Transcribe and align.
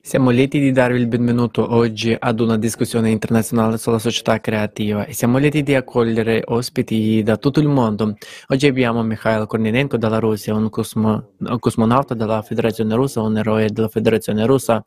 Siamo 0.00 0.30
lieti 0.30 0.58
di 0.58 0.72
darvi 0.72 0.98
il 0.98 1.06
benvenuto 1.06 1.74
oggi 1.74 2.16
ad 2.18 2.40
una 2.40 2.56
discussione 2.56 3.10
internazionale 3.10 3.76
sulla 3.76 3.98
società 3.98 4.40
creativa 4.40 5.04
e 5.04 5.12
siamo 5.12 5.36
lieti 5.36 5.62
di 5.62 5.74
accogliere 5.74 6.42
ospiti 6.46 7.22
da 7.22 7.36
tutto 7.36 7.60
il 7.60 7.68
mondo. 7.68 8.16
Oggi 8.48 8.66
abbiamo 8.66 9.02
Mikhail 9.02 9.46
Kornienko 9.46 9.98
dalla 9.98 10.18
Russia, 10.18 10.54
un, 10.54 10.70
cosmo, 10.70 11.32
un 11.40 11.58
cosmonauta 11.58 12.14
della 12.14 12.40
Federazione 12.40 12.94
Russa, 12.94 13.20
un 13.20 13.36
eroe 13.36 13.68
della 13.70 13.88
Federazione 13.88 14.46
Russa 14.46 14.82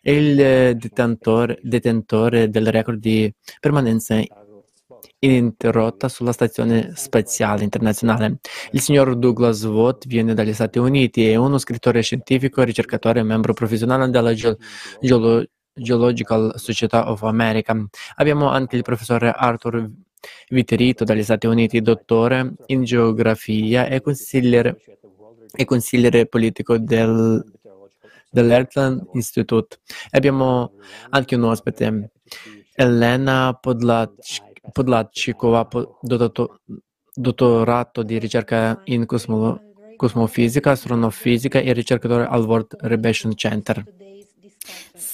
e 0.00 0.16
il 0.16 0.76
detentore, 0.76 1.58
detentore 1.62 2.48
del 2.48 2.70
record 2.70 3.00
di 3.00 3.32
permanenza 3.58 4.22
ininterrotta 5.18 6.08
sulla 6.08 6.32
Stazione 6.32 6.92
Spaziale 6.94 7.64
Internazionale. 7.64 8.38
Il 8.72 8.80
signor 8.80 9.16
Douglas 9.16 9.64
Watt 9.64 10.06
viene 10.06 10.34
dagli 10.34 10.52
Stati 10.52 10.78
Uniti, 10.78 11.28
è 11.28 11.36
uno 11.36 11.58
scrittore 11.58 12.02
scientifico, 12.02 12.62
ricercatore 12.62 13.20
e 13.20 13.22
membro 13.22 13.52
professionale 13.52 14.08
della 14.10 14.34
Ge- 14.34 14.56
Geolo- 15.00 15.44
Geological 15.72 16.54
Society 16.56 16.96
of 16.96 17.22
America. 17.22 17.76
Abbiamo 18.16 18.48
anche 18.48 18.76
il 18.76 18.82
professore 18.82 19.30
Arthur 19.30 19.90
Viterito 20.48 21.04
dagli 21.04 21.22
Stati 21.22 21.46
Uniti, 21.46 21.80
dottore 21.80 22.54
in 22.66 22.84
geografia 22.84 23.86
e 23.86 24.00
consigliere, 24.00 24.80
e 25.52 25.64
consigliere 25.64 26.26
politico 26.26 26.78
del, 26.78 27.44
dell'Earthland 28.30 29.08
Institute. 29.12 29.78
Abbiamo 30.10 30.72
anche 31.10 31.36
un 31.36 31.44
ospite, 31.44 32.10
Elena 32.74 33.56
Podlacki 33.60 34.40
Podlacikova, 34.72 35.68
dottorato 37.14 38.02
di 38.02 38.18
ricerca 38.18 38.80
in 38.84 39.06
cosmo, 39.06 39.60
cosmofisica, 39.96 40.72
astronofisica 40.72 41.58
e 41.60 41.72
ricercatore 41.72 42.26
al 42.26 42.44
World 42.44 42.76
Rebation 42.80 43.34
Center. 43.34 43.84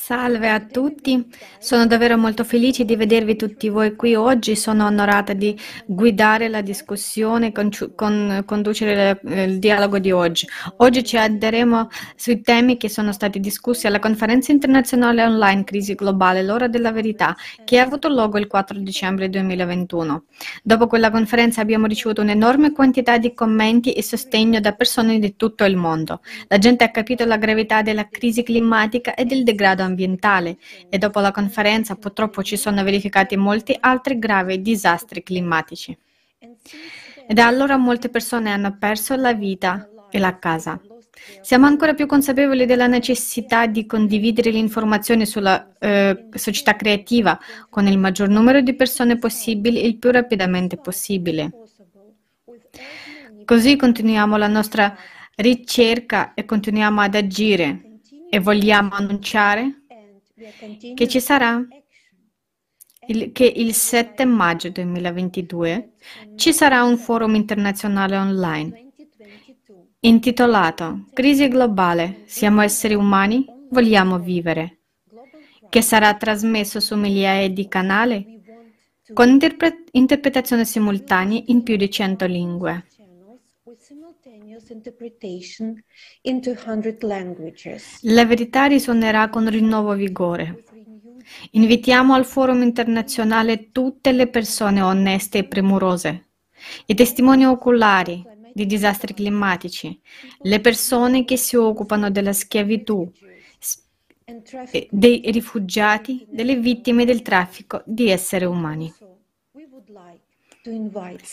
Salve 0.05 0.50
a 0.50 0.58
tutti, 0.58 1.25
sono 1.61 1.86
davvero 1.86 2.19
molto 2.19 2.42
felice 2.42 2.84
di 2.84 2.97
vedervi 2.97 3.36
tutti 3.36 3.69
voi 3.69 3.95
qui 3.95 4.17
oggi, 4.17 4.56
sono 4.56 4.86
onorata 4.86 5.33
di 5.33 5.56
guidare 5.86 6.48
la 6.48 6.61
discussione, 6.61 7.53
con, 7.53 7.70
con, 7.95 8.42
conducere 8.45 9.20
il, 9.23 9.33
il 9.33 9.58
dialogo 9.61 10.00
di 10.00 10.11
oggi. 10.11 10.45
Oggi 10.78 11.05
ci 11.05 11.17
adderemo 11.17 11.89
sui 12.17 12.41
temi 12.41 12.78
che 12.78 12.89
sono 12.89 13.12
stati 13.12 13.39
discussi 13.39 13.86
alla 13.86 14.00
conferenza 14.00 14.50
internazionale 14.50 15.23
online 15.23 15.62
Crisi 15.62 15.95
globale, 15.95 16.42
l'ora 16.42 16.67
della 16.67 16.91
verità, 16.91 17.36
che 17.64 17.78
ha 17.78 17.84
avuto 17.84 18.08
luogo 18.08 18.39
il 18.39 18.48
4 18.48 18.80
dicembre 18.80 19.28
2021. 19.28 20.25
Dopo 20.64 20.89
quella 20.89 21.12
conferenza 21.12 21.61
abbiamo 21.61 21.86
ricevuto 21.86 22.23
un'enorme 22.23 22.73
quantità 22.73 23.19
di 23.19 23.33
commenti 23.34 23.92
e 23.92 24.03
sostegno 24.03 24.58
da 24.58 24.73
persone 24.73 25.20
di 25.20 25.36
tutto 25.36 25.62
il 25.62 25.77
mondo. 25.77 26.23
La 26.48 26.58
gente 26.58 26.83
ha 26.83 26.91
capito 26.91 27.25
la 27.25 27.36
gravità 27.36 27.83
della 27.83 28.08
crisi 28.08 28.42
climatica 28.42 29.14
e 29.14 29.25
del 29.27 29.45
degrado 29.45 29.75
ambientale 29.83 29.91
ambientale 29.93 30.57
e 30.89 30.98
dopo 30.98 31.21
la 31.21 31.31
conferenza 31.31 31.95
purtroppo 31.95 32.43
ci 32.43 32.57
sono 32.57 32.83
verificati 32.83 33.37
molti 33.37 33.77
altri 33.79 34.19
gravi 34.19 34.61
disastri 34.61 35.23
climatici. 35.23 35.97
E 37.29 37.35
da 37.35 37.47
allora 37.47 37.77
molte 37.77 38.09
persone 38.09 38.51
hanno 38.51 38.77
perso 38.79 39.15
la 39.15 39.33
vita 39.33 39.89
e 40.11 40.19
la 40.19 40.39
casa. 40.39 40.81
Siamo 41.41 41.67
ancora 41.67 41.95
più 41.95 42.07
consapevoli 42.07 42.67
della 42.67 42.87
necessità 42.87 43.67
di 43.67 43.87
condividere 43.87 44.51
le 44.51 44.59
informazioni 44.59 45.25
sulla 45.25 45.73
eh, 45.79 46.27
società 46.35 46.75
creativa 46.75 47.39
con 47.70 47.87
il 47.87 47.98
maggior 47.98 48.29
numero 48.29 48.61
di 48.61 48.75
persone 48.75 49.19
possibile 49.19 49.81
il 49.81 49.98
più 49.98 50.11
rapidamente 50.11 50.77
possibile. 50.77 51.51
Così 53.45 53.77
continuiamo 53.77 54.36
la 54.36 54.48
nostra 54.48 54.97
ricerca 55.36 56.35
e 56.35 56.45
continuiamo 56.45 57.01
ad 57.01 57.14
agire 57.14 57.98
e 58.31 58.39
vogliamo 58.41 58.95
annunciare 58.95 59.82
che 60.95 61.08
ci 61.08 61.20
sarà 61.20 61.64
il, 63.07 63.33
che 63.33 63.45
il 63.45 63.75
7 63.75 64.25
maggio 64.25 64.70
2022 64.70 65.92
ci 66.36 66.53
sarà 66.53 66.83
un 66.85 66.97
forum 66.97 67.35
internazionale 67.35 68.17
online 68.17 68.83
intitolato 70.05 71.05
Crisi 71.13 71.48
globale, 71.48 72.23
siamo 72.27 72.61
esseri 72.61 72.95
umani, 72.95 73.45
vogliamo 73.70 74.19
vivere, 74.19 74.81
che 75.69 75.81
sarà 75.81 76.14
trasmesso 76.14 76.81
su 76.81 76.97
migliaia 76.97 77.48
di 77.48 77.69
canali 77.69 78.41
con 79.13 79.29
interpre- 79.29 79.85
interpretazione 79.92 80.64
simultanea 80.64 81.41
in 81.47 81.63
più 81.63 81.77
di 81.77 81.91
100 81.91 82.27
lingue. 82.27 82.86
La 88.02 88.24
verità 88.24 88.66
risuonerà 88.66 89.28
con 89.28 89.48
rinnovo 89.50 89.94
vigore. 89.94 90.62
Invitiamo 91.52 92.14
al 92.14 92.24
forum 92.24 92.62
internazionale 92.62 93.72
tutte 93.72 94.12
le 94.12 94.28
persone 94.28 94.80
oneste 94.80 95.38
e 95.38 95.44
premurose, 95.44 96.27
i 96.86 96.94
testimoni 96.94 97.46
oculari 97.46 98.24
di 98.52 98.64
disastri 98.66 99.12
climatici, 99.12 100.00
le 100.42 100.60
persone 100.60 101.24
che 101.24 101.36
si 101.36 101.56
occupano 101.56 102.08
della 102.08 102.33
schiavitù, 102.33 103.10
dei 104.90 105.20
rifugiati, 105.33 106.24
delle 106.28 106.56
vittime 106.56 107.04
del 107.04 107.22
traffico 107.22 107.83
di 107.84 108.08
esseri 108.08 108.44
umani. 108.44 108.92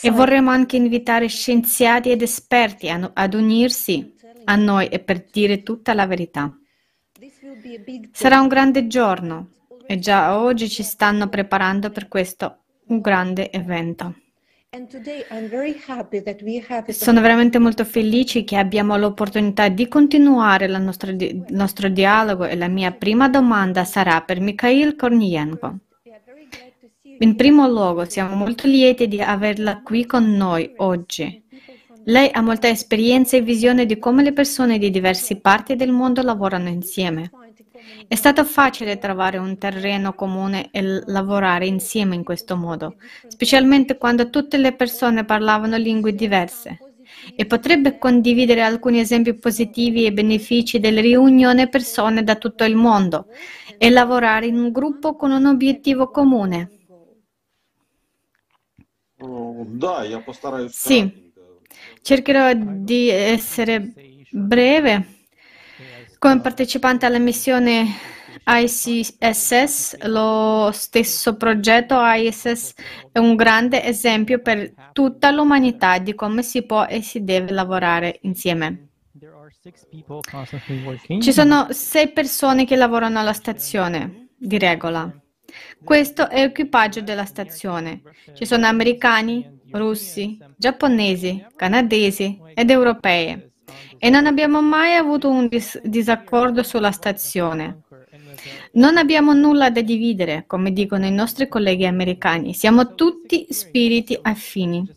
E 0.01 0.09
vorremmo 0.09 0.49
anche 0.49 0.75
invitare 0.75 1.27
scienziati 1.27 2.09
ed 2.09 2.23
esperti 2.23 2.89
ad 2.89 3.33
unirsi 3.35 4.15
a 4.45 4.55
noi 4.55 4.87
e 4.87 4.99
per 4.99 5.25
dire 5.31 5.61
tutta 5.61 5.93
la 5.93 6.07
verità. 6.07 6.51
Sarà 8.11 8.39
un 8.41 8.47
grande 8.47 8.87
giorno 8.87 9.51
e 9.85 9.99
già 9.99 10.39
oggi 10.39 10.67
ci 10.67 10.81
stanno 10.81 11.29
preparando 11.29 11.91
per 11.91 12.07
questo 12.07 12.63
un 12.87 13.01
grande 13.01 13.51
evento. 13.51 14.15
Sono 16.87 17.21
veramente 17.21 17.57
molto 17.59 17.85
felice 17.85 18.43
che 18.43 18.55
abbiamo 18.55 18.97
l'opportunità 18.97 19.67
di 19.67 19.87
continuare 19.87 20.65
il 20.65 21.45
nostro 21.49 21.89
dialogo 21.89 22.45
e 22.45 22.55
la 22.55 22.67
mia 22.67 22.91
prima 22.91 23.29
domanda 23.29 23.83
sarà 23.83 24.21
per 24.21 24.39
Mikhail 24.39 24.95
Kornienko. 24.95 25.79
In 27.21 27.35
primo 27.35 27.67
luogo, 27.67 28.05
siamo 28.05 28.33
molto 28.33 28.65
lieti 28.65 29.09
di 29.09 29.19
averla 29.19 29.81
qui 29.81 30.05
con 30.05 30.37
noi 30.37 30.71
oggi. 30.77 31.43
Lei 32.05 32.29
ha 32.31 32.41
molta 32.41 32.69
esperienza 32.69 33.35
e 33.35 33.41
visione 33.41 33.85
di 33.85 33.99
come 33.99 34.23
le 34.23 34.31
persone 34.31 34.77
di 34.77 34.89
diverse 34.89 35.41
parti 35.41 35.75
del 35.75 35.91
mondo 35.91 36.21
lavorano 36.21 36.69
insieme. 36.69 37.29
È 38.07 38.15
stato 38.15 38.45
facile 38.45 38.99
trovare 38.99 39.37
un 39.37 39.57
terreno 39.57 40.13
comune 40.13 40.69
e 40.71 41.03
lavorare 41.07 41.65
insieme 41.65 42.15
in 42.15 42.23
questo 42.23 42.55
modo, 42.55 42.95
specialmente 43.27 43.97
quando 43.97 44.29
tutte 44.29 44.55
le 44.55 44.73
persone 44.73 45.25
parlavano 45.25 45.75
lingue 45.75 46.15
diverse. 46.15 46.77
E 47.35 47.45
potrebbe 47.45 47.97
condividere 47.97 48.61
alcuni 48.61 49.01
esempi 49.01 49.33
positivi 49.33 50.05
e 50.05 50.13
benefici 50.13 50.79
delle 50.79 51.01
riunioni 51.01 51.67
persone 51.67 52.23
da 52.23 52.35
tutto 52.35 52.63
il 52.63 52.75
mondo 52.75 53.27
e 53.77 53.89
lavorare 53.89 54.45
in 54.45 54.57
un 54.57 54.71
gruppo 54.71 55.17
con 55.17 55.31
un 55.31 55.45
obiettivo 55.47 56.11
comune. 56.11 56.78
Sì, 60.69 61.31
cercherò 62.01 62.53
di 62.53 63.09
essere 63.09 63.93
breve. 64.31 65.05
Come 66.17 66.41
partecipante 66.41 67.05
alla 67.05 67.19
missione 67.19 67.85
ICSS, 68.45 69.97
lo 70.07 70.69
stesso 70.71 71.35
progetto 71.35 71.95
ISS 71.99 72.73
è 73.11 73.19
un 73.19 73.35
grande 73.35 73.83
esempio 73.83 74.39
per 74.39 74.73
tutta 74.91 75.31
l'umanità 75.31 75.97
di 75.99 76.15
come 76.15 76.41
si 76.41 76.63
può 76.63 76.85
e 76.85 77.01
si 77.01 77.23
deve 77.23 77.51
lavorare 77.51 78.19
insieme. 78.23 78.87
Ci 81.19 81.33
sono 81.33 81.67
sei 81.71 82.11
persone 82.11 82.65
che 82.65 82.75
lavorano 82.75 83.19
alla 83.19 83.33
stazione, 83.33 84.29
di 84.37 84.57
regola. 84.57 85.11
Questo 85.83 86.29
è 86.29 86.41
l'equipaggio 86.41 87.01
della 87.01 87.25
stazione. 87.25 88.01
Ci 88.33 88.45
sono 88.45 88.65
americani, 88.65 89.59
russi, 89.71 90.37
giapponesi, 90.57 91.45
canadesi 91.55 92.39
ed 92.53 92.69
europei. 92.69 93.47
E 93.97 94.09
non 94.09 94.25
abbiamo 94.25 94.61
mai 94.61 94.95
avuto 94.95 95.29
un 95.29 95.47
dis- 95.47 95.79
disaccordo 95.83 96.63
sulla 96.63 96.91
stazione. 96.91 97.81
Non 98.73 98.97
abbiamo 98.97 99.33
nulla 99.33 99.69
da 99.69 99.81
dividere, 99.81 100.45
come 100.47 100.71
dicono 100.71 101.05
i 101.05 101.11
nostri 101.11 101.47
colleghi 101.47 101.85
americani. 101.85 102.53
Siamo 102.53 102.95
tutti 102.95 103.47
spiriti 103.49 104.17
affini. 104.21 104.87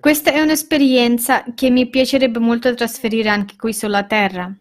Questa 0.00 0.32
è 0.32 0.40
un'esperienza 0.40 1.44
che 1.54 1.70
mi 1.70 1.88
piacerebbe 1.88 2.38
molto 2.38 2.74
trasferire 2.74 3.28
anche 3.28 3.54
qui 3.56 3.72
sulla 3.72 4.04
Terra 4.04 4.52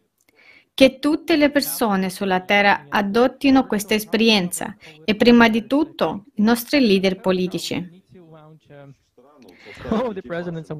che 0.73 0.99
tutte 0.99 1.35
le 1.35 1.51
persone 1.51 2.09
sulla 2.09 2.41
Terra 2.41 2.85
adottino 2.89 3.67
questa 3.67 3.93
esperienza 3.93 4.75
e 5.05 5.15
prima 5.15 5.47
di 5.49 5.67
tutto 5.67 6.25
i 6.35 6.41
nostri 6.41 6.79
leader 6.85 7.19
politici. 7.19 8.01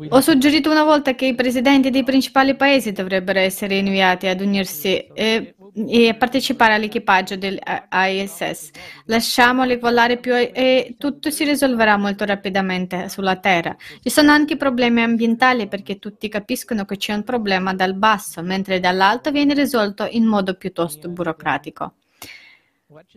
Ho 0.09 0.21
suggerito 0.21 0.69
una 0.69 0.83
volta 0.83 1.15
che 1.15 1.27
i 1.27 1.35
presidenti 1.35 1.89
dei 1.89 2.03
principali 2.03 2.55
paesi 2.55 2.91
dovrebbero 2.91 3.39
essere 3.39 3.77
inviati 3.77 4.27
ad 4.27 4.41
unirsi 4.41 4.97
e, 5.13 5.55
e 5.75 6.15
partecipare 6.15 6.73
all'equipaggio 6.73 7.35
dell'ISS. 7.35 8.71
Lasciamoli 9.05 9.77
volare 9.77 10.17
più 10.17 10.33
e 10.35 10.95
tutto 10.97 11.31
si 11.31 11.43
risolverà 11.43 11.97
molto 11.97 12.25
rapidamente 12.25 13.09
sulla 13.09 13.37
Terra. 13.37 13.75
Ci 14.01 14.09
sono 14.09 14.31
anche 14.31 14.57
problemi 14.57 15.01
ambientali 15.01 15.67
perché 15.67 15.99
tutti 15.99 16.29
capiscono 16.29 16.85
che 16.85 16.97
c'è 16.97 17.13
un 17.13 17.23
problema 17.23 17.73
dal 17.73 17.95
basso, 17.95 18.41
mentre 18.41 18.79
dall'alto 18.79 19.31
viene 19.31 19.53
risolto 19.53 20.07
in 20.09 20.25
modo 20.25 20.55
piuttosto 20.55 21.09
burocratico. 21.09 21.95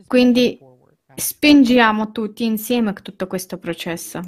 Quindi 0.06 0.58
spingiamo 1.14 2.12
tutti 2.12 2.44
insieme 2.44 2.92
tutto 2.94 3.26
questo 3.26 3.58
processo. 3.58 4.22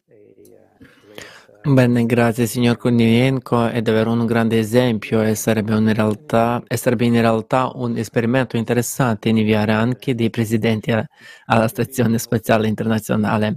Bene, 1.61 2.07
grazie 2.07 2.47
signor 2.47 2.77
Konienko, 2.77 3.67
è 3.67 3.83
davvero 3.83 4.13
un 4.13 4.25
grande 4.25 4.59
esempio 4.59 5.21
e 5.21 5.35
sarebbe, 5.35 5.75
in 5.75 5.93
realtà, 5.93 6.63
e 6.67 6.77
sarebbe 6.77 7.05
in 7.05 7.21
realtà 7.21 7.71
un 7.75 7.97
esperimento 7.97 8.57
interessante 8.57 9.29
inviare 9.29 9.73
anche 9.73 10.15
dei 10.15 10.31
presidenti 10.31 10.93
alla 10.93 11.69
Stazione 11.69 12.19
Spaziale 12.19 12.69
Internazionale, 12.69 13.57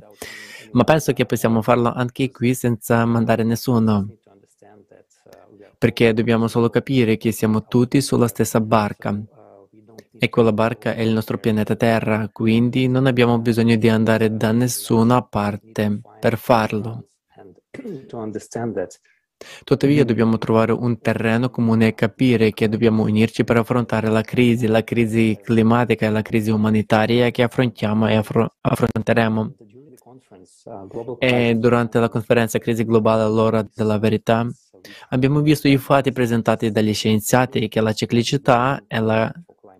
ma 0.71 0.83
penso 0.83 1.13
che 1.13 1.25
possiamo 1.25 1.61
farlo 1.61 1.93
anche 1.93 2.31
qui 2.31 2.53
senza 2.53 3.05
mandare 3.05 3.43
nessuno, 3.43 4.07
perché 5.77 6.13
dobbiamo 6.13 6.47
solo 6.47 6.69
capire 6.69 7.17
che 7.17 7.31
siamo 7.31 7.65
tutti 7.65 8.01
sulla 8.01 8.27
stessa 8.27 8.59
barca. 8.59 9.17
E 10.17 10.29
quella 10.29 10.53
barca 10.53 10.93
è 10.93 11.01
il 11.01 11.13
nostro 11.13 11.37
pianeta 11.37 11.75
Terra, 11.75 12.29
quindi 12.31 12.87
non 12.87 13.05
abbiamo 13.05 13.39
bisogno 13.39 13.75
di 13.75 13.89
andare 13.89 14.35
da 14.35 14.51
nessuna 14.51 15.23
parte 15.23 16.01
per 16.19 16.37
farlo. 16.37 17.05
Tuttavia 19.63 20.05
dobbiamo 20.05 20.37
trovare 20.37 20.71
un 20.71 20.99
terreno 20.99 21.49
comune 21.49 21.87
e 21.87 21.93
capire 21.93 22.51
che 22.51 22.69
dobbiamo 22.69 23.03
unirci 23.03 23.43
per 23.43 23.57
affrontare 23.57 24.07
la 24.09 24.21
crisi, 24.21 24.67
la 24.67 24.83
crisi 24.83 25.39
climatica 25.41 26.05
e 26.05 26.09
la 26.09 26.21
crisi 26.21 26.51
umanitaria 26.51 27.29
che 27.31 27.43
affrontiamo 27.43 28.07
e 28.07 28.15
affro- 28.15 28.55
affronteremo. 28.61 29.55
E 31.19 31.55
durante 31.55 31.99
la 31.99 32.09
conferenza 32.09 32.59
Crisi 32.59 32.85
globale 32.85 33.23
all'ora 33.23 33.65
della 33.73 33.97
verità 33.97 34.47
abbiamo 35.09 35.41
visto 35.41 35.67
i 35.67 35.77
fatti 35.77 36.11
presentati 36.11 36.71
dagli 36.71 36.93
scienziati 36.93 37.67
che 37.67 37.81
la 37.81 37.93
ciclicità 37.93 38.83
è 38.87 38.99
la 38.99 39.31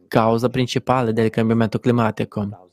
causa 0.07 0.49
principale 0.49 1.13
del 1.13 1.29
cambiamento 1.29 1.79
climatico. 1.79 2.69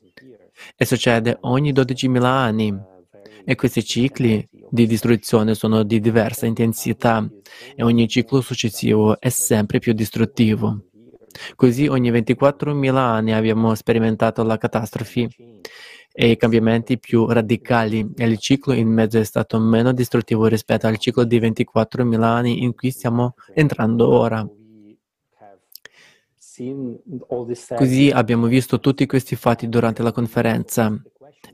E 0.77 0.85
succede 0.85 1.39
ogni 1.43 1.73
12.000 1.73 2.23
anni. 2.25 2.97
E 3.45 3.55
questi 3.55 3.83
cicli 3.83 4.47
di 4.71 4.87
distruzione 4.87 5.55
sono 5.55 5.83
di 5.83 6.01
diversa 6.01 6.47
intensità 6.47 7.27
e 7.75 7.83
ogni 7.83 8.09
ciclo 8.09 8.41
successivo 8.41 9.21
è 9.21 9.29
sempre 9.29 9.79
più 9.79 9.93
distruttivo. 9.93 10.85
Così 11.55 11.87
ogni 11.87 12.11
24.000 12.11 12.97
anni 12.97 13.33
abbiamo 13.33 13.75
sperimentato 13.75 14.43
la 14.43 14.57
catastrofe 14.57 15.29
e 16.13 16.31
i 16.31 16.37
cambiamenti 16.37 16.99
più 16.99 17.27
radicali 17.27 18.13
e 18.17 18.25
il 18.27 18.39
ciclo 18.39 18.73
in 18.73 18.89
mezzo 18.89 19.19
è 19.19 19.25
stato 19.25 19.59
meno 19.61 19.93
distruttivo 19.93 20.47
rispetto 20.47 20.87
al 20.87 20.99
ciclo 20.99 21.25
di 21.25 21.39
24.000 21.39 22.23
anni 22.23 22.63
in 22.63 22.75
cui 22.75 22.91
stiamo 22.91 23.35
entrando 23.55 24.09
ora. 24.09 24.47
Così 27.77 28.11
abbiamo 28.11 28.47
visto 28.47 28.81
tutti 28.81 29.07
questi 29.07 29.37
fatti 29.37 29.69
durante 29.69 30.03
la 30.03 30.11
conferenza 30.11 30.93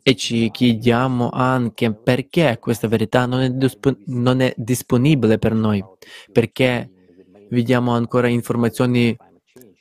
e 0.02 0.14
ci 0.16 0.50
chiediamo 0.50 1.30
anche 1.30 1.92
perché 1.92 2.58
questa 2.60 2.88
verità 2.88 3.26
non 3.26 3.40
è, 3.40 3.50
disp- 3.50 3.98
non 4.06 4.40
è 4.40 4.52
disponibile 4.56 5.38
per 5.38 5.54
noi, 5.54 5.82
perché 6.30 6.90
vediamo 7.50 7.92
ancora 7.92 8.28
informazioni 8.28 9.16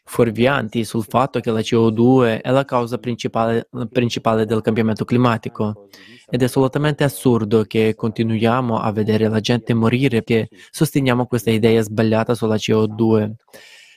fuorvianti 0.05 0.83
sul 0.83 1.05
fatto 1.07 1.39
che 1.39 1.49
la 1.49 1.59
CO2 1.59 2.41
è 2.41 2.51
la 2.51 2.65
causa 2.65 2.97
principale, 2.97 3.67
principale, 3.91 4.45
del 4.45 4.61
cambiamento 4.61 5.05
climatico. 5.05 5.87
Ed 6.29 6.41
è 6.41 6.45
assolutamente 6.45 7.03
assurdo 7.03 7.63
che 7.63 7.95
continuiamo 7.95 8.79
a 8.79 8.91
vedere 8.91 9.27
la 9.27 9.39
gente 9.39 9.73
morire 9.73 10.21
perché 10.21 10.49
sosteniamo 10.71 11.25
questa 11.25 11.51
idea 11.51 11.81
sbagliata 11.81 12.33
sulla 12.33 12.55
CO2 12.55 13.31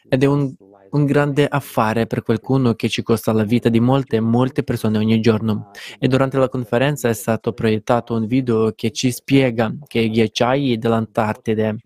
ed 0.09 0.23
è 0.23 0.27
un 0.27 0.55
un 0.97 1.05
grande 1.05 1.47
affare 1.47 2.07
per 2.07 2.23
qualcuno 2.23 2.73
che 2.75 2.89
ci 2.89 3.03
costa 3.03 3.33
la 3.33 3.45
vita 3.45 3.69
di 3.69 3.81
molte, 3.81 4.19
molte 4.21 4.63
persone 4.63 4.97
ogni 4.97 5.21
giorno. 5.21 5.71
E 5.99 6.09
durante 6.09 6.39
la 6.39 6.49
conferenza 6.49 7.09
è 7.09 7.13
stato 7.13 7.53
proiettato 7.53 8.15
un 8.15 8.27
video 8.27 8.73
che 8.73 8.91
ci 8.91 9.13
spiega 9.13 9.73
che 9.87 10.01
i 10.01 10.11
ghiacciai 10.11 10.79
dell'Antartide 10.79 11.77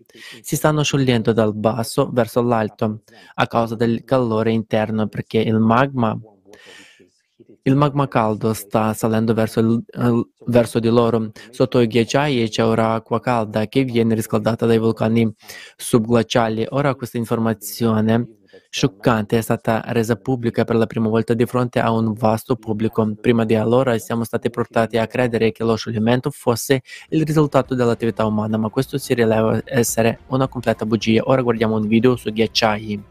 si 0.41 0.55
stanno 0.55 0.81
sciogliendo 0.81 1.33
dal 1.33 1.53
basso 1.53 2.09
verso 2.11 2.41
l'alto 2.41 3.01
a 3.35 3.47
causa 3.47 3.75
del 3.75 4.03
calore 4.05 4.51
interno 4.51 5.07
perché 5.07 5.39
il 5.39 5.59
magma 5.59 6.17
il 7.63 7.75
magma 7.75 8.07
caldo 8.07 8.53
sta 8.53 8.91
salendo 8.93 9.35
verso, 9.35 9.59
il, 9.59 9.83
verso, 10.47 10.79
di 10.79 10.87
loro. 10.87 11.31
Sotto 11.51 11.79
i 11.79 11.85
ghiacciai 11.85 12.49
c'è 12.49 12.65
ora 12.65 12.93
acqua 12.93 13.19
calda 13.19 13.67
che 13.67 13.83
viene 13.83 14.15
riscaldata 14.15 14.65
dai 14.65 14.79
vulcani 14.79 15.31
subglaciali. 15.75 16.65
Ora 16.69 16.95
questa 16.95 17.19
informazione 17.19 18.40
scioccante 18.73 19.37
è 19.37 19.41
stata 19.41 19.83
resa 19.87 20.15
pubblica 20.15 20.63
per 20.63 20.77
la 20.77 20.85
prima 20.85 21.09
volta 21.09 21.33
di 21.33 21.45
fronte 21.45 21.79
a 21.81 21.91
un 21.91 22.13
vasto 22.13 22.55
pubblico. 22.55 23.15
Prima 23.19 23.43
di 23.43 23.53
allora 23.53 23.97
siamo 23.97 24.23
stati 24.23 24.49
portati 24.49 24.97
a 24.97 25.07
credere 25.07 25.51
che 25.51 25.65
lo 25.65 25.75
scioglimento 25.75 26.31
fosse 26.31 26.81
il 27.09 27.25
risultato 27.25 27.75
dell'attività 27.75 28.25
umana, 28.25 28.55
ma 28.55 28.69
questo 28.69 28.97
si 28.97 29.13
rivela 29.13 29.61
essere 29.65 30.19
una 30.27 30.47
completa 30.47 30.85
bugia. 30.85 31.21
Ora 31.25 31.41
guardiamo 31.41 31.75
un 31.75 31.85
video 31.85 32.15
su 32.15 32.31
ghiacciai. 32.31 33.03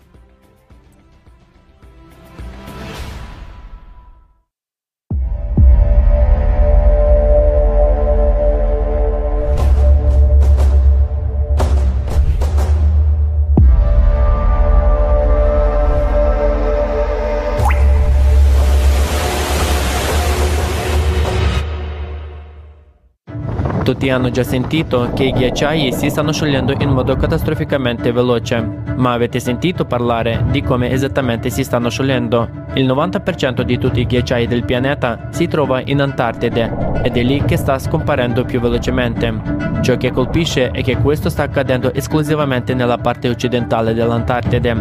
Tutti 23.90 24.08
hanno 24.08 24.30
già 24.30 24.44
sentito 24.44 25.10
che 25.14 25.24
i 25.24 25.32
ghiacciai 25.32 25.92
si 25.92 26.10
stanno 26.10 26.32
sciogliendo 26.32 26.76
in 26.78 26.90
modo 26.90 27.16
catastroficamente 27.16 28.12
veloce, 28.12 28.64
ma 28.94 29.14
avete 29.14 29.40
sentito 29.40 29.84
parlare 29.84 30.44
di 30.52 30.62
come 30.62 30.92
esattamente 30.92 31.50
si 31.50 31.64
stanno 31.64 31.88
sciogliendo? 31.90 32.48
Il 32.74 32.86
90% 32.86 33.62
di 33.62 33.78
tutti 33.78 33.98
i 33.98 34.06
ghiacciai 34.06 34.46
del 34.46 34.64
pianeta 34.64 35.26
si 35.30 35.48
trova 35.48 35.82
in 35.84 36.00
Antartide 36.00 37.00
ed 37.02 37.16
è 37.16 37.22
lì 37.24 37.42
che 37.44 37.56
sta 37.56 37.80
scomparendo 37.80 38.44
più 38.44 38.60
velocemente. 38.60 39.34
Ciò 39.80 39.96
che 39.96 40.12
colpisce 40.12 40.70
è 40.70 40.84
che 40.84 40.96
questo 40.98 41.28
sta 41.28 41.42
accadendo 41.42 41.92
esclusivamente 41.92 42.74
nella 42.74 42.98
parte 42.98 43.28
occidentale 43.28 43.92
dell'Antartide, 43.92 44.72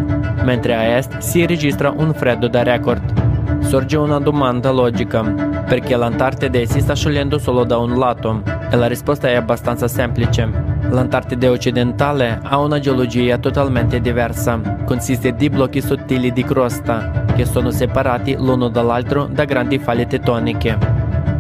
mentre 0.44 0.76
a 0.76 0.84
est 0.84 1.18
si 1.18 1.48
registra 1.48 1.90
un 1.90 2.14
freddo 2.14 2.48
da 2.48 2.62
record. 2.62 3.64
Sorge 3.64 3.98
una 3.98 4.20
domanda 4.20 4.70
logica, 4.70 5.24
perché 5.68 5.96
l'Antartide 5.96 6.68
si 6.68 6.80
sta 6.80 6.94
sciogliendo 6.94 7.40
solo 7.40 7.64
da 7.64 7.80
un 7.80 7.98
lato? 7.98 8.59
E 8.72 8.76
la 8.76 8.86
risposta 8.86 9.28
è 9.28 9.34
abbastanza 9.34 9.88
semplice. 9.88 10.48
L'Antartide 10.90 11.48
occidentale 11.48 12.40
ha 12.42 12.60
una 12.60 12.80
geologia 12.80 13.40
totalmente 13.40 14.00
diversa. 14.00 14.60
Consiste 14.86 15.34
di 15.34 15.50
blocchi 15.50 15.82
sottili 15.82 16.32
di 16.32 16.44
crosta, 16.44 17.26
che 17.36 17.46
sono 17.46 17.72
separati 17.72 18.36
l'uno 18.36 18.70
dall'altro 18.70 19.26
da 19.26 19.46
grandi 19.46 19.80
falle 19.80 20.06
tettoniche, 20.06 20.78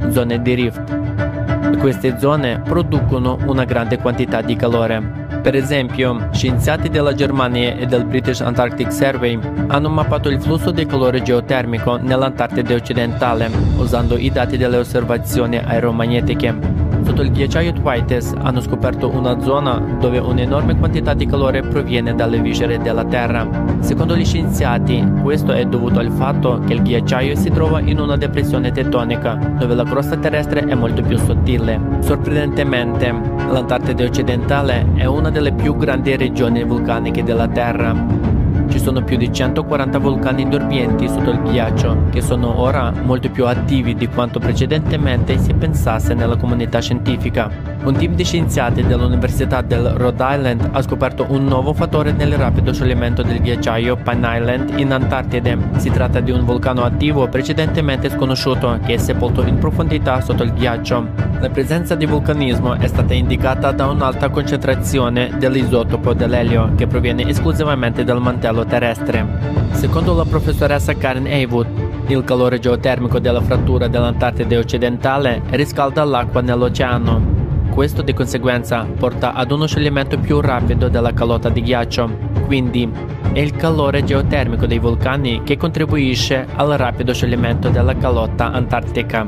zone 0.10 0.42
di 0.42 0.54
rift. 0.56 1.78
Queste 1.78 2.18
zone 2.18 2.62
producono 2.64 3.38
una 3.46 3.64
grande 3.64 4.00
quantità 4.00 4.42
di 4.42 4.56
calore. 4.56 5.28
Per 5.42 5.56
esempio, 5.56 6.30
scienziati 6.32 6.90
della 6.90 7.14
Germania 7.14 7.76
e 7.76 7.86
del 7.86 8.06
British 8.06 8.42
Antarctic 8.42 8.92
Survey 8.92 9.40
hanno 9.68 9.90
mappato 9.90 10.30
il 10.30 10.42
flusso 10.42 10.72
di 10.72 10.86
calore 10.86 11.22
geotermico 11.22 11.98
nell'Antartide 11.98 12.74
occidentale 12.74 13.50
usando 13.78 14.18
i 14.18 14.32
dati 14.32 14.58
delle 14.58 14.78
osservazioni 14.78 15.58
aeromagnetiche. 15.58 16.89
Sotto 17.10 17.24
il 17.24 17.32
ghiacciaio 17.32 17.74
Twites 17.74 18.36
hanno 18.38 18.62
scoperto 18.62 19.10
una 19.10 19.42
zona 19.42 19.80
dove 20.00 20.20
un'enorme 20.20 20.78
quantità 20.78 21.16
di 21.16 21.26
calore 21.26 21.64
proviene 21.64 22.14
dalle 22.14 22.40
viscere 22.40 22.78
della 22.78 23.04
Terra. 23.04 23.50
Secondo 23.80 24.16
gli 24.16 24.24
scienziati, 24.24 25.04
questo 25.24 25.52
è 25.52 25.66
dovuto 25.66 25.98
al 25.98 26.12
fatto 26.12 26.60
che 26.68 26.74
il 26.74 26.84
ghiacciaio 26.84 27.36
si 27.36 27.50
trova 27.50 27.80
in 27.80 28.00
una 28.00 28.16
depressione 28.16 28.72
tettonica, 28.72 29.34
dove 29.58 29.74
la 29.74 29.86
crosta 29.86 30.18
terrestre 30.18 30.66
è 30.66 30.76
molto 30.76 31.02
più 31.02 31.18
sottile. 31.18 31.82
Sorprendentemente, 32.02 33.12
l'Antartide 33.50 34.06
occidentale 34.06 34.86
è 34.94 35.06
una 35.06 35.32
delle 35.32 35.52
più 35.52 35.76
grandi 35.76 36.16
regioni 36.16 36.64
vulcaniche 36.64 37.24
della 37.24 37.48
Terra. 37.48 38.39
Sono 38.80 39.04
più 39.04 39.18
di 39.18 39.32
140 39.32 40.00
vulcani 40.00 40.50
dormienti 40.50 41.08
sotto 41.08 41.30
il 41.30 41.42
ghiaccio, 41.42 42.06
che 42.10 42.22
sono 42.22 42.60
ora 42.60 42.92
molto 43.04 43.30
più 43.30 43.46
attivi 43.46 43.94
di 43.94 44.08
quanto 44.08 44.40
precedentemente 44.40 45.38
si 45.38 45.54
pensasse 45.54 46.16
nella 46.16 46.38
comunità 46.38 46.80
scientifica. 46.80 47.52
Un 47.84 47.94
team 47.96 48.16
di 48.16 48.24
scienziati 48.24 48.84
dell'Università 48.84 49.62
del 49.62 49.90
Rhode 49.90 50.24
Island 50.28 50.70
ha 50.72 50.82
scoperto 50.82 51.28
un 51.30 51.46
nuovo 51.46 51.74
fattore 51.74 52.14
nel 52.14 52.34
rapido 52.34 52.74
scioglimento 52.74 53.22
del 53.22 53.42
ghiacciaio 53.42 53.96
Pine 53.98 54.38
Island 54.38 54.80
in 54.80 54.92
Antartide. 54.92 55.58
Si 55.78 55.92
tratta 55.92 56.20
di 56.20 56.32
un 56.32 56.44
vulcano 56.44 56.84
attivo 56.84 57.28
precedentemente 57.28 58.10
sconosciuto 58.10 58.80
che 58.86 58.96
è 58.96 58.98
sepolto 58.98 59.44
in 59.44 59.60
profondità 59.60 60.20
sotto 60.22 60.44
il 60.44 60.54
ghiaccio. 60.54 61.28
La 61.40 61.50
presenza 61.50 61.96
di 61.96 62.06
vulcanismo 62.06 62.74
è 62.74 62.88
stata 62.88 63.14
indicata 63.14 63.72
da 63.72 63.88
un'alta 63.88 64.28
concentrazione 64.30 65.32
dell'isotopo 65.38 66.14
dell'elio 66.14 66.74
che 66.76 66.86
proviene 66.86 67.26
esclusivamente 67.30 68.04
dal 68.04 68.22
mantello 68.22 68.66
terrestre. 68.70 69.26
Secondo 69.72 70.14
la 70.14 70.26
professoressa 70.26 70.94
Karen 70.94 71.26
Haywood, 71.26 71.68
il 72.08 72.24
calore 72.24 72.60
geotermico 72.60 73.20
della 73.20 73.42
frattura 73.42 73.88
dell'Antartide 73.88 74.58
occidentale 74.58 75.42
riscalda 75.50 76.04
l'acqua 76.06 76.42
nell'oceano 76.42 77.40
questo 77.80 78.02
di 78.02 78.14
conseguenza 78.14 78.86
porta 78.98 79.34
ad 79.34 79.52
uno 79.52 79.66
scioglimento 79.66 80.18
più 80.18 80.42
rapido 80.42 80.90
della 80.90 81.14
calotta 81.14 81.48
di 81.48 81.62
ghiaccio, 81.62 82.10
quindi 82.46 82.90
è 83.32 83.40
il 83.40 83.56
calore 83.56 84.04
geotermico 84.04 84.66
dei 84.66 84.80
vulcani 84.80 85.44
che 85.44 85.56
contribuisce 85.56 86.46
al 86.56 86.72
rapido 86.72 87.14
scioglimento 87.14 87.70
della 87.70 87.96
calotta 87.96 88.52
antartica, 88.52 89.26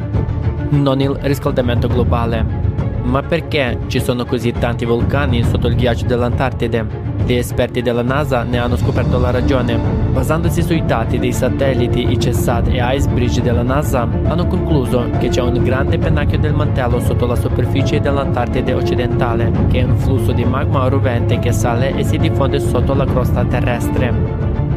non 0.72 1.00
il 1.00 1.18
riscaldamento 1.22 1.88
globale. 1.88 2.71
Ma 3.04 3.22
perché 3.22 3.80
ci 3.88 4.00
sono 4.00 4.26
così 4.26 4.52
tanti 4.52 4.86
vulcani 4.86 5.44
sotto 5.44 5.68
il 5.68 5.76
ghiaccio 5.76 6.06
dell'Antartide? 6.06 7.10
Gli 7.26 7.34
esperti 7.34 7.82
della 7.82 8.02
NASA 8.02 8.44
ne 8.44 8.58
hanno 8.58 8.76
scoperto 8.76 9.18
la 9.20 9.32
ragione. 9.32 9.78
Basandosi 10.12 10.62
sui 10.62 10.86
dati 10.86 11.18
dei 11.18 11.32
satelliti 11.34 12.12
ICESAT 12.12 12.68
e 12.68 12.80
IceBridge 12.80 13.42
della 13.42 13.64
NASA, 13.64 14.02
hanno 14.02 14.48
concluso 14.48 15.10
che 15.18 15.30
c'è 15.30 15.42
un 15.42 15.64
grande 15.64 15.98
pennacchio 15.98 16.40
del 16.40 16.54
mantello 16.54 17.00
sotto 17.00 17.26
la 17.26 17.36
superficie 17.36 18.00
dell'Antartide 18.00 18.74
occidentale, 18.74 19.52
che 19.70 19.80
è 19.80 19.84
un 19.84 19.98
flusso 19.98 20.32
di 20.32 20.44
magma 20.44 20.88
rovente 20.88 21.40
che 21.40 21.52
sale 21.52 21.96
e 21.96 22.04
si 22.04 22.18
diffonde 22.18 22.60
sotto 22.60 22.94
la 22.94 23.06
crosta 23.06 23.46
terrestre. 23.46 24.14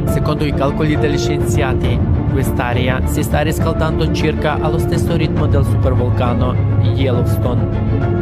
Secondo 0.07 0.45
i 0.45 0.54
calcoli 0.54 0.97
degli 0.97 1.19
scienziati, 1.19 1.99
quest'area 2.33 3.07
si 3.07 3.23
sta 3.23 3.40
riscaldando 3.40 4.12
circa 4.12 4.59
allo 4.61 4.78
stesso 4.78 5.16
ritmo 5.16 5.47
del 5.47 5.64
supervulcano 5.64 6.54
Yellowstone. 6.83 8.12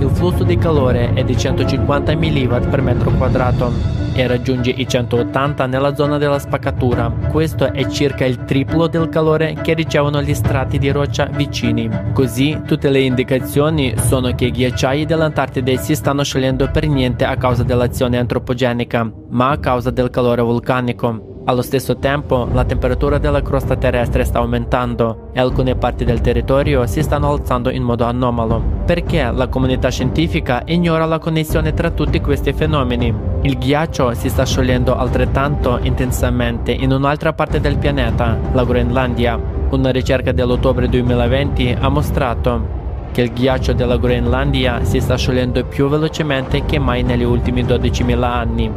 Il 0.00 0.10
flusso 0.10 0.44
di 0.44 0.56
calore 0.56 1.12
è 1.12 1.24
di 1.24 1.36
150 1.36 2.14
mW 2.16 2.68
per 2.68 2.80
metro 2.80 3.10
quadrato 3.12 3.98
e 4.14 4.26
raggiunge 4.26 4.70
i 4.70 4.86
180 4.86 5.66
nella 5.66 5.94
zona 5.94 6.18
della 6.18 6.38
spaccatura. 6.38 7.10
Questo 7.30 7.72
è 7.72 7.86
circa 7.88 8.24
il 8.24 8.44
triplo 8.44 8.86
del 8.86 9.08
calore 9.08 9.54
che 9.62 9.74
ricevono 9.74 10.22
gli 10.22 10.34
strati 10.34 10.78
di 10.78 10.90
roccia 10.90 11.26
vicini. 11.26 11.88
Così 12.12 12.60
tutte 12.66 12.90
le 12.90 13.00
indicazioni 13.00 13.94
sono 13.96 14.34
che 14.34 14.46
i 14.46 14.50
ghiacciai 14.50 15.06
dell'Antartide 15.06 15.76
si 15.78 15.94
stanno 15.94 16.22
sciogliendo 16.22 16.70
per 16.70 16.86
niente 16.88 17.24
a 17.24 17.36
causa 17.36 17.62
dell'azione 17.62 18.18
antropogenica, 18.18 19.10
ma 19.28 19.50
a 19.50 19.58
causa 19.58 19.90
del 19.90 20.10
calore 20.10 20.42
vulcanico. 20.42 21.29
Allo 21.44 21.62
stesso 21.62 21.96
tempo, 21.96 22.46
la 22.52 22.64
temperatura 22.64 23.16
della 23.16 23.40
crosta 23.40 23.74
terrestre 23.74 24.24
sta 24.24 24.40
aumentando 24.40 25.30
e 25.32 25.40
alcune 25.40 25.74
parti 25.74 26.04
del 26.04 26.20
territorio 26.20 26.86
si 26.86 27.02
stanno 27.02 27.30
alzando 27.30 27.70
in 27.70 27.82
modo 27.82 28.04
anomalo, 28.04 28.62
perché 28.84 29.30
la 29.32 29.48
comunità 29.48 29.88
scientifica 29.88 30.62
ignora 30.66 31.06
la 31.06 31.18
connessione 31.18 31.72
tra 31.72 31.90
tutti 31.90 32.20
questi 32.20 32.52
fenomeni. 32.52 33.12
Il 33.40 33.56
ghiaccio 33.56 34.12
si 34.12 34.28
sta 34.28 34.44
sciogliendo 34.44 34.94
altrettanto 34.94 35.78
intensamente 35.80 36.72
in 36.72 36.92
un'altra 36.92 37.32
parte 37.32 37.58
del 37.58 37.78
pianeta, 37.78 38.36
la 38.52 38.64
Groenlandia. 38.64 39.40
Una 39.70 39.90
ricerca 39.90 40.32
dell'ottobre 40.32 40.90
2020 40.90 41.78
ha 41.80 41.88
mostrato 41.88 42.78
che 43.12 43.22
il 43.22 43.32
ghiaccio 43.32 43.72
della 43.72 43.96
Groenlandia 43.96 44.84
si 44.84 45.00
sta 45.00 45.16
sciogliendo 45.16 45.64
più 45.64 45.88
velocemente 45.88 46.66
che 46.66 46.78
mai 46.78 47.02
negli 47.02 47.24
ultimi 47.24 47.64
12.000 47.64 48.22
anni. 48.22 48.70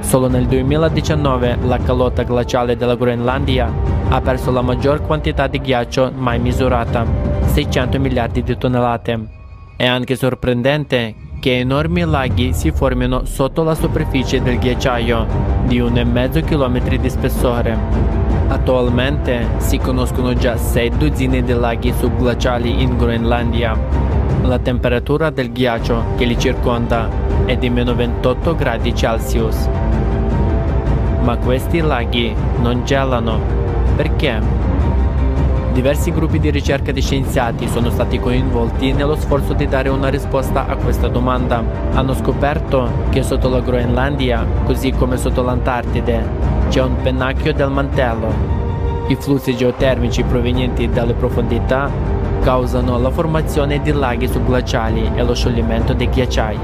Solo 0.00 0.28
nel 0.28 0.46
2019 0.46 1.58
la 1.62 1.78
calotta 1.78 2.24
glaciale 2.24 2.76
della 2.76 2.96
Groenlandia 2.96 3.72
ha 4.08 4.20
perso 4.20 4.50
la 4.50 4.62
maggior 4.62 5.02
quantità 5.02 5.46
di 5.46 5.60
ghiaccio 5.60 6.10
mai 6.14 6.40
misurata, 6.40 7.06
600 7.46 8.00
miliardi 8.00 8.42
di 8.42 8.56
tonnellate. 8.56 9.26
È 9.76 9.86
anche 9.86 10.16
sorprendente 10.16 11.14
che 11.38 11.58
enormi 11.58 12.04
laghi 12.04 12.52
si 12.52 12.70
formino 12.70 13.24
sotto 13.24 13.62
la 13.62 13.74
superficie 13.74 14.42
del 14.42 14.58
ghiacciaio, 14.58 15.26
di 15.64 15.80
1,5 15.80 16.44
km 16.44 16.96
di 16.96 17.08
spessore. 17.08 17.78
Attualmente 18.48 19.46
si 19.58 19.78
conoscono 19.78 20.34
già 20.34 20.56
6 20.56 20.90
dozzine 20.98 21.42
di 21.42 21.52
laghi 21.52 21.92
subglaciali 21.96 22.82
in 22.82 22.96
Groenlandia. 22.96 24.09
La 24.42 24.58
temperatura 24.58 25.30
del 25.30 25.52
ghiaccio 25.52 26.14
che 26.16 26.24
li 26.24 26.38
circonda 26.38 27.08
è 27.44 27.56
di 27.56 27.70
meno 27.70 27.94
28 27.94 28.54
gradi 28.54 28.94
Celsius 28.94 29.68
ma 31.22 31.36
questi 31.36 31.80
laghi 31.80 32.34
non 32.60 32.84
gelano. 32.84 33.38
Perché? 33.96 34.68
Diversi 35.72 36.10
gruppi 36.10 36.40
di 36.40 36.50
ricerca 36.50 36.90
di 36.90 37.00
scienziati 37.00 37.68
sono 37.68 37.90
stati 37.90 38.18
coinvolti 38.18 38.92
nello 38.92 39.14
sforzo 39.16 39.52
di 39.52 39.68
dare 39.68 39.88
una 39.88 40.08
risposta 40.08 40.66
a 40.66 40.76
questa 40.76 41.08
domanda. 41.08 41.62
Hanno 41.92 42.14
scoperto 42.14 42.90
che 43.10 43.22
sotto 43.22 43.48
la 43.48 43.60
Groenlandia, 43.60 44.44
così 44.64 44.90
come 44.90 45.16
sotto 45.16 45.42
l'Antartide, 45.42 46.26
c'è 46.68 46.82
un 46.82 46.96
pennacchio 47.00 47.52
del 47.52 47.70
mantello. 47.70 48.58
I 49.06 49.14
flussi 49.16 49.56
geotermici 49.56 50.22
provenienti 50.22 50.88
dalle 50.88 51.14
profondità 51.14 51.90
causano 52.40 52.98
la 52.98 53.10
formazione 53.10 53.80
di 53.80 53.92
laghi 53.92 54.28
subglaciali 54.28 55.12
e 55.14 55.22
lo 55.22 55.34
scioglimento 55.34 55.92
dei 55.92 56.08
ghiacciai. 56.08 56.58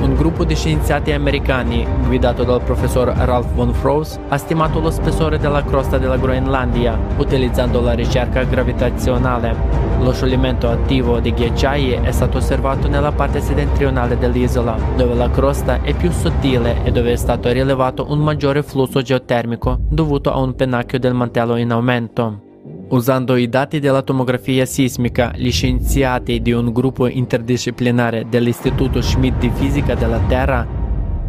Un 0.00 0.14
gruppo 0.14 0.44
di 0.44 0.54
scienziati 0.54 1.12
americani, 1.12 1.86
guidato 2.06 2.44
dal 2.44 2.62
professor 2.62 3.08
Ralph 3.08 3.52
von 3.54 3.72
Froese, 3.72 4.20
ha 4.28 4.36
stimato 4.36 4.78
lo 4.78 4.90
spessore 4.90 5.38
della 5.38 5.64
crosta 5.64 5.98
della 5.98 6.16
Groenlandia 6.16 6.98
utilizzando 7.16 7.80
la 7.80 7.92
ricerca 7.92 8.44
gravitazionale. 8.44 9.84
Lo 10.00 10.12
scioglimento 10.12 10.68
attivo 10.68 11.18
dei 11.18 11.32
ghiacciai 11.32 11.92
è 11.92 12.10
stato 12.12 12.36
osservato 12.36 12.86
nella 12.86 13.12
parte 13.12 13.40
settentrionale 13.40 14.18
dell'isola, 14.18 14.76
dove 14.96 15.14
la 15.14 15.30
crosta 15.30 15.80
è 15.82 15.94
più 15.94 16.10
sottile 16.12 16.84
e 16.84 16.92
dove 16.92 17.12
è 17.12 17.16
stato 17.16 17.50
rilevato 17.50 18.06
un 18.10 18.18
maggiore 18.18 18.62
flusso 18.62 19.02
geotermico 19.02 19.78
dovuto 19.88 20.30
a 20.30 20.38
un 20.38 20.54
pennacchio 20.54 20.98
del 20.98 21.14
mantello 21.14 21.56
in 21.56 21.72
aumento. 21.72 22.45
Usando 22.88 23.34
i 23.34 23.48
dati 23.48 23.80
della 23.80 24.02
tomografia 24.02 24.64
sismica, 24.64 25.32
gli 25.34 25.50
scienziati 25.50 26.40
di 26.40 26.52
un 26.52 26.72
gruppo 26.72 27.08
interdisciplinare 27.08 28.26
dell'Istituto 28.28 29.02
Schmidt 29.02 29.38
di 29.38 29.50
Fisica 29.52 29.96
della 29.96 30.20
Terra 30.28 30.64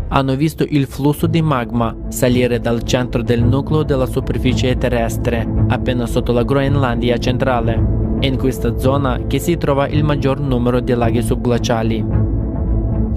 hanno 0.09 0.35
visto 0.35 0.63
il 0.69 0.85
flusso 0.85 1.25
di 1.25 1.41
magma 1.41 1.95
salire 2.09 2.59
dal 2.59 2.83
centro 2.83 3.23
del 3.23 3.43
nucleo 3.43 3.81
della 3.81 4.05
superficie 4.05 4.77
terrestre, 4.77 5.47
appena 5.69 6.05
sotto 6.05 6.31
la 6.31 6.43
Groenlandia 6.43 7.17
centrale. 7.17 7.95
In 8.19 8.37
questa 8.37 8.77
zona 8.77 9.21
che 9.25 9.39
si 9.39 9.57
trova 9.57 9.87
il 9.87 10.03
maggior 10.03 10.39
numero 10.39 10.79
di 10.79 10.93
laghi 10.93 11.23
subglaciali. 11.23 12.05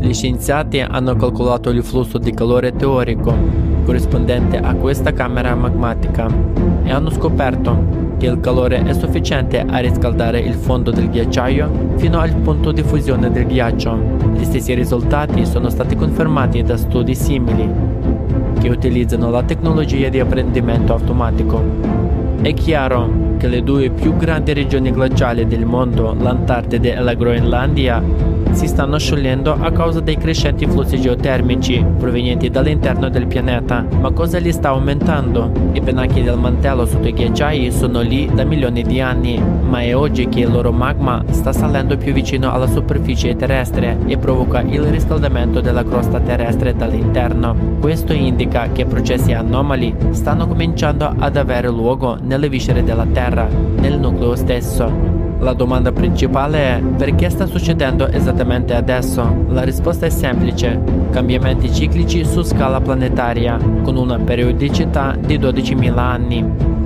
Gli 0.01 0.15
scienziati 0.15 0.81
hanno 0.81 1.15
calcolato 1.15 1.69
il 1.69 1.85
flusso 1.85 2.17
di 2.17 2.33
calore 2.33 2.73
teorico 2.73 3.69
corrispondente 3.85 4.57
a 4.57 4.75
questa 4.75 5.13
camera 5.13 5.55
magmatica 5.55 6.27
e 6.85 6.91
hanno 6.91 7.11
scoperto 7.11 8.00
il 8.27 8.41
calore 8.41 8.83
è 8.83 8.93
sufficiente 8.93 9.65
a 9.67 9.79
riscaldare 9.79 10.41
il 10.41 10.55
fondo 10.55 10.91
del 10.91 11.09
ghiacciaio 11.09 11.95
fino 11.97 12.19
al 12.19 12.35
punto 12.35 12.73
di 12.73 12.83
fusione 12.83 13.31
del 13.31 13.47
ghiaccio. 13.47 13.99
Gli 14.35 14.45
stessi 14.45 14.75
risultati 14.75 15.47
sono 15.47 15.69
stati 15.69 15.97
confermati 15.97 16.63
da 16.63 16.77
studi 16.77 17.15
simili 17.15 17.69
che 18.61 18.69
utilizzano 18.69 19.31
la 19.31 19.43
tecnologia 19.43 20.09
di 20.09 20.21
apprendimento 20.21 20.93
automatico. 20.93 21.63
È 22.43 22.53
chiaro 22.55 23.37
che 23.39 23.49
le 23.49 23.63
due 23.63 23.91
più 23.91 24.17
grandi 24.17 24.53
regioni 24.53 24.91
glaciali 24.91 25.47
del 25.47 25.65
mondo, 25.65 26.15
l'Antartide 26.19 26.95
e 26.95 27.01
la 27.01 27.15
Groenlandia, 27.15 28.03
si 28.53 28.67
stanno 28.67 28.99
sciogliendo 28.99 29.57
a 29.59 29.71
causa 29.71 30.01
dei 30.01 30.17
crescenti 30.17 30.67
flussi 30.67 31.01
geotermici 31.01 31.85
provenienti 31.99 32.51
dall'interno 32.51 33.09
del 33.09 33.27
pianeta. 33.27 33.87
Ma 34.01 34.11
cosa 34.11 34.39
li 34.39 34.53
sta 34.53 34.71
aumentando? 34.71 35.51
I 35.73 35.81
pennacchi 35.81 36.23
del 36.23 36.39
mantello 36.39 36.87
sotto 36.87 37.09
i 37.09 37.13
ghiacciai 37.13 37.71
sono 37.71 38.01
lì 38.01 38.29
da 38.33 38.45
milioni 38.45 38.83
di 38.83 39.01
anni, 39.01 39.41
ma 39.41 39.81
è 39.81 39.95
oggi 39.95 40.29
che 40.29 40.41
il 40.41 40.51
loro 40.51 40.73
magma 40.73 41.23
sta 41.31 41.53
salendo 41.53 41.97
più 41.97 42.13
vicino 42.13 42.53
alla 42.53 42.67
superficie 42.67 43.37
terrestre 43.37 43.99
e 44.07 44.17
provoca 44.19 44.61
il 44.61 44.83
riscaldamento 44.83 45.61
della 45.61 45.85
crosta 45.85 46.21
terrestre 46.21 46.75
dall'interno. 46.75 47.79
Questo 47.81 48.13
indica 48.13 48.69
che 48.73 48.85
processi 48.85 49.33
anomali 49.33 49.95
stanno 50.11 50.47
cominciando 50.47 51.15
ad 51.19 51.37
avere 51.37 51.69
luogo 51.69 52.17
nelle 52.21 52.49
viscere 52.49 52.83
della 52.83 53.07
Terra, 53.07 53.49
nel 53.77 53.99
nucleo 53.99 54.35
stesso. 54.37 55.20
La 55.41 55.55
domanda 55.55 55.91
principale 55.91 56.59
è 56.59 56.83
perché 56.83 57.31
sta 57.31 57.47
succedendo 57.47 58.07
esattamente 58.09 58.75
adesso? 58.75 59.47
La 59.49 59.63
risposta 59.63 60.05
è 60.05 60.11
semplice, 60.11 60.79
cambiamenti 61.11 61.73
ciclici 61.73 62.27
su 62.27 62.43
scala 62.43 62.79
planetaria, 62.79 63.57
con 63.83 63.97
una 63.97 64.19
periodicità 64.19 65.17
di 65.19 65.39
12.000 65.39 65.97
anni. 65.97 66.45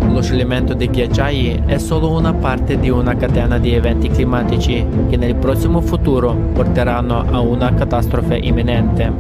Lo 0.08 0.22
scioglimento 0.22 0.72
dei 0.72 0.88
ghiacciai 0.88 1.62
è 1.66 1.78
solo 1.78 2.12
una 2.12 2.32
parte 2.32 2.78
di 2.78 2.90
una 2.90 3.16
catena 3.16 3.58
di 3.58 3.74
eventi 3.74 4.08
climatici 4.08 4.86
che 5.08 5.16
nel 5.16 5.34
prossimo 5.34 5.80
futuro 5.80 6.32
porteranno 6.52 7.24
a 7.28 7.40
una 7.40 7.74
catastrofe 7.74 8.36
imminente. 8.36 9.12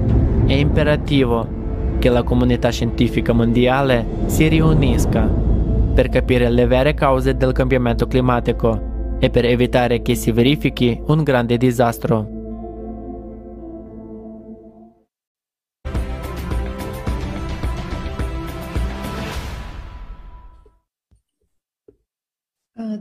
È 0.46 0.52
imperativo 0.52 1.44
che 1.98 2.08
la 2.08 2.22
comunità 2.22 2.70
scientifica 2.70 3.32
mondiale 3.32 4.06
si 4.26 4.46
riunisca 4.46 5.28
per 5.92 6.08
capire 6.08 6.48
le 6.50 6.66
vere 6.66 6.94
cause 6.94 7.36
del 7.36 7.50
cambiamento 7.50 8.06
climatico 8.06 8.92
e 9.24 9.30
per 9.30 9.46
evitare 9.46 10.02
che 10.02 10.14
si 10.16 10.30
verifichi 10.32 11.00
un 11.06 11.22
grande 11.22 11.56
disastro. 11.56 12.28
Uh, 22.76 22.98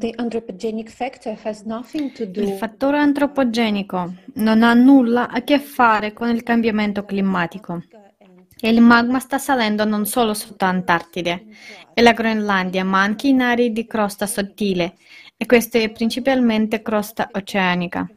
il 2.35 2.53
fattore 2.57 2.99
antropogenico 2.99 4.13
non 4.35 4.63
ha 4.63 4.73
nulla 4.73 5.27
a 5.27 5.41
che 5.41 5.59
fare 5.59 6.13
con 6.13 6.29
il 6.29 6.41
cambiamento 6.41 7.03
climatico. 7.03 7.83
Il 8.61 8.79
magma 8.79 9.19
sta 9.19 9.37
salendo 9.37 9.83
non 9.83 10.05
solo 10.05 10.33
sotto 10.33 10.63
Antartide 10.63 11.47
e 11.93 12.01
la 12.01 12.13
Groenlandia, 12.13 12.85
ma 12.85 13.01
anche 13.01 13.27
in 13.27 13.41
aree 13.41 13.71
di 13.71 13.85
crosta 13.85 14.25
sottile 14.25 14.95
e 15.37 15.45
questa 15.45 15.79
è 15.79 15.89
principalmente 15.91 16.81
crosta 16.81 17.29
oceanica. 17.31 18.07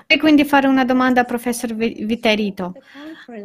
Vorrei 0.00 0.18
quindi 0.18 0.44
fare 0.44 0.66
una 0.66 0.84
domanda 0.84 1.20
al 1.20 1.26
professor 1.26 1.74
Viterito. 1.74 2.74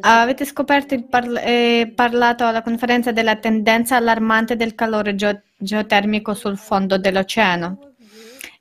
Avete 0.02 0.46
scoperto 0.46 0.94
e 0.94 1.04
parla- 1.04 1.42
eh, 1.42 1.92
parlato 1.94 2.46
alla 2.46 2.62
conferenza 2.62 3.12
della 3.12 3.36
tendenza 3.36 3.98
allarmante 3.98 4.56
del 4.56 4.76
calore 4.76 5.16
geo- 5.16 5.42
geotermico 5.58 6.34
sul 6.34 6.58
fondo 6.58 6.98
dell'oceano. 6.98 7.92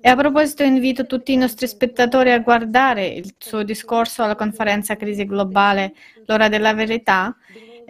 E 0.01 0.09
a 0.09 0.17
proposito 0.17 0.65
invito 0.65 1.07
tutti 1.07 1.33
i 1.33 1.37
nostri 1.37 1.69
spettatori 1.69 2.33
a 2.33 2.41
guardare 2.41 3.07
il 3.07 3.35
suo 3.39 3.63
discorso 3.63 4.25
alla 4.25 4.35
conferenza 4.35 4.97
Crisi 4.97 5.25
Globale, 5.25 5.95
l'ora 6.27 6.49
della 6.49 6.75
verità, 6.75 7.37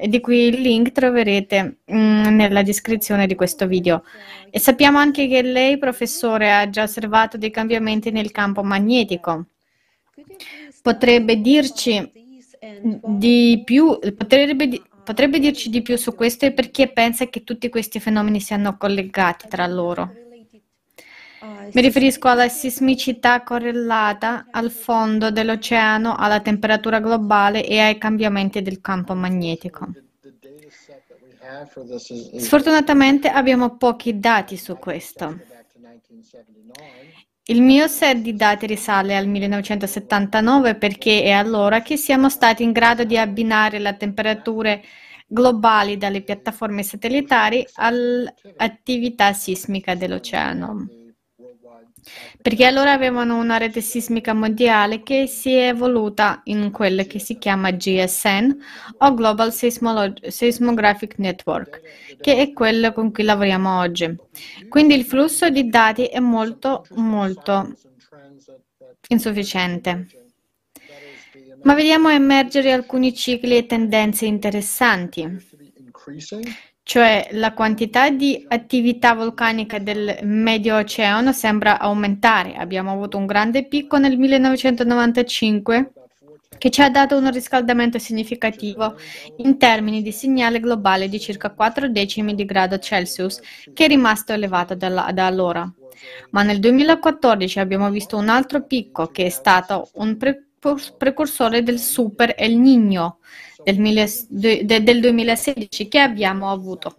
di 0.08 0.20
cui 0.20 0.48
il 0.48 0.60
link 0.60 0.92
troverete 0.92 1.78
mm, 1.92 2.24
nella 2.34 2.62
descrizione 2.62 3.26
di 3.26 3.34
questo 3.34 3.66
video. 3.66 4.04
E 4.50 4.58
sappiamo 4.58 4.98
anche 4.98 5.28
che 5.28 5.42
lei, 5.42 5.78
professore, 5.78 6.52
ha 6.52 6.68
già 6.68 6.82
osservato 6.84 7.36
dei 7.36 7.50
cambiamenti 7.50 8.10
nel 8.10 8.30
campo 8.30 8.62
magnetico. 8.62 9.46
Potrebbe 10.82 11.40
dirci 11.40 12.10
di 13.04 13.62
più, 13.64 13.98
potrebbe, 14.16 14.82
potrebbe 15.04 15.38
dirci 15.38 15.70
di 15.70 15.82
più 15.82 15.96
su 15.96 16.14
questo 16.14 16.46
e 16.46 16.52
perché 16.52 16.90
pensa 16.90 17.26
che 17.26 17.44
tutti 17.44 17.68
questi 17.68 18.00
fenomeni 18.00 18.40
siano 18.40 18.76
collegati 18.76 19.48
tra 19.48 19.66
loro. 19.66 20.21
Mi 21.44 21.80
riferisco 21.80 22.28
alla 22.28 22.48
sismicità 22.48 23.42
correlata 23.42 24.46
al 24.50 24.70
fondo 24.70 25.32
dell'oceano, 25.32 26.14
alla 26.14 26.38
temperatura 26.40 27.00
globale 27.00 27.66
e 27.66 27.80
ai 27.80 27.98
cambiamenti 27.98 28.62
del 28.62 28.80
campo 28.80 29.14
magnetico. 29.14 29.88
Sfortunatamente 32.36 33.28
abbiamo 33.28 33.76
pochi 33.76 34.20
dati 34.20 34.56
su 34.56 34.76
questo. 34.76 35.40
Il 37.46 37.60
mio 37.60 37.88
set 37.88 38.18
di 38.18 38.36
dati 38.36 38.66
risale 38.66 39.16
al 39.16 39.26
1979 39.26 40.76
perché 40.76 41.24
è 41.24 41.30
allora 41.30 41.82
che 41.82 41.96
siamo 41.96 42.28
stati 42.28 42.62
in 42.62 42.70
grado 42.70 43.02
di 43.02 43.18
abbinare 43.18 43.80
le 43.80 43.96
temperature 43.96 44.80
globali 45.26 45.96
dalle 45.96 46.22
piattaforme 46.22 46.84
satellitari 46.84 47.66
all'attività 47.74 49.32
sismica 49.32 49.96
dell'oceano 49.96 51.00
perché 52.40 52.64
allora 52.64 52.92
avevano 52.92 53.38
una 53.38 53.56
rete 53.56 53.80
sismica 53.80 54.32
mondiale 54.34 55.02
che 55.02 55.26
si 55.26 55.52
è 55.52 55.68
evoluta 55.68 56.40
in 56.44 56.70
quella 56.70 57.04
che 57.04 57.18
si 57.18 57.38
chiama 57.38 57.70
GSN 57.70 58.56
o 58.98 59.14
Global 59.14 59.52
Seismolog- 59.52 60.26
Seismographic 60.26 61.18
Network, 61.18 61.80
che 62.20 62.36
è 62.36 62.52
quello 62.52 62.92
con 62.92 63.12
cui 63.12 63.24
lavoriamo 63.24 63.78
oggi. 63.78 64.14
Quindi 64.68 64.94
il 64.94 65.04
flusso 65.04 65.48
di 65.48 65.68
dati 65.68 66.06
è 66.06 66.18
molto, 66.18 66.84
molto 66.90 67.74
insufficiente. 69.08 70.06
Ma 71.62 71.74
vediamo 71.74 72.08
emergere 72.08 72.72
alcuni 72.72 73.14
cicli 73.14 73.56
e 73.56 73.66
tendenze 73.66 74.26
interessanti 74.26 75.50
cioè 76.84 77.28
la 77.32 77.52
quantità 77.52 78.10
di 78.10 78.44
attività 78.48 79.14
vulcanica 79.14 79.78
del 79.78 80.18
Medio 80.22 80.76
Oceano 80.76 81.32
sembra 81.32 81.78
aumentare. 81.78 82.54
Abbiamo 82.54 82.90
avuto 82.90 83.18
un 83.18 83.26
grande 83.26 83.66
picco 83.66 83.98
nel 83.98 84.18
1995 84.18 85.92
che 86.58 86.70
ci 86.70 86.80
ha 86.82 86.90
dato 86.90 87.16
un 87.16 87.30
riscaldamento 87.30 87.98
significativo 87.98 88.96
in 89.38 89.58
termini 89.58 90.02
di 90.02 90.12
segnale 90.12 90.60
globale 90.60 91.08
di 91.08 91.18
circa 91.18 91.50
4 91.50 91.88
decimi 91.88 92.34
di 92.34 92.44
grado 92.44 92.78
Celsius, 92.78 93.40
che 93.72 93.84
è 93.84 93.88
rimasto 93.88 94.32
elevato 94.32 94.74
da, 94.74 95.10
da 95.12 95.26
allora. 95.26 95.68
Ma 96.30 96.42
nel 96.42 96.60
2014 96.60 97.58
abbiamo 97.58 97.90
visto 97.90 98.16
un 98.16 98.28
altro 98.28 98.64
picco 98.64 99.06
che 99.08 99.26
è 99.26 99.28
stato 99.28 99.90
un 99.94 100.16
pre- 100.16 100.46
precursore 100.96 101.62
del 101.62 101.78
Super 101.80 102.34
El 102.36 102.56
Niño, 102.56 103.16
del, 103.64 104.82
del 104.82 105.00
2016 105.00 105.88
che 105.88 105.98
abbiamo 105.98 106.50
avuto. 106.50 106.96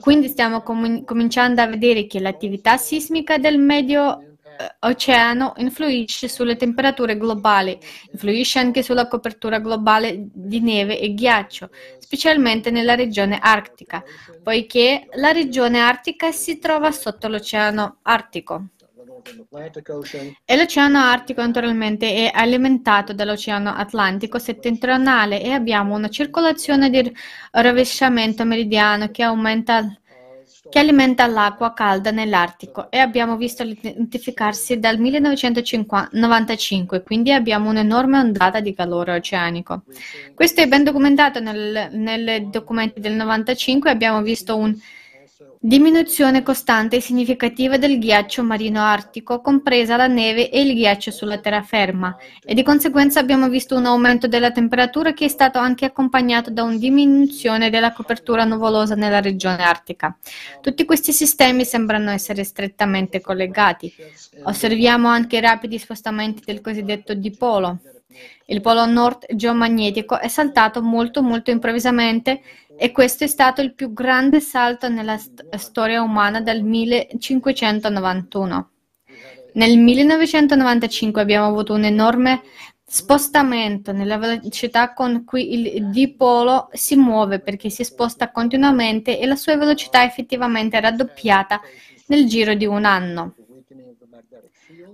Quindi 0.00 0.28
stiamo 0.28 0.62
com- 0.62 1.04
cominciando 1.04 1.60
a 1.60 1.66
vedere 1.66 2.06
che 2.06 2.20
l'attività 2.20 2.76
sismica 2.76 3.38
del 3.38 3.58
medio 3.58 4.20
eh, 4.20 4.76
oceano 4.80 5.54
influisce 5.56 6.28
sulle 6.28 6.56
temperature 6.56 7.16
globali, 7.16 7.78
influisce 8.10 8.58
anche 8.58 8.82
sulla 8.82 9.06
copertura 9.08 9.58
globale 9.58 10.28
di 10.32 10.60
neve 10.60 10.98
e 10.98 11.14
ghiaccio, 11.14 11.70
specialmente 11.98 12.70
nella 12.70 12.94
regione 12.94 13.38
artica, 13.40 14.02
poiché 14.42 15.06
la 15.14 15.32
regione 15.32 15.78
artica 15.80 16.32
si 16.32 16.58
trova 16.58 16.90
sotto 16.90 17.28
l'oceano 17.28 17.98
artico. 18.02 18.66
E 20.44 20.56
l'Oceano 20.56 20.98
Artico 20.98 21.42
naturalmente 21.42 22.14
è 22.14 22.30
alimentato 22.32 23.12
dall'Oceano 23.12 23.74
Atlantico 23.74 24.38
settentrionale 24.38 25.42
e 25.42 25.52
abbiamo 25.52 25.94
una 25.94 26.08
circolazione 26.08 26.90
di 26.90 27.12
rovesciamento 27.52 28.44
meridiano 28.44 29.10
che 29.10 29.22
aumenta 29.22 29.96
che 30.68 30.78
alimenta 30.78 31.26
l'acqua 31.26 31.74
calda 31.74 32.10
nell'Artico 32.10 32.90
e 32.90 32.98
abbiamo 32.98 33.36
visto 33.36 33.62
identificarsi 33.62 34.78
dal 34.78 34.98
1995, 34.98 37.02
quindi 37.02 37.32
abbiamo 37.32 37.68
un'enorme 37.68 38.18
ondata 38.18 38.60
di 38.60 38.72
calore 38.72 39.16
oceanico. 39.16 39.82
Questo 40.34 40.62
è 40.62 40.68
ben 40.68 40.84
documentato 40.84 41.40
nel, 41.40 41.90
nei 41.92 42.48
documenti 42.48 43.00
del 43.00 43.12
95, 43.12 43.90
abbiamo 43.90 44.22
visto 44.22 44.56
un 44.56 44.74
Diminuzione 45.64 46.42
costante 46.42 46.96
e 46.96 47.00
significativa 47.00 47.76
del 47.76 48.00
ghiaccio 48.00 48.42
marino 48.42 48.80
artico, 48.80 49.40
compresa 49.40 49.94
la 49.94 50.08
neve 50.08 50.50
e 50.50 50.60
il 50.60 50.74
ghiaccio 50.74 51.12
sulla 51.12 51.38
terraferma, 51.38 52.16
e 52.44 52.52
di 52.52 52.64
conseguenza 52.64 53.20
abbiamo 53.20 53.48
visto 53.48 53.76
un 53.76 53.86
aumento 53.86 54.26
della 54.26 54.50
temperatura 54.50 55.12
che 55.12 55.26
è 55.26 55.28
stato 55.28 55.60
anche 55.60 55.84
accompagnato 55.84 56.50
da 56.50 56.64
una 56.64 56.78
diminuzione 56.78 57.70
della 57.70 57.92
copertura 57.92 58.42
nuvolosa 58.42 58.96
nella 58.96 59.20
regione 59.20 59.62
artica. 59.62 60.18
Tutti 60.60 60.84
questi 60.84 61.12
sistemi 61.12 61.64
sembrano 61.64 62.10
essere 62.10 62.42
strettamente 62.42 63.20
collegati. 63.20 63.94
Osserviamo 64.42 65.06
anche 65.06 65.36
i 65.36 65.40
rapidi 65.40 65.78
spostamenti 65.78 66.42
del 66.44 66.60
cosiddetto 66.60 67.14
dipolo. 67.14 67.78
Il 68.46 68.60
polo 68.60 68.84
nord 68.84 69.26
geomagnetico 69.32 70.18
è 70.18 70.28
saltato 70.28 70.82
molto 70.82 71.22
molto 71.22 71.50
improvvisamente 71.50 72.42
e 72.82 72.90
questo 72.90 73.22
è 73.22 73.28
stato 73.28 73.60
il 73.60 73.74
più 73.74 73.92
grande 73.92 74.40
salto 74.40 74.88
nella 74.88 75.16
st- 75.16 75.54
storia 75.54 76.02
umana 76.02 76.40
dal 76.40 76.62
1591. 76.62 78.70
Nel 79.52 79.78
1995 79.78 81.22
abbiamo 81.22 81.46
avuto 81.46 81.74
un 81.74 81.84
enorme 81.84 82.42
spostamento 82.84 83.92
nella 83.92 84.18
velocità 84.18 84.94
con 84.94 85.24
cui 85.24 85.76
il 85.76 85.90
dipolo 85.90 86.70
si 86.72 86.96
muove 86.96 87.38
perché 87.38 87.70
si 87.70 87.84
sposta 87.84 88.32
continuamente 88.32 89.16
e 89.16 89.26
la 89.26 89.36
sua 89.36 89.56
velocità 89.56 90.02
è 90.02 90.06
effettivamente 90.06 90.80
raddoppiata 90.80 91.60
nel 92.06 92.26
giro 92.26 92.54
di 92.54 92.66
un 92.66 92.84
anno. 92.84 93.36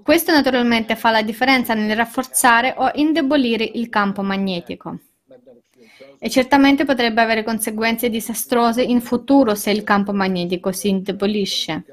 Questo 0.02 0.30
naturalmente 0.30 0.94
fa 0.94 1.10
la 1.10 1.22
differenza 1.22 1.72
nel 1.72 1.96
rafforzare 1.96 2.74
o 2.76 2.90
indebolire 2.96 3.64
il 3.64 3.88
campo 3.88 4.20
magnetico 4.20 4.98
e 6.18 6.28
certamente 6.28 6.84
potrebbe 6.84 7.20
avere 7.20 7.44
conseguenze 7.44 8.08
disastrose 8.08 8.82
in 8.82 9.00
futuro 9.00 9.54
se 9.54 9.70
il 9.70 9.84
campo 9.84 10.12
magnetico 10.12 10.72
si 10.72 10.88
indebolisce. 10.88 11.84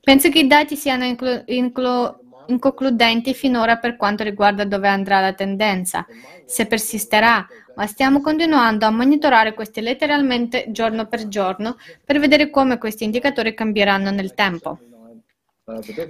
Penso 0.00 0.28
che 0.28 0.40
i 0.40 0.46
dati 0.46 0.76
siano 0.76 1.04
inclu- 1.04 1.42
inclu- 1.46 2.22
inconcludenti 2.46 3.32
finora 3.34 3.78
per 3.78 3.96
quanto 3.96 4.22
riguarda 4.22 4.64
dove 4.64 4.88
andrà 4.88 5.20
la 5.20 5.32
tendenza, 5.32 6.06
se 6.44 6.66
persisterà, 6.66 7.46
ma 7.74 7.86
stiamo 7.86 8.20
continuando 8.20 8.86
a 8.86 8.90
monitorare 8.90 9.54
questi 9.54 9.80
letteralmente 9.80 10.66
giorno 10.68 11.06
per 11.06 11.28
giorno 11.28 11.76
per 12.04 12.18
vedere 12.18 12.50
come 12.50 12.78
questi 12.78 13.04
indicatori 13.04 13.54
cambieranno 13.54 14.10
nel 14.10 14.34
tempo. 14.34 14.78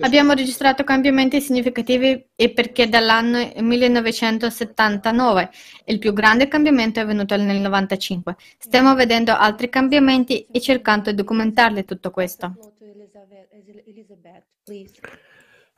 Abbiamo 0.01 0.33
registrato 0.33 0.83
cambiamenti 0.83 1.41
significativi 1.41 2.27
e 2.35 2.51
perché 2.51 2.89
dall'anno 2.89 3.53
1979 3.61 5.51
il 5.85 6.01
più 6.01 6.13
grande 6.13 6.49
cambiamento 6.49 6.99
è 6.99 7.05
avvenuto 7.05 7.37
nel 7.37 7.47
1995. 7.47 8.35
Stiamo 8.59 8.97
vedendo 8.97 9.31
altri 9.31 9.69
cambiamenti 9.69 10.45
e 10.51 10.61
cercando 10.61 11.11
di 11.11 11.17
documentarli 11.17 11.85
tutto 11.85 12.11
questo. 12.11 12.53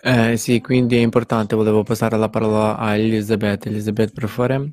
Eh, 0.03 0.37
sì, 0.39 0.61
quindi 0.63 0.97
è 0.97 1.01
importante, 1.01 1.55
volevo 1.55 1.83
passare 1.83 2.17
la 2.17 2.31
parola 2.31 2.79
a 2.79 2.97
Elisabeth. 2.97 3.67
Elisabeth, 3.67 4.13
per 4.13 4.29
favore. 4.29 4.71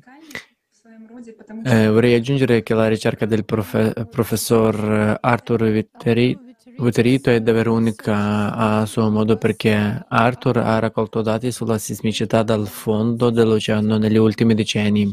Eh, 1.64 1.88
vorrei 1.88 2.14
aggiungere 2.14 2.62
che 2.62 2.72
la 2.72 2.88
ricerca 2.88 3.26
del 3.26 3.44
profe- 3.44 4.06
professor 4.10 5.18
Arthur 5.20 5.62
Viterito 6.76 7.30
è 7.30 7.40
davvero 7.40 7.72
unica 7.72 8.52
a 8.54 8.86
suo 8.86 9.08
modo 9.08 9.36
perché 9.36 10.04
Arthur 10.08 10.58
ha 10.58 10.78
raccolto 10.78 11.22
dati 11.22 11.52
sulla 11.52 11.78
sismicità 11.78 12.42
dal 12.42 12.66
fondo 12.66 13.30
dell'oceano 13.30 13.96
negli 13.96 14.16
ultimi 14.16 14.54
decenni 14.54 15.10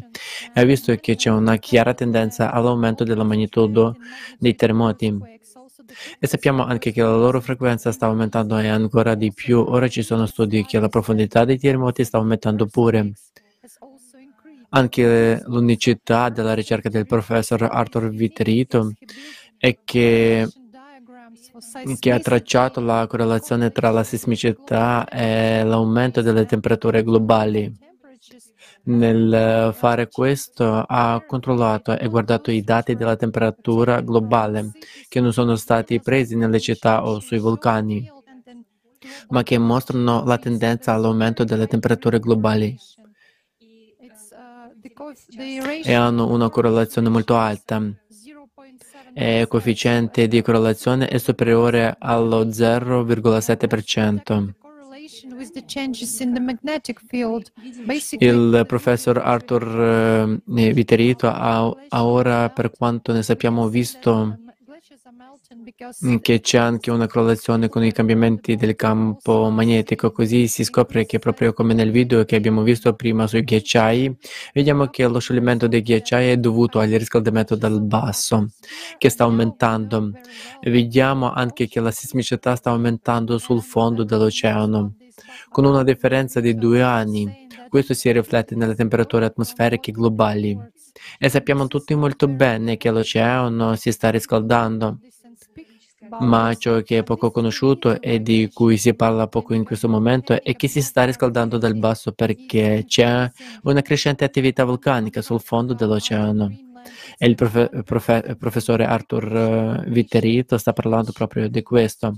e 0.54 0.60
ha 0.60 0.64
visto 0.64 0.94
che 0.96 1.16
c'è 1.16 1.30
una 1.30 1.58
chiara 1.58 1.94
tendenza 1.94 2.52
all'aumento 2.52 3.04
della 3.04 3.24
magnitudo 3.24 3.96
dei 4.40 4.56
terremoti. 4.56 5.18
E 6.20 6.28
sappiamo 6.28 6.66
anche 6.66 6.92
che 6.92 7.02
la 7.02 7.16
loro 7.16 7.42
frequenza 7.42 7.92
sta 7.92 8.08
aumentando 8.08 8.58
e 8.58 8.68
ancora 8.68 9.16
di 9.16 9.32
più. 9.34 9.60
Ora 9.60 9.88
ci 9.88 10.04
sono 10.04 10.26
studi 10.26 10.66
che 10.66 10.80
la 10.80 10.90
profondità 10.90 11.46
dei 11.46 11.60
terremoti 11.60 12.04
sta 12.04 12.18
aumentando 12.18 12.66
pure. 12.66 13.14
Anche 14.70 15.42
l'unicità 15.46 16.30
della 16.30 16.54
ricerca 16.54 16.90
del 16.90 17.06
professor 17.06 17.64
Arthur 17.64 18.10
Viterito 18.10 18.94
è 19.58 19.78
che, 19.84 20.48
che 22.00 22.12
ha 22.12 22.20
tracciato 22.20 22.80
la 22.82 23.06
correlazione 23.08 23.72
tra 23.72 23.90
la 23.92 24.04
sismicità 24.04 25.08
e 25.08 25.64
l'aumento 25.64 26.22
delle 26.22 26.46
temperature 26.46 27.04
globali. 27.04 27.90
Nel 28.84 29.74
fare 29.76 30.10
questo 30.10 30.84
ha 30.88 31.24
controllato 31.26 31.96
e 31.98 32.08
guardato 32.08 32.50
i 32.50 32.64
dati 32.64 32.96
della 32.96 33.16
temperatura 33.16 34.02
globale 34.02 34.72
che 35.08 35.20
non 35.20 35.32
sono 35.32 35.56
stati 35.56 36.00
presi 36.00 36.36
nelle 36.36 36.60
città 36.60 37.06
o 37.06 37.20
sui 37.20 37.38
vulcani, 37.38 38.12
ma 39.30 39.44
che 39.44 39.58
mostrano 39.60 40.24
la 40.26 40.38
tendenza 40.40 40.94
all'aumento 40.94 41.44
delle 41.44 41.68
temperature 41.68 42.20
globali 42.20 42.76
e 45.84 45.94
hanno 45.94 46.32
una 46.32 46.50
correlazione 46.50 47.10
molto 47.10 47.36
alta. 47.38 47.82
E 49.14 49.46
coefficiente 49.48 50.28
di 50.28 50.42
correlazione 50.42 51.08
è 51.08 51.18
superiore 51.18 51.96
allo 52.00 52.46
0,7%. 52.46 54.54
Il 58.20 58.64
professor 58.68 59.18
Arthur 59.18 60.40
eh, 60.46 60.74
Viterito 60.74 61.28
ha, 61.28 61.76
ha 61.90 62.06
ora, 62.06 62.50
per 62.50 62.72
quanto 62.72 63.12
ne 63.12 63.24
sappiamo, 63.24 63.68
visto 63.68 64.38
che 66.22 66.40
c'è 66.40 66.58
anche 66.58 66.92
una 66.92 67.08
correlazione 67.08 67.68
con 67.68 67.84
i 67.84 67.92
cambiamenti 67.92 68.56
del 68.56 68.76
campo 68.76 69.50
magnetico, 69.50 70.12
così 70.12 70.48
si 70.48 70.64
scopre 70.64 71.06
che 71.06 71.20
proprio 71.20 71.52
come 71.52 71.74
nel 71.74 71.92
video 71.92 72.24
che 72.24 72.38
abbiamo 72.38 72.64
visto 72.64 72.94
prima 72.94 73.28
sui 73.28 73.44
ghiacciai, 73.44 74.16
vediamo 74.54 74.88
che 74.88 75.06
lo 75.08 75.20
scioglimento 75.20 75.68
dei 75.68 75.82
ghiacciai 75.82 76.30
è 76.30 76.38
dovuto 76.38 76.80
al 76.80 76.90
riscaldamento 76.90 77.56
dal 77.56 77.82
basso, 77.82 78.48
che 78.98 79.10
sta 79.10 79.26
aumentando. 79.26 80.12
Vediamo 80.62 81.32
anche 81.34 81.68
che 81.68 81.82
la 81.82 81.92
sismicità 81.92 82.56
sta 82.56 82.70
aumentando 82.70 83.38
sul 83.38 83.62
fondo 83.62 84.04
dell'oceano 84.04 84.96
con 85.50 85.66
una 85.66 85.84
differenza 85.84 86.40
di 86.40 86.56
due 86.56 86.82
anni. 86.82 87.48
Questo 87.68 87.94
si 87.94 88.12
riflette 88.12 88.56
nelle 88.56 88.76
temperature 88.76 89.26
atmosferiche 89.26 89.92
globali. 89.92 90.58
E 91.18 91.30
sappiamo 91.30 91.68
tutti 91.68 91.94
molto 91.96 92.28
bene 92.28 92.78
che 92.78 92.90
l'oceano 92.90 93.76
si 93.76 93.92
sta 93.92 94.10
riscaldando. 94.10 95.00
Ma 96.20 96.54
ciò 96.56 96.82
che 96.82 97.00
è 97.00 97.04
poco 97.04 97.32
conosciuto 97.32 98.02
e 98.02 98.22
di 98.22 98.50
cui 98.54 98.78
si 98.78 98.94
parla 98.94 99.28
poco 99.28 99.54
in 99.54 99.64
questo 99.64 99.88
momento 99.88 100.42
è 100.42 100.56
che 100.56 100.68
si 100.68 100.82
sta 100.82 101.06
riscaldando 101.06 101.58
dal 101.58 101.76
basso 101.76 102.12
perché 102.12 102.84
c'è 102.86 103.30
una 103.64 103.82
crescente 103.82 104.24
attività 104.24 104.66
vulcanica 104.66 105.22
sul 105.22 105.40
fondo 105.40 105.74
dell'oceano. 105.74 106.52
E 107.18 107.28
il 107.28 107.36
profe- 107.36 107.70
profe- 107.86 108.36
professore 108.38 108.86
Arthur 108.86 109.36
eh, 109.86 109.90
Vitterito 109.90 110.58
sta 110.58 110.74
parlando 110.74 111.12
proprio 111.12 111.48
di 111.48 111.62
questo. 111.62 112.16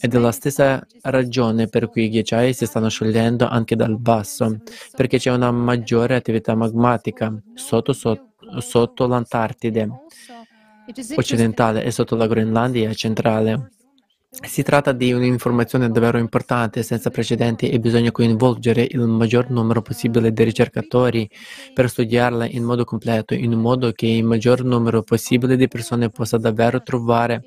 Ed 0.00 0.14
è 0.14 0.18
la 0.18 0.32
stessa 0.32 0.84
ragione 1.02 1.68
per 1.68 1.88
cui 1.88 2.04
i 2.04 2.08
ghiacciai 2.08 2.52
si 2.52 2.66
stanno 2.66 2.88
sciogliendo 2.88 3.46
anche 3.46 3.76
dal 3.76 3.98
basso, 3.98 4.60
perché 4.96 5.18
c'è 5.18 5.30
una 5.30 5.52
maggiore 5.52 6.16
attività 6.16 6.54
magmatica 6.56 7.32
sotto, 7.54 7.92
sotto, 7.92 8.60
sotto 8.60 9.06
l'Antartide 9.06 9.88
occidentale 11.16 11.84
e 11.84 11.90
sotto 11.90 12.16
la 12.16 12.26
Groenlandia 12.26 12.92
centrale. 12.94 13.70
Si 14.42 14.64
tratta 14.64 14.90
di 14.90 15.12
un'informazione 15.12 15.90
davvero 15.90 16.18
importante, 16.18 16.82
senza 16.82 17.08
precedenti 17.10 17.68
e 17.68 17.78
bisogna 17.78 18.10
coinvolgere 18.10 18.84
il 18.90 19.00
maggior 19.00 19.48
numero 19.48 19.80
possibile 19.80 20.32
di 20.32 20.42
ricercatori 20.42 21.30
per 21.72 21.88
studiarla 21.88 22.48
in 22.48 22.64
modo 22.64 22.84
completo, 22.84 23.34
in 23.34 23.52
modo 23.52 23.92
che 23.92 24.06
il 24.06 24.24
maggior 24.24 24.64
numero 24.64 25.02
possibile 25.02 25.56
di 25.56 25.68
persone 25.68 26.10
possa 26.10 26.36
davvero 26.36 26.82
trovare 26.82 27.42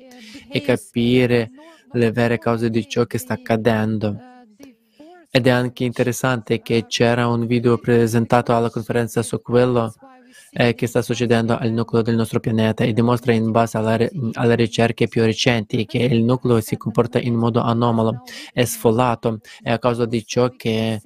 e 0.50 0.62
capire 0.62 1.50
le 1.92 2.10
vere 2.10 2.38
cause 2.38 2.70
di 2.70 2.88
ciò 2.88 3.04
che 3.04 3.18
sta 3.18 3.34
accadendo. 3.34 4.16
Ed 5.30 5.46
è 5.46 5.50
anche 5.50 5.84
interessante 5.84 6.62
che 6.62 6.86
c'era 6.88 7.28
un 7.28 7.46
video 7.46 7.76
presentato 7.76 8.56
alla 8.56 8.70
conferenza 8.70 9.22
su 9.22 9.42
quello 9.42 9.92
eh, 10.58 10.74
che 10.74 10.88
sta 10.88 11.02
succedendo 11.02 11.56
al 11.56 11.70
nucleo 11.70 12.02
del 12.02 12.16
nostro 12.16 12.40
pianeta 12.40 12.82
e 12.82 12.92
dimostra 12.92 13.32
in 13.32 13.52
base 13.52 13.78
alle, 13.78 14.10
alle, 14.32 14.56
ricerche 14.56 15.06
più 15.06 15.22
recenti 15.22 15.86
che 15.86 15.98
il 15.98 16.24
nucleo 16.24 16.60
si 16.60 16.76
comporta 16.76 17.20
in 17.20 17.36
modo 17.36 17.60
anomalo 17.60 18.22
e 18.52 18.66
sfollato 18.66 19.38
e 19.62 19.70
a 19.70 19.78
causa 19.78 20.04
di 20.04 20.26
ciò 20.26 20.50
che 20.56 21.00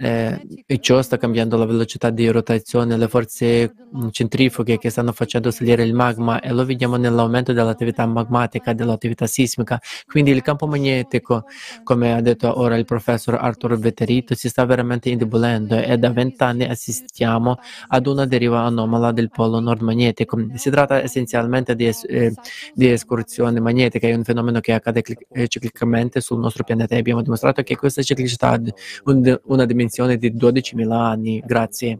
eh, 0.00 0.40
e 0.64 0.78
ciò 0.78 1.02
sta 1.02 1.18
cambiando 1.18 1.58
la 1.58 1.66
velocità 1.66 2.08
di 2.08 2.26
rotazione, 2.30 2.96
le 2.96 3.06
forze 3.06 3.74
mm, 3.94 4.08
centrifughe 4.10 4.78
che 4.78 4.88
stanno 4.88 5.12
facendo 5.12 5.50
salire 5.50 5.82
il 5.82 5.92
magma 5.92 6.40
e 6.40 6.52
lo 6.52 6.64
vediamo 6.64 6.96
nell'aumento 6.96 7.52
dell'attività 7.52 8.06
magmatica, 8.06 8.72
dell'attività 8.72 9.26
sismica. 9.26 9.78
Quindi 10.06 10.30
il 10.30 10.40
campo 10.40 10.66
magnetico, 10.66 11.44
come 11.84 12.14
ha 12.14 12.20
detto 12.22 12.58
ora 12.58 12.76
il 12.76 12.86
professor 12.86 13.34
Arthur 13.34 13.78
Veterito, 13.78 14.34
si 14.34 14.48
sta 14.48 14.64
veramente 14.64 15.10
indebolendo 15.10 15.76
e 15.76 15.98
da 15.98 16.10
vent'anni 16.10 16.64
assistiamo 16.64 17.58
ad 17.88 18.06
una 18.06 18.24
deriva 18.24 18.62
anomala 18.62 19.12
del 19.12 19.28
polo 19.28 19.60
nord 19.60 19.82
magnetico. 19.82 20.38
Si 20.54 20.70
tratta 20.70 21.02
essenzialmente 21.02 21.74
di, 21.74 21.92
eh, 22.06 22.32
di 22.72 22.90
escursione 22.90 23.60
magnetica, 23.60 24.08
è 24.08 24.14
un 24.14 24.24
fenomeno 24.24 24.60
che 24.60 24.72
accade 24.72 25.02
eh, 25.32 25.46
ciclicamente 25.46 26.22
sul 26.22 26.38
nostro 26.38 26.64
pianeta 26.64 26.94
e 26.94 26.98
abbiamo 26.98 27.20
dimostrato 27.20 27.62
che 27.62 27.76
questa 27.76 28.00
ciclicità 28.02 28.52
ha 28.52 28.60
un, 29.04 29.40
una 29.44 29.66
dimensione 29.66 29.88
dimensione 29.90 30.16
di 30.16 30.32
12.000 30.32 30.92
anni. 30.92 31.42
Grazie. 31.44 31.98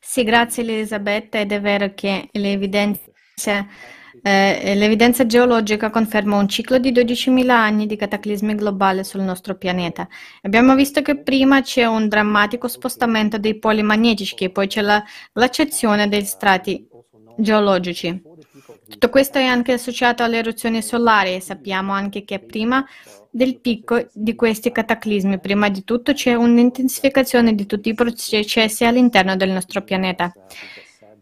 Sì, 0.00 0.22
grazie 0.22 0.62
Elisabetta 0.62 1.38
ed 1.38 1.52
è 1.52 1.60
vero 1.60 1.92
che 1.94 2.28
l'evidenza, 2.32 3.02
eh, 4.22 4.74
l'evidenza 4.74 5.26
geologica 5.26 5.90
conferma 5.90 6.38
un 6.38 6.48
ciclo 6.48 6.78
di 6.78 6.90
12.000 6.90 7.48
anni 7.50 7.86
di 7.86 7.96
cataclismi 7.96 8.54
globali 8.54 9.04
sul 9.04 9.20
nostro 9.20 9.56
pianeta. 9.56 10.08
Abbiamo 10.42 10.74
visto 10.74 11.02
che 11.02 11.18
prima 11.18 11.60
c'è 11.60 11.84
un 11.84 12.08
drammatico 12.08 12.68
spostamento 12.68 13.36
dei 13.36 13.58
poli 13.58 13.82
magnetici 13.82 14.36
e 14.44 14.50
poi 14.50 14.68
c'è 14.68 14.80
la 14.80 15.02
glaciazione 15.32 16.08
dei 16.08 16.24
strati 16.24 16.88
geologici. 17.36 18.22
Tutto 18.88 19.08
questo 19.10 19.38
è 19.38 19.44
anche 19.44 19.72
associato 19.72 20.22
alle 20.22 20.38
eruzioni 20.38 20.80
solari 20.80 21.34
e 21.34 21.40
sappiamo 21.40 21.92
anche 21.92 22.24
che 22.24 22.38
prima 22.38 22.84
del 23.34 23.58
picco 23.58 24.06
di 24.12 24.36
questi 24.36 24.70
cataclismi, 24.70 25.40
prima 25.40 25.68
di 25.68 25.82
tutto 25.82 26.12
c'è 26.12 26.34
un'intensificazione 26.34 27.56
di 27.56 27.66
tutti 27.66 27.88
i 27.88 27.94
processi 27.94 28.84
all'interno 28.84 29.34
del 29.34 29.50
nostro 29.50 29.82
pianeta. 29.82 30.32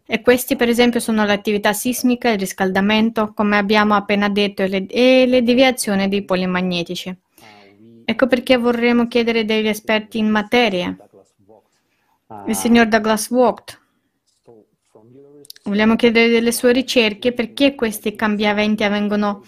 E 0.05 0.21
questi, 0.21 0.55
per 0.55 0.69
esempio, 0.69 0.99
sono 0.99 1.25
l'attività 1.25 1.73
sismica, 1.73 2.29
il 2.29 2.37
riscaldamento, 2.37 3.33
come 3.33 3.57
abbiamo 3.57 3.95
appena 3.95 4.29
detto, 4.29 4.61
e 4.61 4.67
le, 4.67 4.85
e 4.85 5.25
le 5.25 5.41
deviazioni 5.41 6.07
dei 6.07 6.23
poli 6.23 6.45
magnetici. 6.45 7.17
Ecco 8.05 8.27
perché 8.27 8.57
vorremmo 8.57 9.07
chiedere 9.07 9.43
degli 9.43 9.67
esperti 9.67 10.19
in 10.19 10.29
materia. 10.29 10.95
Il 12.45 12.55
signor 12.55 12.89
Douglas 12.89 13.29
Vogt. 13.29 13.81
Vogliamo 15.63 15.95
chiedere 15.95 16.29
delle 16.29 16.51
sue 16.51 16.73
ricerche 16.73 17.31
perché 17.31 17.73
questi 17.73 18.13
cambiamenti 18.13 18.83
avvengono 18.83 19.43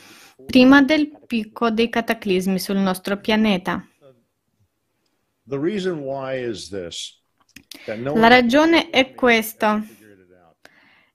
prima 0.45 0.81
del 0.81 1.11
picco 1.25 1.69
dei 1.69 1.89
cataclismi 1.89 2.59
sul 2.59 2.77
nostro 2.77 3.17
pianeta. 3.17 3.85
La 8.13 8.27
ragione 8.27 8.89
è 8.89 9.13
questa 9.13 9.83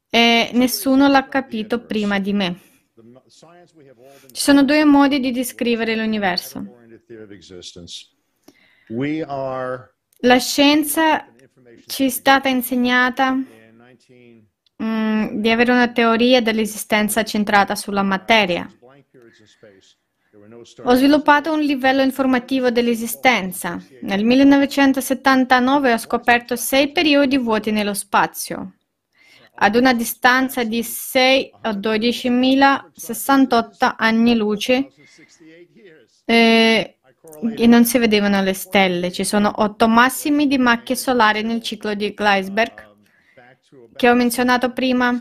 e 0.08 0.50
nessuno 0.52 1.08
l'ha 1.08 1.28
capito 1.28 1.84
prima 1.84 2.18
di 2.18 2.32
me. 2.32 2.60
Ci 4.32 4.42
sono 4.42 4.64
due 4.64 4.84
modi 4.84 5.20
di 5.20 5.30
descrivere 5.30 5.96
l'universo. 5.96 6.64
La 10.22 10.38
scienza 10.38 11.26
ci 11.86 12.04
è 12.06 12.08
stata 12.08 12.48
insegnata 12.48 13.32
mm, 14.82 15.40
di 15.40 15.50
avere 15.50 15.72
una 15.72 15.90
teoria 15.92 16.42
dell'esistenza 16.42 17.24
centrata 17.24 17.74
sulla 17.74 18.02
materia. 18.02 18.68
Ho 20.84 20.94
sviluppato 20.94 21.52
un 21.52 21.60
livello 21.60 22.02
informativo 22.02 22.70
dell'esistenza. 22.70 23.82
Nel 24.02 24.24
1979 24.24 25.92
ho 25.92 25.98
scoperto 25.98 26.54
sei 26.54 26.92
periodi 26.92 27.36
vuoti 27.36 27.72
nello 27.72 27.94
spazio, 27.94 28.74
ad 29.54 29.74
una 29.74 29.92
distanza 29.92 30.62
di 30.62 30.84
6 30.84 31.54
a 31.62 31.72
12.068 31.72 33.94
anni 33.96 34.36
luce 34.36 34.92
eh, 36.24 36.98
e 37.56 37.66
non 37.66 37.84
si 37.84 37.98
vedevano 37.98 38.40
le 38.40 38.54
stelle. 38.54 39.10
Ci 39.10 39.24
sono 39.24 39.50
otto 39.56 39.88
massimi 39.88 40.46
di 40.46 40.58
macchie 40.58 40.94
solari 40.94 41.42
nel 41.42 41.60
ciclo 41.60 41.94
di 41.94 42.14
Gleisberg 42.14 42.86
che 43.96 44.08
ho 44.08 44.14
menzionato 44.14 44.72
prima. 44.72 45.20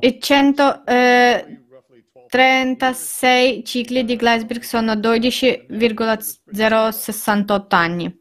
E 0.00 0.18
136 0.18 0.82
eh, 0.86 1.66
cicli 3.64 4.04
di 4.04 4.16
Gleisberg 4.16 4.62
sono 4.62 4.94
12,068 4.94 7.76
anni. 7.76 8.20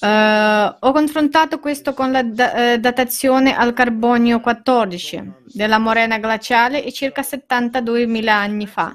Uh, 0.00 0.76
ho 0.78 0.92
confrontato 0.92 1.58
questo 1.58 1.92
con 1.92 2.12
la 2.12 2.22
da- 2.22 2.74
uh, 2.74 2.76
datazione 2.78 3.56
al 3.56 3.72
carbonio 3.72 4.38
14 4.38 5.32
della 5.44 5.78
morena 5.78 6.18
glaciale 6.18 6.84
e 6.84 6.92
circa 6.92 7.22
72.000 7.22 8.28
anni 8.28 8.66
fa. 8.66 8.94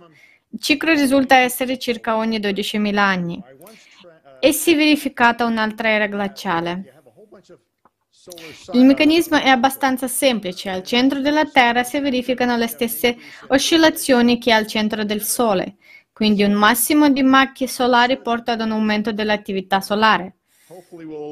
Il 0.49 0.61
ciclo 0.61 0.93
risulta 0.93 1.35
essere 1.35 1.77
circa 1.77 2.15
ogni 2.15 2.39
12.000 2.39 2.97
anni 2.97 3.41
e 4.39 4.51
si 4.53 4.73
è 4.73 4.75
verificata 4.75 5.45
un'altra 5.45 5.89
era 5.89 6.07
glaciale. 6.07 7.01
Il 8.71 8.85
meccanismo 8.85 9.37
è 9.37 9.49
abbastanza 9.49 10.07
semplice. 10.07 10.69
Al 10.69 10.83
centro 10.83 11.19
della 11.19 11.45
Terra 11.45 11.83
si 11.83 11.99
verificano 11.99 12.55
le 12.55 12.67
stesse 12.67 13.17
oscillazioni 13.47 14.37
che 14.37 14.53
al 14.53 14.65
centro 14.65 15.03
del 15.03 15.21
Sole, 15.21 15.75
quindi 16.13 16.43
un 16.43 16.53
massimo 16.53 17.09
di 17.09 17.21
macchie 17.21 17.67
solari 17.67 18.21
porta 18.21 18.53
ad 18.53 18.61
un 18.61 18.71
aumento 18.71 19.11
dell'attività 19.11 19.81
solare. 19.81 20.35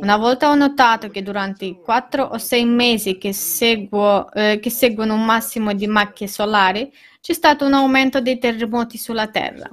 Una 0.01 0.17
volta 0.17 0.49
ho 0.49 0.56
notato 0.56 1.10
che 1.10 1.23
durante 1.23 1.65
i 1.65 1.80
quattro 1.80 2.25
o 2.25 2.38
sei 2.38 2.65
mesi 2.65 3.17
che, 3.17 3.34
seguo, 3.34 4.32
eh, 4.34 4.60
che 4.62 4.69
seguono 4.69 5.13
un 5.13 5.23
massimo 5.23 5.73
di 5.73 5.88
macchie 5.88 6.27
solari, 6.27 6.91
c'è 7.21 7.34
stato 7.34 7.65
un 7.65 7.73
aumento 7.73 8.19
dei 8.19 8.38
terremoti 8.38 8.97
sulla 8.97 9.27
Terra. 9.30 9.69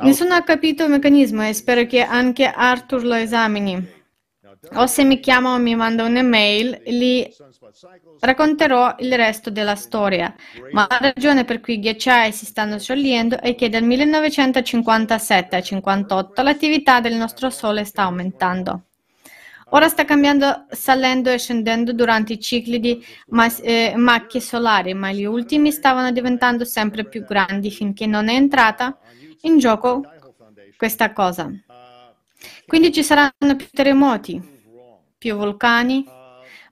Nessuno 0.00 0.34
ha 0.34 0.42
capito 0.42 0.82
il 0.82 0.90
meccanismo 0.90 1.46
e 1.46 1.52
spero 1.52 1.86
che 1.86 2.00
anche 2.02 2.44
Arthur 2.44 3.04
lo 3.04 3.14
esamini. 3.14 3.96
O 4.74 4.86
se 4.88 5.04
mi 5.04 5.20
chiama 5.20 5.54
o 5.54 5.58
mi 5.58 5.76
manda 5.76 6.02
un'email, 6.02 6.82
gli 6.84 7.24
racconterò 8.18 8.96
il 8.98 9.14
resto 9.14 9.50
della 9.50 9.76
storia. 9.76 10.34
Ma 10.72 10.88
la 10.90 11.12
ragione 11.12 11.44
per 11.44 11.60
cui 11.60 11.74
i 11.74 11.78
ghiacciai 11.78 12.32
si 12.32 12.46
stanno 12.46 12.80
sciogliendo 12.80 13.38
è 13.38 13.54
che 13.54 13.68
dal 13.68 13.84
1957 13.84 15.54
al 15.54 15.62
1958 15.62 16.42
l'attività 16.42 17.00
del 17.00 17.14
nostro 17.14 17.48
Sole 17.48 17.84
sta 17.84 18.02
aumentando. 18.02 18.87
Ora 19.70 19.88
sta 19.88 20.04
cambiando 20.06 20.64
salendo 20.70 21.30
e 21.30 21.38
scendendo 21.38 21.92
durante 21.92 22.34
i 22.34 22.40
cicli 22.40 22.80
di 22.80 23.04
mas- 23.28 23.60
eh, 23.62 23.92
macchie 23.96 24.40
solari, 24.40 24.94
ma 24.94 25.12
gli 25.12 25.24
ultimi 25.24 25.70
stavano 25.72 26.10
diventando 26.10 26.64
sempre 26.64 27.04
più 27.04 27.24
grandi 27.24 27.70
finché 27.70 28.06
non 28.06 28.28
è 28.28 28.34
entrata 28.34 28.98
in 29.42 29.58
gioco 29.58 30.02
questa 30.76 31.12
cosa. 31.12 31.50
Quindi 32.66 32.92
ci 32.92 33.02
saranno 33.02 33.56
più 33.56 33.66
terremoti, 33.70 34.40
più 35.18 35.36
vulcani, 35.36 36.04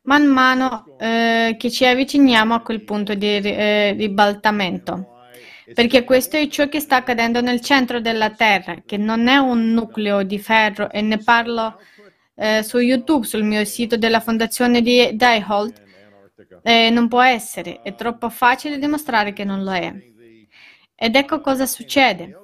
man 0.02 0.24
mano 0.24 0.96
eh, 0.98 1.56
che 1.58 1.70
ci 1.70 1.84
avviciniamo 1.84 2.54
a 2.54 2.60
quel 2.60 2.82
punto 2.82 3.14
di 3.14 3.26
eh, 3.26 3.92
ribaltamento. 3.92 5.14
Perché 5.74 6.04
questo 6.04 6.36
è 6.36 6.46
ciò 6.46 6.68
che 6.68 6.78
sta 6.78 6.96
accadendo 6.96 7.40
nel 7.40 7.60
centro 7.60 8.00
della 8.00 8.30
Terra, 8.30 8.82
che 8.86 8.96
non 8.96 9.26
è 9.26 9.36
un 9.36 9.72
nucleo 9.72 10.22
di 10.22 10.38
ferro 10.38 10.88
e 10.90 11.02
ne 11.02 11.18
parlo 11.18 11.80
eh, 12.36 12.62
su 12.62 12.78
YouTube, 12.78 13.26
sul 13.26 13.42
mio 13.42 13.64
sito 13.64 13.96
della 13.96 14.20
fondazione 14.20 14.82
di 14.82 15.10
Diehold, 15.14 15.82
eh, 16.62 16.90
non 16.90 17.08
può 17.08 17.22
essere, 17.22 17.80
è 17.82 17.94
troppo 17.94 18.28
facile 18.28 18.78
dimostrare 18.78 19.32
che 19.32 19.44
non 19.44 19.64
lo 19.64 19.72
è. 19.72 19.94
Ed 20.94 21.16
ecco 21.16 21.40
cosa 21.40 21.66
succede. 21.66 22.38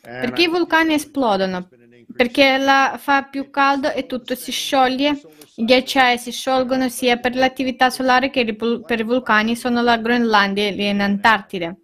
Perché 0.00 0.42
i 0.42 0.48
vulcani 0.48 0.94
esplodono? 0.94 1.68
Perché 2.14 2.58
fa 2.98 3.22
più 3.24 3.50
caldo 3.50 3.90
e 3.90 4.06
tutto 4.06 4.34
si 4.34 4.52
scioglie, 4.52 5.20
i 5.56 5.64
ghiacciai 5.64 6.18
si 6.18 6.30
sciolgono 6.30 6.88
sia 6.88 7.16
per 7.16 7.34
l'attività 7.34 7.90
solare 7.90 8.30
che 8.30 8.54
per 8.54 9.00
i 9.00 9.04
vulcani 9.04 9.56
sono 9.56 9.82
la 9.82 9.96
Groenlandia 9.96 10.64
e 10.64 10.94
l'Antartide. 10.94 11.78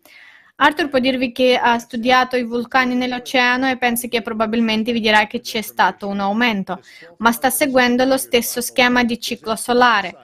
Arthur 0.63 0.91
può 0.91 0.99
dirvi 0.99 1.33
che 1.33 1.57
ha 1.57 1.79
studiato 1.79 2.37
i 2.37 2.45
vulcani 2.45 2.95
nell'oceano 2.95 3.71
e 3.71 3.79
pensa 3.79 4.09
che 4.09 4.21
probabilmente 4.21 4.93
vi 4.93 5.01
dirà 5.01 5.27
che 5.27 5.41
c'è 5.41 5.63
stato 5.63 6.07
un 6.07 6.21
aumento, 6.21 6.83
ma 7.17 7.33
sta 7.33 7.49
seguendo 7.49 8.05
lo 8.05 8.19
stesso 8.19 8.61
schema 8.61 9.03
di 9.03 9.19
ciclo 9.19 9.57
solare, 9.57 10.15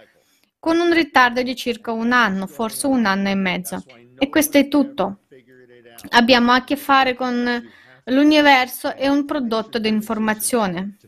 con 0.59 0.79
un 0.79 0.93
ritardo 0.93 1.41
di 1.41 1.57
circa 1.57 1.93
un 1.93 2.13
anno, 2.13 2.47
forse 2.47 2.87
un 2.87 3.07
anno 3.07 3.31
e 3.31 3.35
mezzo. 3.35 3.83
E 4.19 4.29
questo 4.29 4.59
è 4.59 4.69
tutto. 4.69 5.21
Abbiamo 6.11 6.53
a 6.53 6.65
che 6.65 6.77
fare 6.77 7.15
con 7.15 7.71
l'universo 8.05 8.95
e 8.95 9.09
un 9.09 9.25
prodotto 9.25 9.79
di 9.79 9.89
informazione. 9.89 10.99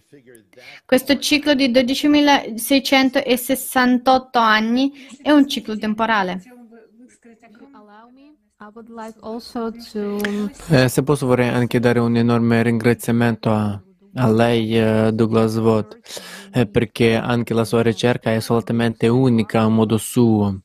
Questo 0.86 1.18
ciclo 1.18 1.52
di 1.52 1.70
12.668 1.70 4.28
anni 4.32 4.90
è 5.20 5.30
un 5.30 5.46
ciclo 5.46 5.76
temporale. 5.76 6.40
Eh, 10.68 10.88
se 10.88 11.02
posso 11.02 11.26
vorrei 11.26 11.48
anche 11.48 11.81
dare 11.81 12.00
un 12.00 12.16
enorme 12.16 12.62
ringraziamento 12.62 13.50
a, 13.50 13.83
a 14.14 14.31
lei, 14.31 14.78
eh, 14.78 15.11
Douglas 15.12 15.57
Watt, 15.57 15.98
eh, 16.52 16.66
perché 16.66 17.14
anche 17.14 17.54
la 17.54 17.64
sua 17.64 17.81
ricerca 17.81 18.31
è 18.31 18.35
assolutamente 18.35 19.09
unica 19.09 19.62
a 19.62 19.68
modo 19.68 19.96
suo. 19.96 20.61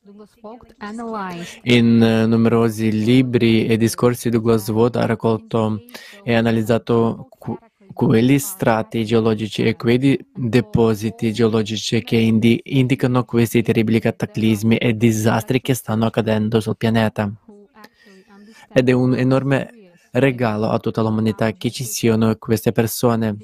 In 1.62 1.96
numerosi 2.28 2.90
libri 2.92 3.66
e 3.66 3.78
discorsi 3.78 4.28
Douglas 4.28 4.68
Watt 4.68 4.96
ha 4.96 5.06
raccolto 5.06 5.82
e 6.22 6.34
analizzato 6.34 7.26
cu- 7.30 7.58
quelli 7.92 8.38
strati 8.38 9.04
geologici 9.06 9.62
e 9.62 9.76
quei 9.76 10.18
depositi 10.30 11.32
geologici 11.32 12.02
che 12.02 12.16
indi- 12.16 12.60
indicano 12.64 13.24
questi 13.24 13.62
terribili 13.62 14.00
cataclismi 14.00 14.76
e 14.76 14.94
disastri 14.94 15.60
che 15.62 15.72
stanno 15.72 16.06
accadendo 16.06 16.60
sul 16.60 16.76
pianeta 16.76 17.32
ed 18.74 18.88
è 18.88 18.92
un 18.92 19.14
enorme 19.14 19.70
regalo 20.12 20.68
a 20.68 20.78
tutta 20.78 21.00
l'umanità 21.00 21.52
che 21.52 21.70
ci 21.70 21.84
siano 21.84 22.34
queste 22.36 22.72
persone, 22.72 23.36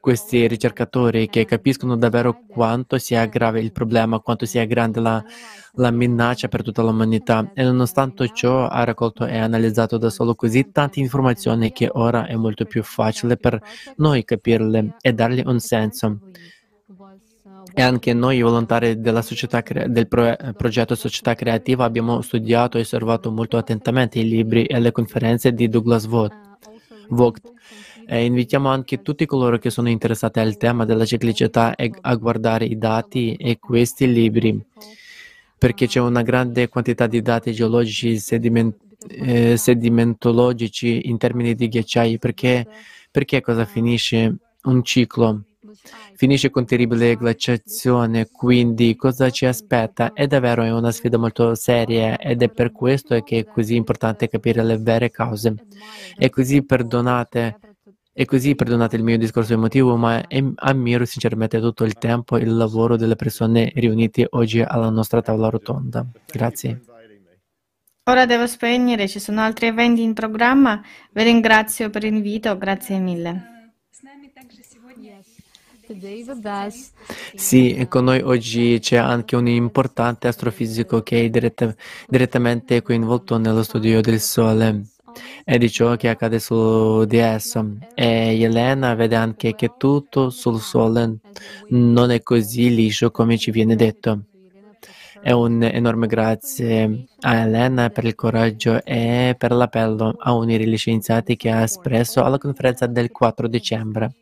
questi 0.00 0.46
ricercatori 0.48 1.28
che 1.28 1.44
capiscono 1.44 1.96
davvero 1.96 2.42
quanto 2.46 2.98
sia 2.98 3.24
grave 3.26 3.60
il 3.60 3.72
problema, 3.72 4.20
quanto 4.20 4.46
sia 4.46 4.64
grande 4.64 5.00
la, 5.00 5.22
la 5.74 5.90
minaccia 5.90 6.48
per 6.48 6.62
tutta 6.62 6.82
l'umanità 6.82 7.50
e 7.54 7.62
nonostante 7.64 8.30
ciò 8.32 8.66
ha 8.66 8.82
raccolto 8.84 9.26
e 9.26 9.38
analizzato 9.38 9.98
da 9.98 10.10
solo 10.10 10.34
così 10.34 10.70
tante 10.72 11.00
informazioni 11.00 11.72
che 11.72 11.88
ora 11.92 12.26
è 12.26 12.34
molto 12.36 12.64
più 12.64 12.82
facile 12.82 13.36
per 13.36 13.60
noi 13.96 14.24
capirle 14.24 14.96
e 15.00 15.12
dargli 15.12 15.42
un 15.44 15.60
senso. 15.60 16.18
E 17.74 17.80
anche 17.80 18.12
noi 18.12 18.42
volontari 18.42 19.00
società, 19.22 19.62
del 19.86 20.06
pro, 20.06 20.36
progetto 20.56 20.94
Società 20.94 21.34
Creativa 21.34 21.84
abbiamo 21.84 22.20
studiato 22.20 22.76
e 22.76 22.82
osservato 22.82 23.30
molto 23.30 23.56
attentamente 23.56 24.18
i 24.18 24.28
libri 24.28 24.64
e 24.66 24.78
le 24.78 24.92
conferenze 24.92 25.52
di 25.52 25.68
Douglas 25.68 26.06
Vogt. 26.06 27.52
E 28.06 28.24
invitiamo 28.24 28.68
anche 28.68 29.00
tutti 29.00 29.24
coloro 29.24 29.58
che 29.58 29.70
sono 29.70 29.88
interessati 29.88 30.40
al 30.40 30.56
tema 30.58 30.84
della 30.84 31.06
ciclicità 31.06 31.74
a 32.00 32.14
guardare 32.16 32.66
i 32.66 32.76
dati 32.76 33.34
e 33.36 33.58
questi 33.58 34.12
libri, 34.12 34.62
perché 35.56 35.86
c'è 35.86 36.00
una 36.00 36.22
grande 36.22 36.68
quantità 36.68 37.06
di 37.06 37.22
dati 37.22 37.52
geologici, 37.52 38.18
sediment, 38.18 38.76
eh, 39.08 39.56
sedimentologici 39.56 41.08
in 41.08 41.16
termini 41.16 41.54
di 41.54 41.68
ghiacciai, 41.68 42.18
perché, 42.18 42.66
perché 43.10 43.40
cosa 43.40 43.64
finisce 43.64 44.36
un 44.64 44.82
ciclo 44.84 45.44
finisce 46.22 46.50
con 46.50 46.64
terribile 46.64 47.16
glaciazione, 47.16 48.28
quindi 48.30 48.94
cosa 48.94 49.28
ci 49.28 49.44
aspetta? 49.44 50.12
È 50.12 50.28
davvero 50.28 50.62
una 50.62 50.92
sfida 50.92 51.18
molto 51.18 51.56
seria 51.56 52.16
ed 52.16 52.42
è 52.42 52.48
per 52.48 52.70
questo 52.70 53.20
che 53.22 53.38
è 53.38 53.44
così 53.44 53.74
importante 53.74 54.28
capire 54.28 54.62
le 54.62 54.78
vere 54.78 55.10
cause. 55.10 55.52
E 56.16 56.30
così 56.30 56.64
perdonate 56.64 57.58
e 58.12 58.24
così 58.24 58.54
perdonate 58.54 58.94
il 58.94 59.02
mio 59.02 59.18
discorso 59.18 59.54
emotivo, 59.54 59.96
ma 59.96 60.24
ammiro 60.54 61.04
sinceramente 61.06 61.58
tutto 61.58 61.82
il 61.82 61.94
tempo 61.94 62.36
e 62.36 62.42
il 62.42 62.54
lavoro 62.54 62.96
delle 62.96 63.16
persone 63.16 63.72
riunite 63.74 64.24
oggi 64.30 64.60
alla 64.60 64.90
nostra 64.90 65.22
tavola 65.22 65.48
rotonda. 65.48 66.06
Grazie. 66.30 66.82
Ora 68.04 68.26
devo 68.26 68.46
spegnere, 68.46 69.08
ci 69.08 69.18
sono 69.18 69.40
altri 69.40 69.66
eventi 69.66 70.02
in 70.02 70.12
programma. 70.14 70.80
Vi 71.10 71.22
ringrazio 71.24 71.90
per 71.90 72.04
l'invito, 72.04 72.56
grazie 72.56 73.00
mille. 73.00 73.50
Sì, 77.34 77.86
con 77.88 78.04
noi 78.04 78.20
oggi 78.20 78.78
c'è 78.80 78.96
anche 78.96 79.36
un 79.36 79.48
importante 79.48 80.28
astrofisico 80.28 81.02
che 81.02 81.24
è 81.24 81.30
diretta, 81.30 81.74
direttamente 82.08 82.82
coinvolto 82.82 83.36
nello 83.38 83.62
studio 83.62 84.00
del 84.00 84.20
Sole 84.20 84.86
e 85.44 85.58
di 85.58 85.70
ciò 85.70 85.96
che 85.96 86.08
accade 86.08 86.38
su 86.38 87.04
di 87.04 87.18
esso. 87.18 87.78
E 87.94 88.40
Elena 88.40 88.94
vede 88.94 89.16
anche 89.16 89.54
che 89.54 89.72
tutto 89.76 90.30
sul 90.30 90.60
Sole 90.60 91.18
non 91.68 92.10
è 92.10 92.22
così 92.22 92.74
liscio 92.74 93.10
come 93.10 93.36
ci 93.38 93.50
viene 93.50 93.76
detto. 93.76 94.24
E 95.24 95.32
un 95.32 95.62
enorme 95.62 96.08
grazie 96.08 97.06
a 97.20 97.36
Elena 97.36 97.90
per 97.90 98.04
il 98.04 98.16
coraggio 98.16 98.82
e 98.82 99.36
per 99.38 99.52
l'appello 99.52 100.16
a 100.18 100.32
unire 100.34 100.66
gli 100.66 100.76
scienziati 100.76 101.36
che 101.36 101.48
ha 101.48 101.62
espresso 101.62 102.24
alla 102.24 102.38
conferenza 102.38 102.86
del 102.86 103.12
4 103.12 103.46
dicembre. 103.46 104.14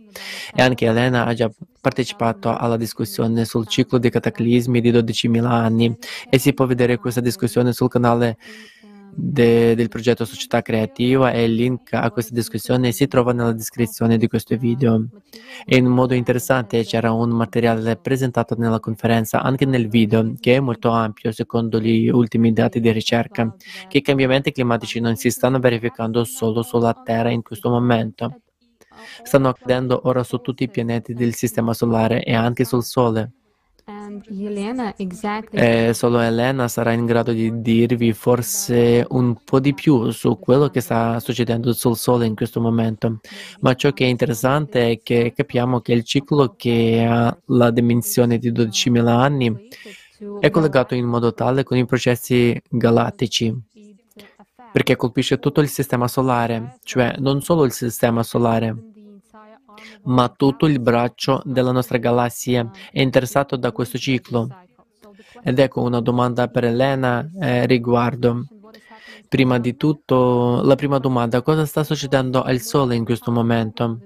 E 0.54 0.60
anche 0.60 0.84
Elena 0.84 1.24
ha 1.24 1.32
già 1.32 1.50
partecipato 1.80 2.54
alla 2.54 2.76
discussione 2.76 3.46
sul 3.46 3.66
ciclo 3.66 3.96
dei 3.98 4.10
cataclismi 4.10 4.82
di 4.82 4.92
12.000 4.92 5.44
anni 5.46 5.96
e 6.28 6.38
si 6.38 6.52
può 6.52 6.66
vedere 6.66 6.98
questa 6.98 7.22
discussione 7.22 7.72
sul 7.72 7.88
canale 7.88 8.36
de, 9.14 9.74
del 9.74 9.88
progetto 9.88 10.24
Società 10.24 10.62
Creativa 10.62 11.32
e 11.32 11.44
il 11.44 11.54
link 11.54 11.92
a 11.92 12.10
questa 12.10 12.34
discussione 12.34 12.92
si 12.92 13.06
trova 13.06 13.32
nella 13.32 13.52
descrizione 13.52 14.16
di 14.16 14.28
questo 14.28 14.56
video. 14.56 15.06
E 15.64 15.76
in 15.76 15.86
modo 15.86 16.14
interessante 16.14 16.84
c'era 16.84 17.12
un 17.12 17.30
materiale 17.30 17.96
presentato 17.96 18.54
nella 18.56 18.80
conferenza 18.80 19.42
anche 19.42 19.66
nel 19.66 19.88
video 19.88 20.34
che 20.38 20.56
è 20.56 20.60
molto 20.60 20.90
ampio 20.90 21.32
secondo 21.32 21.80
gli 21.80 22.08
ultimi 22.08 22.52
dati 22.52 22.80
di 22.80 22.90
ricerca 22.92 23.54
che 23.88 23.98
i 23.98 24.02
cambiamenti 24.02 24.52
climatici 24.52 25.00
non 25.00 25.16
si 25.16 25.30
stanno 25.30 25.58
verificando 25.58 26.24
solo 26.24 26.62
sulla 26.62 26.94
Terra 27.04 27.30
in 27.30 27.42
questo 27.42 27.70
momento. 27.70 28.40
Stanno 29.22 29.48
accadendo 29.48 30.00
ora 30.04 30.22
su 30.22 30.38
tutti 30.38 30.64
i 30.64 30.70
pianeti 30.70 31.14
del 31.14 31.34
Sistema 31.34 31.72
Solare 31.72 32.22
e 32.22 32.34
anche 32.34 32.64
sul 32.64 32.84
Sole. 32.84 33.32
E 35.50 35.94
solo 35.94 36.20
Elena 36.20 36.68
sarà 36.68 36.92
in 36.92 37.06
grado 37.06 37.32
di 37.32 37.60
dirvi 37.60 38.12
forse 38.12 39.04
un 39.08 39.36
po' 39.42 39.60
di 39.60 39.74
più 39.74 40.10
su 40.10 40.38
quello 40.38 40.68
che 40.68 40.80
sta 40.80 41.18
succedendo 41.20 41.72
sul 41.72 41.96
Sole 41.96 42.26
in 42.26 42.34
questo 42.34 42.60
momento. 42.60 43.20
Ma 43.60 43.74
ciò 43.74 43.92
che 43.92 44.04
è 44.04 44.08
interessante 44.08 44.90
è 44.90 45.00
che 45.02 45.32
capiamo 45.34 45.80
che 45.80 45.92
il 45.92 46.04
ciclo 46.04 46.54
che 46.56 47.06
ha 47.08 47.36
la 47.46 47.70
dimensione 47.70 48.38
di 48.38 48.52
12.000 48.52 49.06
anni 49.06 49.68
è 50.38 50.50
collegato 50.50 50.94
in 50.94 51.06
modo 51.06 51.32
tale 51.32 51.62
con 51.62 51.78
i 51.78 51.86
processi 51.86 52.60
galattici, 52.68 53.54
perché 54.72 54.94
colpisce 54.94 55.38
tutto 55.38 55.60
il 55.60 55.68
sistema 55.68 56.08
solare, 56.08 56.78
cioè 56.84 57.14
non 57.18 57.40
solo 57.40 57.64
il 57.64 57.72
sistema 57.72 58.22
solare, 58.22 58.89
ma 60.04 60.28
tutto 60.28 60.66
il 60.66 60.80
braccio 60.80 61.42
della 61.44 61.72
nostra 61.72 61.98
galassia 61.98 62.70
è 62.90 63.00
interessato 63.00 63.56
da 63.56 63.72
questo 63.72 63.98
ciclo. 63.98 64.48
Ed 65.42 65.58
ecco 65.58 65.82
una 65.82 66.00
domanda 66.00 66.48
per 66.48 66.64
Elena 66.64 67.28
eh, 67.40 67.66
riguardo. 67.66 68.46
Prima 69.28 69.58
di 69.58 69.76
tutto, 69.76 70.60
la 70.62 70.74
prima 70.74 70.98
domanda, 70.98 71.40
cosa 71.42 71.64
sta 71.64 71.84
succedendo 71.84 72.42
al 72.42 72.60
Sole 72.60 72.96
in 72.96 73.04
questo 73.04 73.30
momento? 73.30 74.00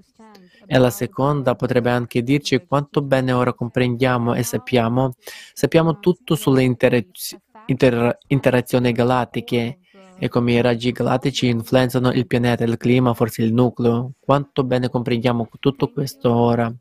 E 0.66 0.78
la 0.78 0.90
seconda 0.90 1.54
potrebbe 1.54 1.90
anche 1.90 2.22
dirci 2.22 2.64
quanto 2.66 3.02
bene 3.02 3.32
ora 3.32 3.52
comprendiamo 3.52 4.34
e 4.34 4.42
sappiamo, 4.42 5.14
sappiamo 5.52 5.98
tutto 5.98 6.34
sulle 6.36 6.62
interaz- 6.62 7.36
inter- 7.66 8.18
interazioni 8.28 8.92
galattiche 8.92 9.78
e 10.24 10.28
come 10.30 10.52
i 10.52 10.62
raggi 10.62 10.90
galattici 10.90 11.48
influenzano 11.48 12.10
il 12.10 12.26
pianeta, 12.26 12.64
il 12.64 12.78
clima, 12.78 13.12
forse 13.12 13.42
il 13.42 13.52
nucleo. 13.52 14.12
Quanto 14.18 14.64
bene 14.64 14.88
comprendiamo 14.88 15.46
tutto 15.60 15.92
questo 15.92 16.34
ora. 16.34 16.72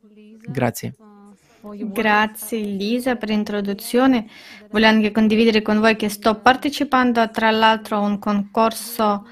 Grazie. 0.47 0.95
Grazie 1.59 2.59
Lisa 2.59 3.17
per 3.17 3.27
l'introduzione. 3.27 4.27
Voglio 4.71 4.87
anche 4.87 5.11
condividere 5.11 5.61
con 5.61 5.81
voi 5.81 5.97
che 5.97 6.07
sto 6.07 6.35
partecipando 6.39 7.29
tra 7.31 7.51
l'altro 7.51 7.97
a 7.97 7.99
un 7.99 8.17
concorso 8.17 9.27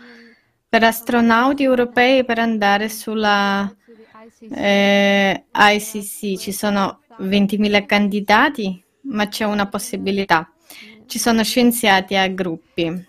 per 0.68 0.84
astronauti 0.84 1.64
europei 1.64 2.26
per 2.26 2.40
andare 2.40 2.90
sulla 2.90 3.74
eh, 4.42 5.46
ICC. 5.54 6.38
Ci 6.38 6.52
sono 6.52 7.00
20.000 7.18 7.86
candidati, 7.86 8.84
ma 9.04 9.30
c'è 9.30 9.46
una 9.46 9.70
possibilità. 9.70 10.52
Ci 11.06 11.18
sono 11.18 11.44
scienziati 11.46 12.18
a 12.18 12.28
gruppi. 12.28 13.08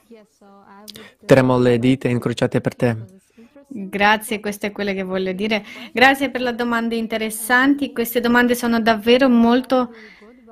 Tremo 1.24 1.58
le 1.58 1.78
dita 1.78 2.08
incrociate 2.08 2.60
per 2.60 2.74
te. 2.74 2.96
Grazie, 3.74 4.40
questo 4.40 4.66
è 4.66 4.72
quello 4.72 4.92
che 4.92 5.02
voglio 5.02 5.32
dire. 5.32 5.64
Grazie 5.92 6.30
per 6.30 6.42
le 6.42 6.54
domande 6.54 6.96
interessanti. 6.96 7.92
Queste 7.92 8.20
domande 8.20 8.54
sono 8.54 8.80
davvero 8.80 9.30
molto, 9.30 9.94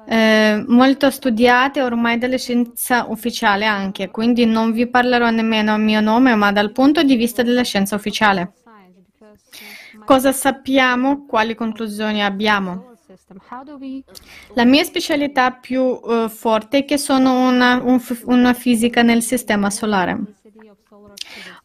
eh, 0.08 0.64
molto 0.66 1.10
studiate 1.10 1.82
ormai 1.82 2.16
dalla 2.16 2.38
scienza 2.38 3.06
ufficiale 3.08 3.66
anche, 3.66 4.10
quindi 4.10 4.46
non 4.46 4.72
vi 4.72 4.86
parlerò 4.86 5.28
nemmeno 5.28 5.74
a 5.74 5.76
mio 5.76 6.00
nome, 6.00 6.34
ma 6.34 6.50
dal 6.50 6.72
punto 6.72 7.02
di 7.02 7.16
vista 7.16 7.42
della 7.42 7.62
scienza 7.62 7.94
ufficiale. 7.94 8.52
Cosa 10.04 10.32
sappiamo? 10.32 11.26
Quali 11.26 11.54
conclusioni 11.54 12.22
abbiamo? 12.22 12.88
La 14.54 14.64
mia 14.64 14.84
specialità 14.84 15.50
più 15.50 15.82
uh, 15.82 16.28
forte 16.28 16.78
è 16.78 16.84
che 16.84 16.96
sono 16.96 17.48
una, 17.48 17.80
un, 17.82 18.00
una 18.24 18.52
fisica 18.54 19.02
nel 19.02 19.22
sistema 19.22 19.68
solare. 19.68 20.18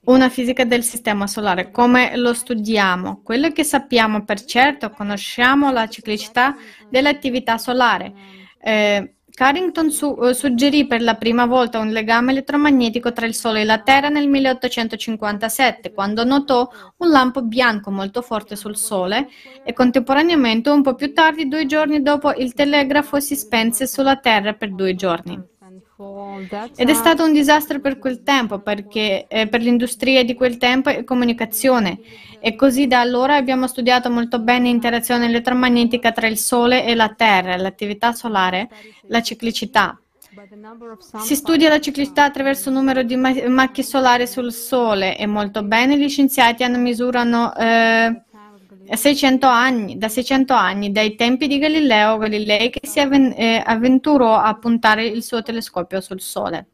Una 0.06 0.30
fisica 0.30 0.64
del 0.66 0.84
sistema 0.84 1.28
solare, 1.28 1.72
come 1.72 2.16
lo 2.16 2.34
studiamo? 2.34 3.22
Quello 3.24 3.52
che 3.52 3.64
sappiamo 3.64 4.24
per 4.24 4.44
certo, 4.44 4.90
conosciamo 4.92 5.72
la 5.72 5.88
ciclicità 5.88 6.56
dell'attività 6.90 7.58
solare. 7.58 8.14
Eh, 8.62 9.16
Carrington 9.36 9.92
su, 9.92 10.18
eh, 10.24 10.34
suggerì 10.34 10.88
per 10.88 11.02
la 11.02 11.16
prima 11.16 11.46
volta 11.46 11.80
un 11.80 11.90
legame 11.90 12.32
elettromagnetico 12.32 13.12
tra 13.12 13.26
il 13.26 13.36
Sole 13.36 13.62
e 13.62 13.66
la 13.66 13.80
Terra 13.80 14.08
nel 14.08 14.30
1857, 14.30 15.92
quando 15.92 16.24
notò 16.24 16.68
un 16.98 17.10
lampo 17.10 17.44
bianco 17.44 17.92
molto 17.92 18.22
forte 18.22 18.56
sul 18.56 18.78
Sole 18.78 19.28
e 19.66 19.74
contemporaneamente, 19.74 20.70
un 20.70 20.82
po' 20.82 20.96
più 20.96 21.14
tardi, 21.14 21.50
due 21.50 21.66
giorni 21.66 22.02
dopo, 22.02 22.34
il 22.34 22.54
telegrafo 22.54 23.20
si 23.20 23.36
spense 23.36 23.88
sulla 23.88 24.16
Terra 24.16 24.54
per 24.54 24.74
due 24.74 24.96
giorni. 24.96 25.54
Ed 26.76 26.90
è 26.90 26.94
stato 26.94 27.24
un 27.24 27.32
disastro 27.32 27.80
per 27.80 28.00
quel 28.00 28.22
tempo, 28.22 28.60
perché 28.60 29.28
eh, 29.28 29.48
per 29.48 29.62
l'industria 29.62 30.26
di 30.26 30.34
quel 30.34 30.58
tempo 30.58 30.90
e 30.90 31.06
comunicazione. 31.06 32.00
E 32.40 32.56
così 32.56 32.86
da 32.86 33.00
allora 33.00 33.36
abbiamo 33.36 33.66
studiato 33.68 34.10
molto 34.10 34.40
bene 34.40 34.66
l'interazione 34.66 35.26
elettromagnetica 35.26 36.12
tra 36.12 36.28
il 36.28 36.38
Sole 36.38 36.86
e 36.86 36.96
la 36.96 37.14
Terra, 37.16 37.56
l'attività 37.56 38.12
solare, 38.12 38.70
la 39.08 39.22
ciclicità. 39.22 39.98
Si 41.22 41.34
studia 41.34 41.70
la 41.70 41.80
ciclicità 41.80 42.26
attraverso 42.26 42.68
il 42.68 42.76
numero 42.76 43.02
di 43.04 43.16
macchie 43.16 43.84
solari 43.84 44.28
sul 44.28 44.52
Sole 44.52 45.18
e 45.18 45.26
molto 45.26 45.64
bene 45.64 45.98
gli 45.98 46.10
scienziati 46.10 46.64
hanno 46.64 46.78
misurano 46.78 47.56
eh, 47.56 48.22
600 48.94 49.48
anni, 49.48 49.98
da 49.98 50.10
600 50.10 50.54
anni, 50.54 50.92
dai 50.92 51.16
tempi 51.16 51.48
di 51.48 51.58
Galileo 51.58 52.18
Galilei 52.18 52.70
che 52.70 52.82
si 52.88 53.00
eh, 53.00 53.62
avventurò 53.66 54.38
a 54.38 54.54
puntare 54.56 55.06
il 55.06 55.24
suo 55.24 55.42
telescopio 55.42 56.02
sul 56.02 56.22
Sole. 56.22 56.68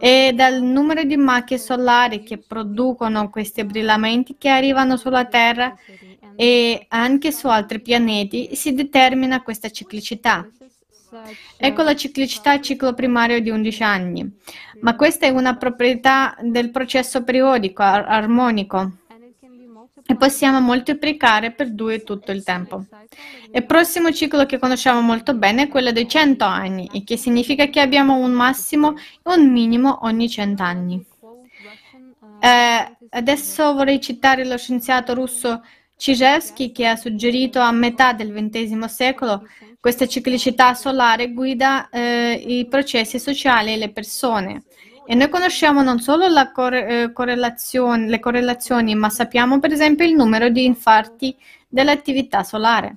E 0.00 0.32
dal 0.34 0.62
numero 0.62 1.02
di 1.02 1.16
macchie 1.16 1.58
solari 1.58 2.22
che 2.22 2.38
producono 2.38 3.30
questi 3.30 3.64
brillamenti 3.64 4.36
che 4.38 4.48
arrivano 4.48 4.96
sulla 4.96 5.24
Terra 5.24 5.74
e 6.36 6.86
anche 6.88 7.32
su 7.32 7.48
altri 7.48 7.80
pianeti 7.80 8.54
si 8.54 8.74
determina 8.74 9.42
questa 9.42 9.70
ciclicità. 9.70 10.48
Ecco 11.56 11.82
la 11.82 11.96
ciclicità 11.96 12.60
ciclo 12.60 12.94
primario 12.94 13.40
di 13.40 13.50
11 13.50 13.82
anni, 13.82 14.30
ma 14.80 14.94
questa 14.94 15.26
è 15.26 15.30
una 15.30 15.56
proprietà 15.56 16.36
del 16.40 16.70
processo 16.70 17.24
periodico 17.24 17.82
armonico 17.82 18.92
e 20.10 20.16
possiamo 20.16 20.58
moltiplicare 20.58 21.50
per 21.50 21.70
due 21.70 22.02
tutto 22.02 22.32
il 22.32 22.42
tempo. 22.42 22.86
Il 23.52 23.66
prossimo 23.66 24.10
ciclo 24.10 24.46
che 24.46 24.58
conosciamo 24.58 25.02
molto 25.02 25.34
bene 25.34 25.64
è 25.64 25.68
quello 25.68 25.92
dei 25.92 26.08
100 26.08 26.46
anni, 26.46 26.88
il 26.92 27.04
che 27.04 27.18
significa 27.18 27.66
che 27.66 27.80
abbiamo 27.80 28.16
un 28.16 28.32
massimo 28.32 28.94
e 28.96 29.34
un 29.36 29.52
minimo 29.52 29.98
ogni 30.06 30.30
100 30.30 30.62
anni. 30.62 31.04
Eh, 32.40 32.96
adesso 33.10 33.74
vorrei 33.74 34.00
citare 34.00 34.46
lo 34.46 34.56
scienziato 34.56 35.12
russo 35.12 35.62
Czyżewski, 35.98 36.72
che 36.72 36.86
ha 36.86 36.96
suggerito 36.96 37.60
a 37.60 37.70
metà 37.70 38.14
del 38.14 38.32
XX 38.32 38.82
secolo 38.86 39.46
questa 39.78 40.06
ciclicità 40.06 40.72
solare 40.72 41.32
guida 41.32 41.90
eh, 41.90 42.32
i 42.32 42.66
processi 42.66 43.18
sociali 43.18 43.74
e 43.74 43.76
le 43.76 43.90
persone. 43.90 44.62
E 45.10 45.14
noi 45.14 45.30
conosciamo 45.30 45.80
non 45.82 46.00
solo 46.00 46.26
corre- 46.52 47.04
eh, 47.04 47.12
correlazione, 47.14 48.08
le 48.08 48.20
correlazioni, 48.20 48.94
ma 48.94 49.08
sappiamo 49.08 49.58
per 49.58 49.72
esempio 49.72 50.04
il 50.04 50.14
numero 50.14 50.50
di 50.50 50.66
infarti 50.66 51.34
dell'attività 51.66 52.42
solare. 52.42 52.96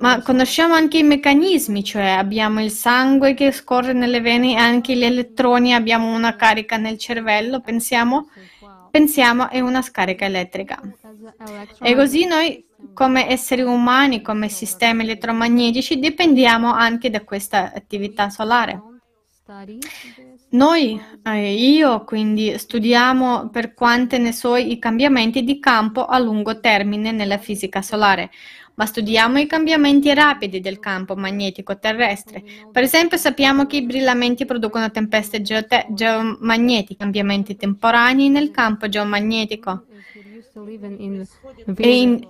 Ma 0.00 0.20
conosciamo 0.20 0.74
anche 0.74 0.98
i 0.98 1.02
meccanismi, 1.02 1.82
cioè 1.82 2.08
abbiamo 2.08 2.62
il 2.62 2.70
sangue 2.70 3.32
che 3.32 3.50
scorre 3.50 3.94
nelle 3.94 4.20
vene 4.20 4.52
e 4.52 4.56
anche 4.56 4.94
gli 4.94 5.04
elettroni, 5.04 5.72
abbiamo 5.72 6.14
una 6.14 6.36
carica 6.36 6.76
nel 6.76 6.98
cervello, 6.98 7.60
pensiamo, 7.60 8.28
pensiamo 8.90 9.48
è 9.48 9.60
una 9.60 9.80
scarica 9.80 10.26
elettrica. 10.26 10.78
E 11.80 11.94
così 11.94 12.26
noi 12.26 12.62
come 12.92 13.30
esseri 13.30 13.62
umani, 13.62 14.20
come 14.20 14.50
sistemi 14.50 15.04
elettromagnetici, 15.04 15.98
dipendiamo 15.98 16.70
anche 16.70 17.08
da 17.08 17.22
questa 17.24 17.72
attività 17.72 18.28
solare. 18.28 18.82
Noi, 20.54 21.00
eh, 21.24 21.52
io 21.52 22.04
quindi, 22.04 22.56
studiamo 22.58 23.48
per 23.50 23.74
quante 23.74 24.18
ne 24.18 24.30
so 24.30 24.54
i 24.54 24.78
cambiamenti 24.78 25.42
di 25.42 25.58
campo 25.58 26.06
a 26.06 26.16
lungo 26.20 26.60
termine 26.60 27.10
nella 27.10 27.38
fisica 27.38 27.82
solare, 27.82 28.30
ma 28.74 28.86
studiamo 28.86 29.40
i 29.40 29.46
cambiamenti 29.46 30.14
rapidi 30.14 30.60
del 30.60 30.78
campo 30.78 31.16
magnetico 31.16 31.76
terrestre. 31.80 32.44
Per 32.70 32.84
esempio, 32.84 33.16
sappiamo 33.16 33.66
che 33.66 33.78
i 33.78 33.84
brillamenti 33.84 34.44
producono 34.44 34.92
tempeste 34.92 35.42
geote- 35.42 35.86
geomagnetiche, 35.90 36.96
cambiamenti 36.96 37.56
temporanei 37.56 38.28
nel 38.28 38.52
campo 38.52 38.88
geomagnetico. 38.88 39.86
E 41.76 41.96
in 42.00 42.20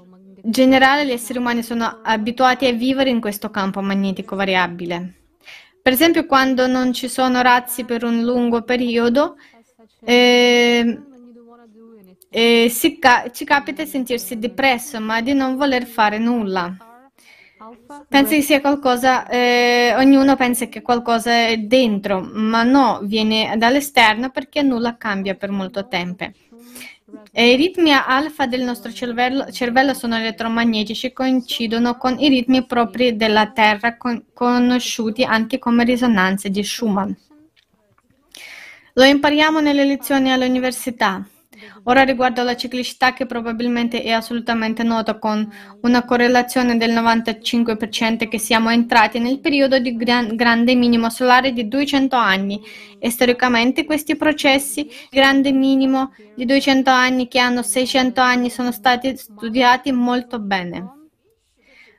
generale 0.42 1.04
gli 1.06 1.10
esseri 1.10 1.38
umani 1.38 1.62
sono 1.62 2.00
abituati 2.02 2.66
a 2.66 2.72
vivere 2.72 3.10
in 3.10 3.20
questo 3.20 3.50
campo 3.50 3.82
magnetico 3.82 4.34
variabile. 4.34 5.23
Per 5.85 5.93
esempio, 5.93 6.24
quando 6.24 6.66
non 6.66 6.95
ci 6.95 7.09
sono 7.11 7.43
razzi 7.43 7.85
per 7.85 8.05
un 8.05 8.22
lungo 8.22 8.62
periodo, 8.62 9.37
eh, 10.03 10.99
eh, 12.30 12.99
ca- 12.99 13.30
ci 13.30 13.45
capita 13.45 13.82
di 13.82 13.89
sentirsi 13.91 14.39
depresso, 14.39 14.99
ma 14.99 15.20
di 15.20 15.35
non 15.35 15.57
voler 15.57 15.85
fare 15.85 16.16
nulla. 16.16 16.74
Pensa 18.09 18.35
che 18.35 18.41
sia 18.41 18.62
qualcosa, 18.62 19.28
eh, 19.28 19.95
ognuno 19.99 20.37
pensa 20.37 20.68
che 20.68 20.80
qualcosa 20.80 21.49
è 21.49 21.59
dentro, 21.59 22.22
ma 22.32 22.62
no, 22.62 23.01
viene 23.03 23.55
dall'esterno 23.59 24.30
perché 24.30 24.62
nulla 24.62 24.97
cambia 24.97 25.35
per 25.35 25.51
molto 25.51 25.87
tempo. 25.87 26.30
I 27.32 27.56
ritmi 27.56 27.92
alfa 27.92 28.46
del 28.46 28.62
nostro 28.62 28.92
cervello, 28.92 29.50
cervello, 29.50 29.94
sono 29.94 30.16
elettromagnetici 30.16 31.06
e 31.06 31.12
coincidono 31.12 31.96
con 31.96 32.18
i 32.18 32.28
ritmi 32.28 32.64
propri 32.64 33.16
della 33.16 33.50
Terra, 33.50 33.96
con, 33.96 34.26
conosciuti 34.32 35.24
anche 35.24 35.58
come 35.58 35.84
risonanze 35.84 36.50
di 36.50 36.62
Schumann. 36.62 37.10
Lo 38.94 39.04
impariamo 39.04 39.60
nelle 39.60 39.84
lezioni 39.84 40.30
all'università. 40.30 41.26
Ora 41.84 42.02
riguardo 42.02 42.40
alla 42.40 42.56
ciclicità 42.56 43.12
che 43.12 43.26
probabilmente 43.26 44.02
è 44.02 44.10
assolutamente 44.10 44.82
nota 44.82 45.18
con 45.18 45.46
una 45.82 46.04
correlazione 46.04 46.76
del 46.76 46.92
95% 46.92 48.28
che 48.28 48.38
siamo 48.38 48.70
entrati 48.70 49.18
nel 49.18 49.40
periodo 49.40 49.78
di 49.78 49.96
gran, 49.96 50.34
grande 50.36 50.74
minimo 50.74 51.10
solare 51.10 51.52
di 51.52 51.68
200 51.68 52.16
anni 52.16 52.60
e 52.98 53.10
storicamente 53.10 53.84
questi 53.84 54.16
processi 54.16 54.88
grande 55.10 55.52
minimo 55.52 56.12
di 56.34 56.44
200 56.44 56.90
anni 56.90 57.28
che 57.28 57.38
hanno 57.38 57.62
600 57.62 58.20
anni 58.20 58.50
sono 58.50 58.72
stati 58.72 59.16
studiati 59.16 59.92
molto 59.92 60.38
bene. 60.38 61.02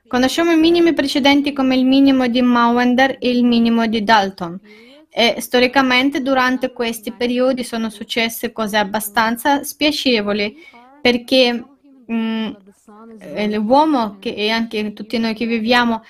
Conosciamo 0.07 0.51
i 0.51 0.57
minimi 0.57 0.93
precedenti 0.93 1.51
come 1.51 1.75
il 1.75 1.85
minimo 1.85 2.27
di 2.27 2.41
Maunder 2.41 3.17
e 3.19 3.29
il 3.29 3.43
minimo 3.43 3.87
di 3.87 4.03
Dalton 4.03 4.59
e 5.17 5.39
storicamente 5.39 6.21
durante 6.21 6.73
questi 6.73 7.13
periodi 7.13 7.63
sono 7.63 7.89
successe 7.89 8.51
cose 8.51 8.75
abbastanza 8.75 9.63
spiacevoli 9.63 10.57
perché 11.01 11.53
mh, 12.05 12.13
mm, 12.13 12.51
eh, 13.19 13.49
l'uomo 13.55 14.17
che, 14.19 14.33
e 14.33 14.49
anche 14.49 14.91
tutti 14.91 15.17
noi 15.17 15.33
che 15.33 15.45
viviamo 15.45 16.03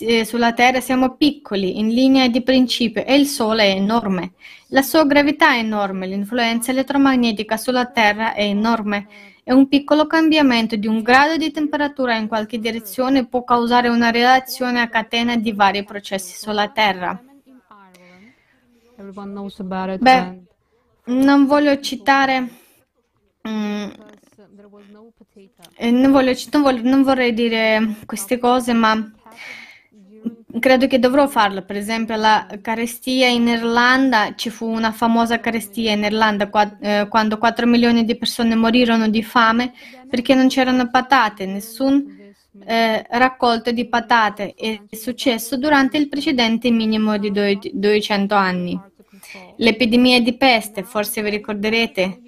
eh, 0.00 0.24
sulla 0.24 0.52
Terra 0.54 0.80
siamo 0.80 1.14
piccoli 1.14 1.78
in 1.78 1.90
linea 1.90 2.26
di 2.26 2.42
principio 2.42 3.04
e 3.04 3.14
il 3.14 3.26
Sole 3.28 3.62
è 3.62 3.76
enorme. 3.76 4.32
La 4.70 4.82
sua 4.82 5.04
gravità 5.04 5.52
è 5.52 5.58
enorme, 5.58 6.08
l'influenza 6.08 6.72
elettromagnetica 6.72 7.56
sulla 7.56 7.86
Terra 7.86 8.34
è 8.34 8.42
enorme 8.42 9.06
e 9.44 9.52
un 9.52 9.68
piccolo 9.68 10.08
cambiamento 10.08 10.74
di 10.74 10.88
un 10.88 11.02
grado 11.02 11.36
di 11.36 11.52
temperatura 11.52 12.16
in 12.16 12.26
qualche 12.26 12.58
direzione 12.58 13.24
può 13.24 13.44
causare 13.44 13.86
una 13.86 14.10
reazione 14.10 14.80
a 14.80 14.88
catena 14.88 15.36
di 15.36 15.52
vari 15.52 15.84
processi 15.84 16.36
sulla 16.36 16.70
Terra. 16.70 17.22
Beh, 20.02 20.42
non 21.04 21.46
voglio 21.46 21.78
citare... 21.80 22.48
Mm, 23.48 23.90
non, 25.90 26.10
voglio, 26.10 26.32
non, 26.52 26.62
voglio, 26.62 26.82
non 26.82 27.02
vorrei 27.02 27.32
dire 27.32 27.94
queste 28.04 28.38
cose, 28.38 28.72
ma 28.72 29.12
credo 30.58 30.86
che 30.88 30.98
dovrò 30.98 31.28
farlo. 31.28 31.62
Per 31.62 31.76
esempio, 31.76 32.16
la 32.16 32.46
carestia 32.60 33.28
in 33.28 33.46
Irlanda, 33.46 34.34
ci 34.34 34.50
fu 34.50 34.66
una 34.66 34.90
famosa 34.90 35.38
carestia 35.38 35.92
in 35.92 36.02
Irlanda 36.02 36.50
eh, 36.80 37.06
quando 37.08 37.38
4 37.38 37.66
milioni 37.66 38.04
di 38.04 38.16
persone 38.16 38.56
morirono 38.56 39.08
di 39.08 39.22
fame 39.22 39.72
perché 40.08 40.34
non 40.34 40.48
c'erano 40.48 40.90
patate, 40.90 41.46
nessun 41.46 42.17
eh, 42.68 43.02
raccolto 43.08 43.72
di 43.72 43.86
patate. 43.86 44.52
È 44.54 44.78
successo 44.94 45.56
durante 45.56 45.96
il 45.96 46.08
precedente 46.08 46.70
minimo 46.70 47.16
di 47.16 47.32
200 47.72 48.34
anni. 48.34 48.78
L'epidemia 49.56 50.20
di 50.20 50.34
peste, 50.34 50.82
forse 50.82 51.22
vi 51.22 51.30
ricorderete, 51.30 52.20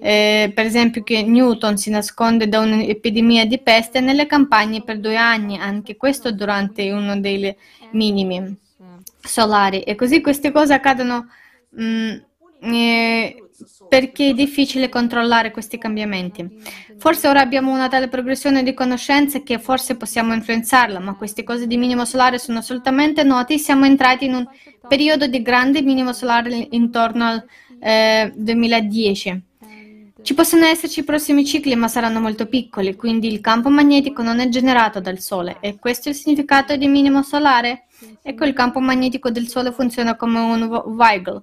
eh, 0.00 0.52
per 0.54 0.64
esempio 0.64 1.02
che 1.02 1.22
Newton 1.22 1.76
si 1.76 1.90
nasconde 1.90 2.48
da 2.48 2.60
un'epidemia 2.60 3.44
di 3.44 3.58
peste 3.58 3.98
nelle 3.98 4.26
campagne 4.26 4.84
per 4.84 5.00
due 5.00 5.16
anni, 5.16 5.58
anche 5.58 5.96
questo 5.96 6.30
durante 6.30 6.92
uno 6.92 7.18
dei 7.18 7.54
minimi 7.90 8.56
solari. 9.20 9.82
E 9.82 9.96
così 9.96 10.20
queste 10.20 10.52
cose 10.52 10.74
accadono 10.74 11.26
mh, 11.70 11.84
mm, 11.84 12.72
eh, 12.72 13.42
perché 13.88 14.30
è 14.30 14.34
difficile 14.34 14.88
controllare 14.88 15.50
questi 15.50 15.78
cambiamenti. 15.78 16.48
Forse 16.98 17.28
ora 17.28 17.40
abbiamo 17.40 17.72
una 17.72 17.88
tale 17.88 18.08
progressione 18.08 18.64
di 18.64 18.74
conoscenze 18.74 19.44
che 19.44 19.60
forse 19.60 19.96
possiamo 19.96 20.34
influenzarla, 20.34 20.98
ma 20.98 21.14
queste 21.14 21.44
cose 21.44 21.68
di 21.68 21.76
minimo 21.76 22.04
solare 22.04 22.38
sono 22.38 22.58
assolutamente 22.58 23.22
note. 23.22 23.56
Siamo 23.56 23.84
entrati 23.84 24.24
in 24.24 24.34
un 24.34 24.46
periodo 24.88 25.28
di 25.28 25.40
grande 25.40 25.80
minimo 25.80 26.12
solare 26.12 26.66
intorno 26.70 27.24
al 27.24 27.44
eh, 27.80 28.32
2010. 28.34 29.42
Ci 30.20 30.34
possono 30.34 30.64
esserci 30.64 31.04
prossimi 31.04 31.44
cicli, 31.46 31.76
ma 31.76 31.86
saranno 31.86 32.20
molto 32.20 32.46
piccoli, 32.46 32.96
quindi 32.96 33.32
il 33.32 33.40
campo 33.40 33.68
magnetico 33.68 34.22
non 34.22 34.40
è 34.40 34.48
generato 34.48 34.98
dal 35.00 35.20
Sole. 35.20 35.58
E 35.60 35.78
questo 35.78 36.08
è 36.08 36.10
il 36.12 36.18
significato 36.18 36.74
di 36.74 36.88
minimo 36.88 37.22
solare? 37.22 37.84
Ecco, 38.20 38.44
il 38.44 38.52
campo 38.52 38.80
magnetico 38.80 39.30
del 39.30 39.46
Sole 39.46 39.70
funziona 39.70 40.16
come 40.16 40.40
un 40.40 40.62
Weigel 40.64 41.42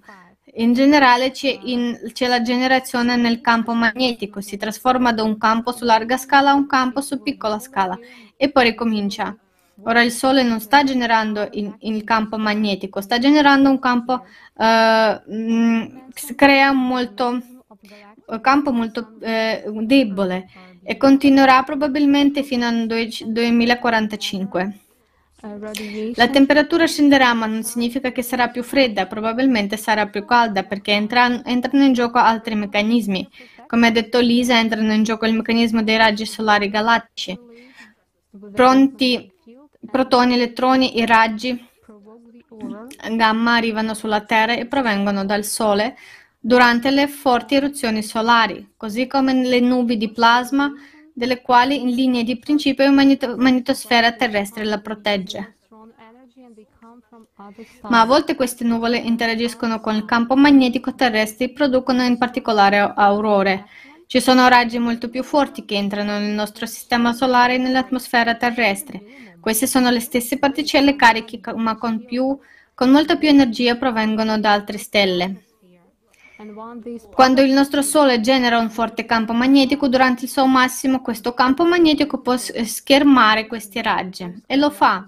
in 0.58 0.74
generale 0.74 1.32
c'è, 1.32 1.58
in, 1.64 2.00
c'è, 2.14 2.28
la 2.28 2.42
generazione 2.42 3.16
nel 3.16 3.42
campo 3.42 3.74
magnetico, 3.74 4.42
si 4.42 4.58
trasforma 4.58 5.12
da 5.12 5.24
un 5.24 5.38
campo 5.38 5.72
su 5.72 5.84
larga 5.84 6.18
scala 6.18 6.52
a 6.52 6.54
un 6.54 6.68
campo 6.68 7.02
su 7.02 7.22
piccola 7.22 7.60
scala 7.60 7.98
e 8.38 8.50
poi 8.52 8.66
ricomincia. 8.66 9.36
Ora 9.84 10.02
il 10.02 10.12
Sole 10.12 10.44
non 10.44 10.62
sta 10.62 10.84
generando 10.84 11.50
il, 11.52 12.04
campo 12.06 12.38
magnetico, 12.38 13.02
sta 13.02 13.20
generando 13.20 13.70
un 13.70 13.80
campo 13.80 14.26
eh, 14.58 15.22
mh, 15.28 16.08
crea 16.36 16.72
molto, 16.72 17.28
un 17.28 18.42
campo 18.42 18.72
molto 18.72 19.16
eh, 19.20 19.64
debole 19.82 20.48
e 20.82 20.96
continuerà 20.96 21.64
probabilmente 21.64 22.44
fino 22.44 22.66
al 22.66 22.86
2045. 22.88 24.80
La 26.16 26.28
temperatura 26.30 26.88
scenderà, 26.88 27.34
ma 27.34 27.46
non 27.46 27.64
significa 27.64 28.12
che 28.12 28.24
sarà 28.24 28.50
più 28.50 28.64
fredda, 28.64 29.06
probabilmente 29.06 29.78
sarà 29.78 30.08
più 30.08 30.26
calda 30.26 30.64
perché 30.64 30.92
entra, 30.92 31.44
entrano 31.44 31.84
in 31.84 31.94
gioco 31.94 32.18
altri 32.18 32.56
meccanismi. 32.56 33.30
Come 33.68 33.88
ha 33.88 33.92
detto 33.92 34.20
Lisa, 34.20 34.58
entrano 34.58 34.94
in 34.94 35.04
gioco 35.04 35.26
il 35.26 35.36
meccanismo 35.36 35.84
dei 35.84 35.98
raggi 35.98 36.26
solari 36.26 36.70
galattici. 36.70 37.38
Pronti, 38.54 39.32
protoni, 39.92 40.34
elettroni 40.34 40.96
e 40.96 41.06
raggi 41.06 41.68
gamma 43.16 43.56
arrivano 43.56 43.94
sulla 43.94 44.22
Terra 44.22 44.54
e 44.54 44.66
provengono 44.66 45.26
dal 45.26 45.44
Sole 45.44 45.96
durante 46.40 46.92
le 46.92 47.08
forti 47.08 47.56
eruzioni 47.56 48.02
solari, 48.04 48.74
così 48.78 49.08
come 49.08 49.34
le 49.34 49.60
nubi 49.60 49.98
di 49.98 50.12
plasma 50.12 50.72
delle 51.16 51.42
quali 51.42 51.82
in 51.82 51.96
linea 51.96 52.24
di 52.24 52.38
principio 52.38 52.84
la 52.84 52.92
magnetosfera 52.92 54.12
terrestre 54.12 54.66
la 54.66 54.82
protegge. 54.82 55.56
Ma 57.84 58.02
a 58.02 58.06
volte 58.06 58.36
queste 58.36 58.66
nuvole 58.66 58.98
interagiscono 58.98 59.80
con 59.80 59.96
il 59.96 60.04
campo 60.04 60.36
magnetico 60.36 60.94
terrestre 60.94 61.46
e 61.46 61.54
producono 61.54 62.04
in 62.04 62.18
particolare 62.18 62.80
aurore. 62.96 63.66
Ci 64.08 64.20
sono 64.20 64.50
raggi 64.50 64.78
molto 64.78 65.10
più 65.10 65.24
forti 65.24 65.64
che 65.64 65.76
entrano 65.76 66.20
nel 66.20 66.34
nostro 66.34 66.66
sistema 66.66 67.14
solare 67.14 67.56
e 67.56 67.60
nell'atmosfera 67.60 68.36
terrestre. 68.36 69.02
Queste 69.40 69.68
sono 69.68 69.90
le 69.90 70.02
stesse 70.02 70.38
particelle 70.38 70.98
cariche, 70.98 71.40
ma 71.56 71.78
con, 71.78 72.04
più, 72.04 72.38
con 72.74 72.90
molta 72.90 73.16
più 73.16 73.30
energia 73.30 73.78
provengono 73.78 74.38
da 74.38 74.52
altre 74.52 74.78
stelle. 74.78 75.45
Quando 77.14 77.42
il 77.42 77.54
nostro 77.54 77.82
Sole 77.82 78.20
genera 78.20 78.58
un 78.58 78.70
forte 78.70 79.06
campo 79.06 79.32
magnetico, 79.32 79.88
durante 79.88 80.26
il 80.26 80.30
suo 80.30 80.46
massimo 80.46 81.00
questo 81.00 81.34
campo 81.34 81.64
magnetico 81.64 82.20
può 82.20 82.36
schermare 82.36 83.48
questi 83.48 83.82
raggi 83.82 84.42
e 84.46 84.56
lo 84.58 84.70
fa, 84.70 85.08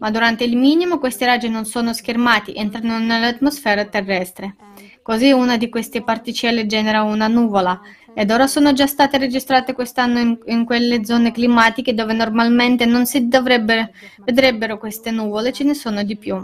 ma 0.00 0.10
durante 0.10 0.42
il 0.42 0.56
minimo 0.56 0.98
questi 0.98 1.24
raggi 1.24 1.48
non 1.48 1.66
sono 1.66 1.92
schermati, 1.92 2.52
entrano 2.54 2.98
nell'atmosfera 2.98 3.84
terrestre. 3.84 4.56
Così 5.02 5.30
una 5.30 5.56
di 5.56 5.68
queste 5.68 6.02
particelle 6.02 6.66
genera 6.66 7.02
una 7.02 7.28
nuvola 7.28 7.80
ed 8.12 8.32
ora 8.32 8.48
sono 8.48 8.72
già 8.72 8.86
state 8.86 9.18
registrate 9.18 9.72
quest'anno 9.72 10.18
in, 10.18 10.38
in 10.46 10.64
quelle 10.64 11.04
zone 11.04 11.30
climatiche 11.30 11.94
dove 11.94 12.12
normalmente 12.12 12.86
non 12.86 13.06
si 13.06 13.28
vedrebbero 13.28 14.78
queste 14.78 15.12
nuvole, 15.12 15.52
ce 15.52 15.62
ne 15.62 15.74
sono 15.74 16.02
di 16.02 16.16
più. 16.16 16.36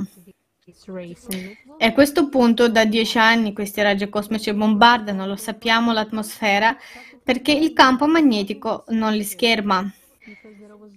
E 0.64 1.86
a 1.86 1.92
questo 1.92 2.28
punto 2.28 2.68
da 2.68 2.84
dieci 2.84 3.18
anni 3.18 3.52
questi 3.52 3.82
raggi 3.82 4.08
cosmici 4.08 4.52
bombardano, 4.52 5.26
lo 5.26 5.34
sappiamo, 5.34 5.92
l'atmosfera 5.92 6.76
perché 7.20 7.50
il 7.50 7.72
campo 7.72 8.06
magnetico 8.06 8.84
non 8.88 9.12
li 9.12 9.24
scherma. 9.24 9.92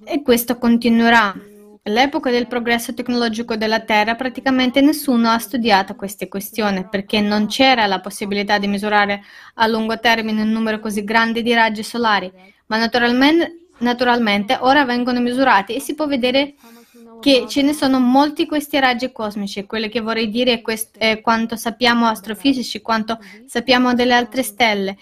E 0.04 0.22
questo 0.22 0.60
continuerà. 0.60 1.34
All'epoca 1.82 2.30
del 2.30 2.46
progresso 2.46 2.94
tecnologico 2.94 3.56
della 3.56 3.80
Terra 3.80 4.14
praticamente 4.14 4.82
nessuno 4.82 5.30
ha 5.30 5.40
studiato 5.40 5.96
queste 5.96 6.28
questioni 6.28 6.88
perché 6.88 7.20
non 7.20 7.48
c'era 7.48 7.88
la 7.88 8.00
possibilità 8.00 8.60
di 8.60 8.68
misurare 8.68 9.24
a 9.56 9.66
lungo 9.66 10.00
termine 10.00 10.44
un 10.44 10.50
numero 10.50 10.80
così 10.80 11.04
grande 11.04 11.42
di 11.42 11.54
raggi 11.56 11.82
solari, 11.82 12.32
ma 12.68 12.78
naturalmente, 12.78 13.68
naturalmente 13.80 14.58
ora 14.62 14.86
vengono 14.86 15.22
misurati 15.22 15.74
e 15.74 15.80
si 15.80 15.96
può 15.96 16.06
vedere 16.06 16.54
che 17.26 17.48
ce 17.48 17.64
ne 17.64 17.74
sono 17.74 18.00
molti 18.00 18.46
questi 18.46 18.80
raggi 18.80 19.12
cosmici. 19.12 19.66
Quello 19.66 19.88
che 19.88 20.00
vorrei 20.00 20.30
dire 20.30 20.54
è, 20.54 20.62
quest- 20.62 20.96
è 20.96 21.22
quanto 21.22 21.56
sappiamo 21.56 22.06
astrofisici, 22.06 22.84
quanto 22.84 23.18
sappiamo 23.48 23.96
delle 23.96 24.14
altre 24.14 24.44
stelle. 24.44 24.96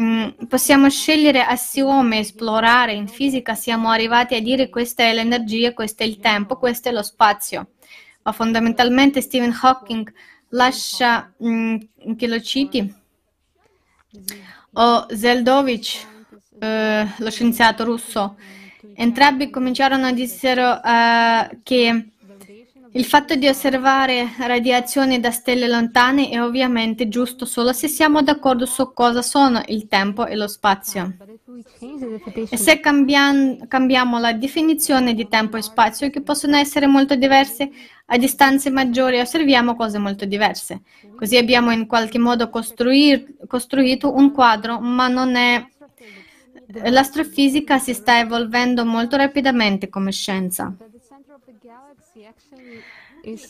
Mm, 0.00 0.28
possiamo 0.48 0.88
scegliere 0.88 1.42
assiome, 1.42 2.20
esplorare. 2.20 2.92
In 2.92 3.08
fisica 3.08 3.56
siamo 3.56 3.90
arrivati 3.90 4.36
a 4.36 4.40
dire 4.40 4.68
questa 4.68 5.02
è 5.02 5.12
l'energia, 5.12 5.74
questo 5.74 6.04
è 6.04 6.06
il 6.06 6.20
tempo, 6.20 6.56
questo 6.56 6.88
è 6.88 6.92
lo 6.92 7.02
spazio. 7.02 7.70
Ma 8.22 8.30
fondamentalmente 8.30 9.20
Stephen 9.20 9.58
Hawking 9.60 10.08
lascia 10.50 11.32
mm, 11.42 11.76
che 12.16 12.28
lo 12.28 12.40
citi 12.40 12.94
o 14.74 15.06
Zeldovich, 15.10 16.06
eh, 16.60 17.08
lo 17.16 17.30
scienziato 17.30 17.82
russo, 17.82 18.36
Entrambi 18.94 19.50
cominciarono 19.50 20.06
a 20.06 20.12
dire 20.12 20.26
uh, 20.62 21.58
che 21.62 22.10
il 22.92 23.04
fatto 23.04 23.36
di 23.36 23.46
osservare 23.46 24.32
radiazioni 24.38 25.20
da 25.20 25.30
stelle 25.30 25.68
lontane 25.68 26.28
è 26.28 26.42
ovviamente 26.42 27.08
giusto 27.08 27.44
solo 27.44 27.72
se 27.72 27.86
siamo 27.86 28.20
d'accordo 28.20 28.66
su 28.66 28.92
cosa 28.92 29.22
sono 29.22 29.62
il 29.66 29.86
tempo 29.86 30.26
e 30.26 30.34
lo 30.34 30.48
spazio. 30.48 31.14
E 32.48 32.56
se 32.56 32.80
cambian- 32.80 33.68
cambiamo 33.68 34.18
la 34.18 34.32
definizione 34.32 35.14
di 35.14 35.28
tempo 35.28 35.56
e 35.56 35.62
spazio, 35.62 36.10
che 36.10 36.20
possono 36.20 36.56
essere 36.56 36.86
molto 36.86 37.14
diverse, 37.14 37.70
a 38.06 38.18
distanze 38.18 38.70
maggiori 38.70 39.20
osserviamo 39.20 39.76
cose 39.76 39.98
molto 39.98 40.24
diverse. 40.24 40.82
Così 41.14 41.36
abbiamo 41.36 41.70
in 41.70 41.86
qualche 41.86 42.18
modo 42.18 42.50
costruir- 42.50 43.46
costruito 43.46 44.12
un 44.12 44.32
quadro, 44.32 44.80
ma 44.80 45.06
non 45.06 45.36
è 45.36 45.64
L'astrofisica 46.72 47.78
si 47.78 47.94
sta 47.94 48.18
evolvendo 48.18 48.84
molto 48.84 49.16
rapidamente 49.16 49.88
come 49.88 50.12
scienza. 50.12 50.74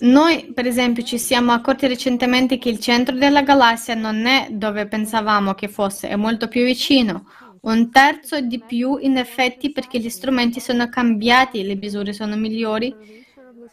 Noi, 0.00 0.52
per 0.52 0.66
esempio, 0.66 1.02
ci 1.02 1.18
siamo 1.18 1.52
accorti 1.52 1.86
recentemente 1.86 2.58
che 2.58 2.70
il 2.70 2.80
centro 2.80 3.14
della 3.14 3.42
galassia 3.42 3.94
non 3.94 4.26
è 4.26 4.48
dove 4.50 4.86
pensavamo 4.86 5.54
che 5.54 5.68
fosse, 5.68 6.08
è 6.08 6.16
molto 6.16 6.48
più 6.48 6.64
vicino. 6.64 7.26
Un 7.62 7.90
terzo 7.90 8.40
di 8.40 8.58
più, 8.58 8.96
in 9.00 9.18
effetti, 9.18 9.70
perché 9.70 9.98
gli 9.98 10.08
strumenti 10.08 10.60
sono 10.60 10.88
cambiati, 10.88 11.62
le 11.62 11.76
misure 11.76 12.12
sono 12.12 12.34
migliori, 12.36 12.94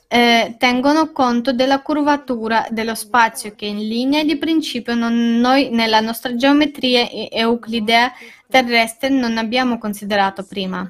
eh, 0.08 0.56
tengono 0.58 1.12
conto 1.12 1.52
della 1.52 1.82
curvatura 1.82 2.66
dello 2.70 2.96
spazio 2.96 3.54
che 3.56 3.66
in 3.66 3.80
linea 3.88 4.24
di 4.24 4.38
principio 4.38 4.96
non, 4.96 5.40
noi 5.40 5.70
nella 5.70 6.00
nostra 6.00 6.36
geometria 6.36 7.10
euclidea 7.10 8.12
terrestre 8.50 9.10
non 9.10 9.38
abbiamo 9.38 9.78
considerato 9.78 10.46
prima. 10.46 10.90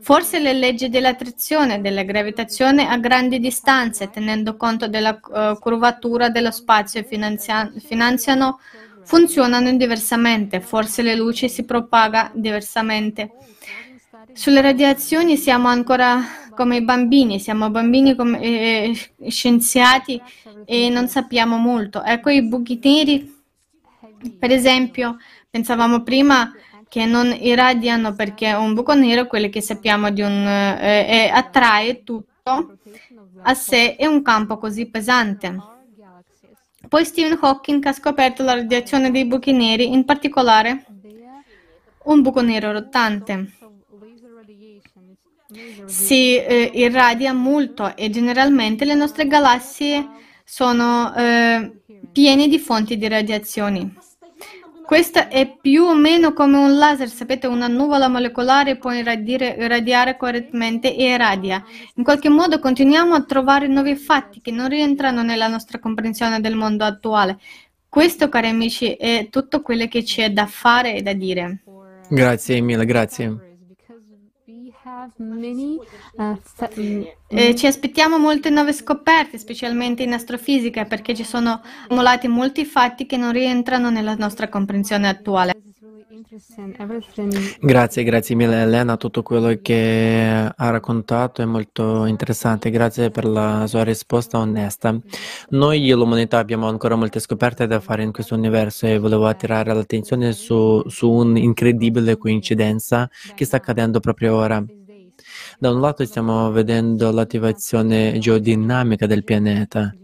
Forse 0.00 0.40
le 0.40 0.52
leggi 0.52 0.88
dell'attrazione 0.88 1.80
della 1.80 2.02
gravitazione 2.02 2.88
a 2.88 2.98
grandi 2.98 3.38
distanze, 3.38 4.10
tenendo 4.10 4.56
conto 4.56 4.88
della 4.88 5.20
uh, 5.22 5.56
curvatura 5.60 6.28
dello 6.28 6.50
spazio, 6.50 7.04
finanzia- 7.04 7.72
finanziano, 7.78 8.58
funzionano 9.04 9.72
diversamente. 9.76 10.60
Forse 10.60 11.02
la 11.04 11.14
luce 11.14 11.46
si 11.46 11.64
propaga 11.64 12.32
diversamente. 12.34 13.30
Sulle 14.32 14.60
radiazioni 14.60 15.36
siamo 15.36 15.68
ancora 15.68 16.20
come 16.54 16.76
i 16.76 16.82
bambini, 16.82 17.38
siamo 17.38 17.70
bambini 17.70 18.14
come 18.14 18.40
eh, 18.40 19.10
scienziati 19.28 20.20
e 20.64 20.88
non 20.88 21.08
sappiamo 21.08 21.56
molto. 21.56 22.02
Ecco 22.02 22.30
i 22.30 22.42
buchi 22.42 22.78
neri, 22.82 23.42
per 24.38 24.50
esempio, 24.50 25.16
pensavamo 25.50 26.02
prima 26.02 26.52
che 26.88 27.06
non 27.06 27.34
irradiano 27.38 28.14
perché 28.14 28.52
un 28.52 28.74
buco 28.74 28.94
nero, 28.94 29.26
quello 29.26 29.48
che 29.48 29.62
sappiamo 29.62 30.10
di 30.10 30.20
un, 30.20 30.46
eh, 30.46 31.06
è, 31.06 31.30
attrae 31.32 32.04
tutto 32.04 32.76
a 33.42 33.54
sé 33.54 33.96
è 33.96 34.06
un 34.06 34.22
campo 34.22 34.58
così 34.58 34.86
pesante. 34.86 35.56
Poi 36.88 37.04
Stephen 37.04 37.38
Hawking 37.40 37.84
ha 37.86 37.92
scoperto 37.92 38.42
la 38.42 38.54
radiazione 38.54 39.10
dei 39.10 39.24
buchi 39.24 39.52
neri, 39.52 39.90
in 39.90 40.04
particolare 40.04 40.84
un 42.04 42.20
buco 42.20 42.42
nero 42.42 42.72
rotante. 42.72 43.52
Si 45.84 46.36
eh, 46.36 46.70
irradia 46.74 47.32
molto 47.32 47.96
e 47.96 48.10
generalmente 48.10 48.84
le 48.84 48.94
nostre 48.94 49.26
galassie 49.26 50.08
sono 50.44 51.14
eh, 51.14 51.72
piene 52.10 52.48
di 52.48 52.58
fonti 52.58 52.96
di 52.96 53.08
radiazioni. 53.08 53.94
Questo 54.84 55.28
è 55.30 55.56
più 55.58 55.84
o 55.84 55.94
meno 55.94 56.34
come 56.34 56.58
un 56.58 56.76
laser, 56.76 57.08
sapete, 57.08 57.46
una 57.46 57.66
nuvola 57.66 58.08
molecolare 58.08 58.76
può 58.76 58.92
irradiare, 58.92 59.56
irradiare 59.58 60.16
correttamente 60.18 60.94
e 60.94 61.12
irradia. 61.12 61.64
In 61.94 62.04
qualche 62.04 62.28
modo 62.28 62.58
continuiamo 62.58 63.14
a 63.14 63.22
trovare 63.22 63.68
nuovi 63.68 63.94
fatti 63.96 64.42
che 64.42 64.50
non 64.50 64.68
rientrano 64.68 65.22
nella 65.22 65.48
nostra 65.48 65.78
comprensione 65.78 66.40
del 66.40 66.56
mondo 66.56 66.84
attuale. 66.84 67.38
Questo, 67.88 68.28
cari 68.28 68.48
amici, 68.48 68.92
è 68.92 69.28
tutto 69.30 69.62
quello 69.62 69.86
che 69.86 70.02
c'è 70.02 70.30
da 70.30 70.46
fare 70.46 70.96
e 70.96 71.02
da 71.02 71.12
dire. 71.14 71.62
Grazie 72.10 72.60
mille, 72.60 72.84
grazie. 72.84 73.51
Eh, 77.28 77.54
ci 77.54 77.66
aspettiamo 77.66 78.18
molte 78.18 78.50
nuove 78.50 78.72
scoperte, 78.72 79.38
specialmente 79.38 80.02
in 80.02 80.12
astrofisica, 80.12 80.84
perché 80.84 81.14
ci 81.14 81.24
sono 81.24 81.60
accumulati 81.84 82.28
molti 82.28 82.64
fatti 82.64 83.06
che 83.06 83.16
non 83.16 83.32
rientrano 83.32 83.90
nella 83.90 84.14
nostra 84.14 84.48
comprensione 84.48 85.08
attuale. 85.08 85.52
Grazie, 87.60 88.04
grazie 88.04 88.34
mille 88.34 88.62
Elena, 88.62 88.96
tutto 88.96 89.22
quello 89.22 89.58
che 89.60 90.50
ha 90.54 90.70
raccontato 90.70 91.42
è 91.42 91.44
molto 91.44 92.06
interessante, 92.06 92.70
grazie 92.70 93.10
per 93.10 93.26
la 93.26 93.66
sua 93.66 93.84
risposta 93.84 94.38
onesta. 94.38 94.96
Noi 95.50 95.90
l'umanità 95.90 96.38
abbiamo 96.38 96.68
ancora 96.68 96.94
molte 96.94 97.20
scoperte 97.20 97.66
da 97.66 97.80
fare 97.80 98.02
in 98.02 98.12
questo 98.12 98.34
universo 98.34 98.86
e 98.86 98.98
volevo 98.98 99.26
attirare 99.26 99.74
l'attenzione 99.74 100.32
su, 100.32 100.82
su 100.86 101.10
un'incredibile 101.10 102.16
coincidenza 102.16 103.10
che 103.34 103.44
sta 103.44 103.56
accadendo 103.58 104.00
proprio 104.00 104.34
ora. 104.34 104.64
Da 105.62 105.70
un 105.70 105.80
lato 105.80 106.04
stiamo 106.04 106.50
vedendo 106.50 107.12
l'attivazione 107.12 108.18
geodinamica 108.18 109.06
del 109.06 109.22
pianeta, 109.22 109.94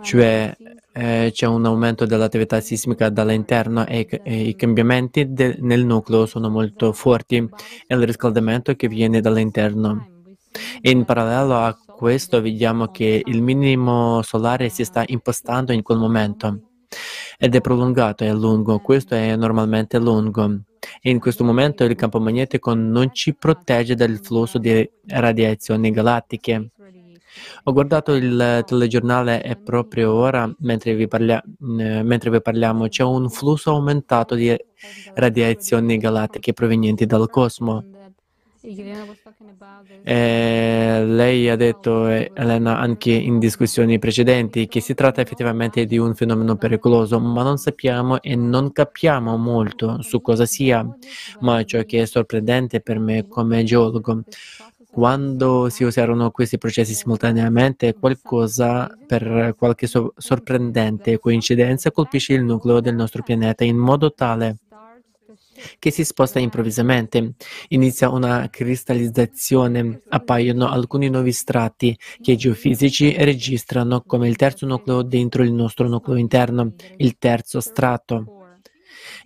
cioè 0.00 0.56
eh, 0.94 1.30
c'è 1.30 1.46
un 1.46 1.66
aumento 1.66 2.06
dell'attività 2.06 2.58
sismica 2.62 3.10
dall'interno 3.10 3.84
e, 3.86 4.08
e 4.22 4.44
i 4.44 4.56
cambiamenti 4.56 5.30
de, 5.30 5.58
nel 5.60 5.84
nucleo 5.84 6.24
sono 6.24 6.48
molto 6.48 6.94
forti 6.94 7.36
e 7.36 7.94
il 7.94 8.06
riscaldamento 8.06 8.74
che 8.76 8.88
viene 8.88 9.20
dall'interno. 9.20 10.08
In 10.80 11.04
parallelo 11.04 11.56
a 11.56 11.76
questo 11.76 12.40
vediamo 12.40 12.86
che 12.90 13.20
il 13.22 13.42
minimo 13.42 14.22
solare 14.22 14.70
si 14.70 14.86
sta 14.86 15.04
impostando 15.06 15.72
in 15.72 15.82
quel 15.82 15.98
momento 15.98 16.60
ed 17.36 17.54
è 17.54 17.60
prolungato, 17.60 18.24
è 18.24 18.32
lungo, 18.32 18.78
questo 18.78 19.16
è 19.16 19.36
normalmente 19.36 19.98
lungo 19.98 20.60
e 21.00 21.10
in 21.10 21.18
questo 21.18 21.44
momento 21.44 21.84
il 21.84 21.94
campo 21.94 22.20
magnetico 22.20 22.74
non 22.74 23.12
ci 23.12 23.34
protegge 23.34 23.94
dal 23.94 24.18
flusso 24.22 24.58
di 24.58 24.88
radiazioni 25.06 25.90
galattiche. 25.90 26.70
Ho 27.64 27.72
guardato 27.72 28.14
il 28.14 28.62
telegiornale 28.64 29.42
e 29.42 29.56
proprio 29.56 30.12
ora, 30.12 30.50
mentre 30.60 30.94
vi, 30.94 31.06
parlia- 31.06 31.42
mentre 31.58 32.30
vi 32.30 32.40
parliamo, 32.40 32.88
c'è 32.88 33.02
un 33.02 33.28
flusso 33.28 33.72
aumentato 33.72 34.34
di 34.34 34.56
radiazioni 35.14 35.98
galattiche 35.98 36.52
provenienti 36.54 37.04
dal 37.06 37.28
cosmo. 37.28 37.84
E 40.02 41.04
lei 41.04 41.48
ha 41.48 41.56
detto, 41.56 42.06
Elena, 42.06 42.78
anche 42.78 43.12
in 43.12 43.38
discussioni 43.38 43.98
precedenti, 43.98 44.66
che 44.66 44.80
si 44.80 44.94
tratta 44.94 45.20
effettivamente 45.20 45.84
di 45.84 45.98
un 45.98 46.14
fenomeno 46.14 46.56
pericoloso, 46.56 47.20
ma 47.20 47.42
non 47.42 47.58
sappiamo 47.58 48.20
e 48.22 48.34
non 48.36 48.72
capiamo 48.72 49.36
molto 49.36 50.02
su 50.02 50.20
cosa 50.20 50.46
sia. 50.46 50.86
Ma 51.40 51.62
ciò 51.64 51.82
che 51.84 52.02
è 52.02 52.06
sorprendente 52.06 52.80
per 52.80 52.98
me 52.98 53.26
come 53.28 53.64
geologo, 53.64 54.22
quando 54.90 55.68
si 55.68 55.84
usarono 55.84 56.30
questi 56.30 56.56
processi 56.56 56.94
simultaneamente, 56.94 57.94
qualcosa 57.94 58.88
per 59.06 59.54
qualche 59.56 59.86
so- 59.86 60.14
sorprendente 60.16 61.18
coincidenza 61.18 61.90
colpisce 61.90 62.32
il 62.32 62.42
nucleo 62.42 62.80
del 62.80 62.94
nostro 62.94 63.22
pianeta 63.22 63.64
in 63.64 63.76
modo 63.76 64.12
tale 64.14 64.56
che 65.78 65.90
si 65.90 66.04
sposta 66.04 66.38
improvvisamente. 66.38 67.34
Inizia 67.68 68.10
una 68.10 68.48
cristallizzazione, 68.50 70.02
appaiono 70.08 70.68
alcuni 70.68 71.08
nuovi 71.08 71.32
strati 71.32 71.96
che 72.20 72.32
i 72.32 72.36
geofisici 72.36 73.14
registrano 73.18 74.02
come 74.02 74.28
il 74.28 74.36
terzo 74.36 74.66
nucleo 74.66 75.02
dentro 75.02 75.42
il 75.42 75.52
nostro 75.52 75.88
nucleo 75.88 76.16
interno, 76.16 76.74
il 76.96 77.18
terzo 77.18 77.60
strato. 77.60 78.32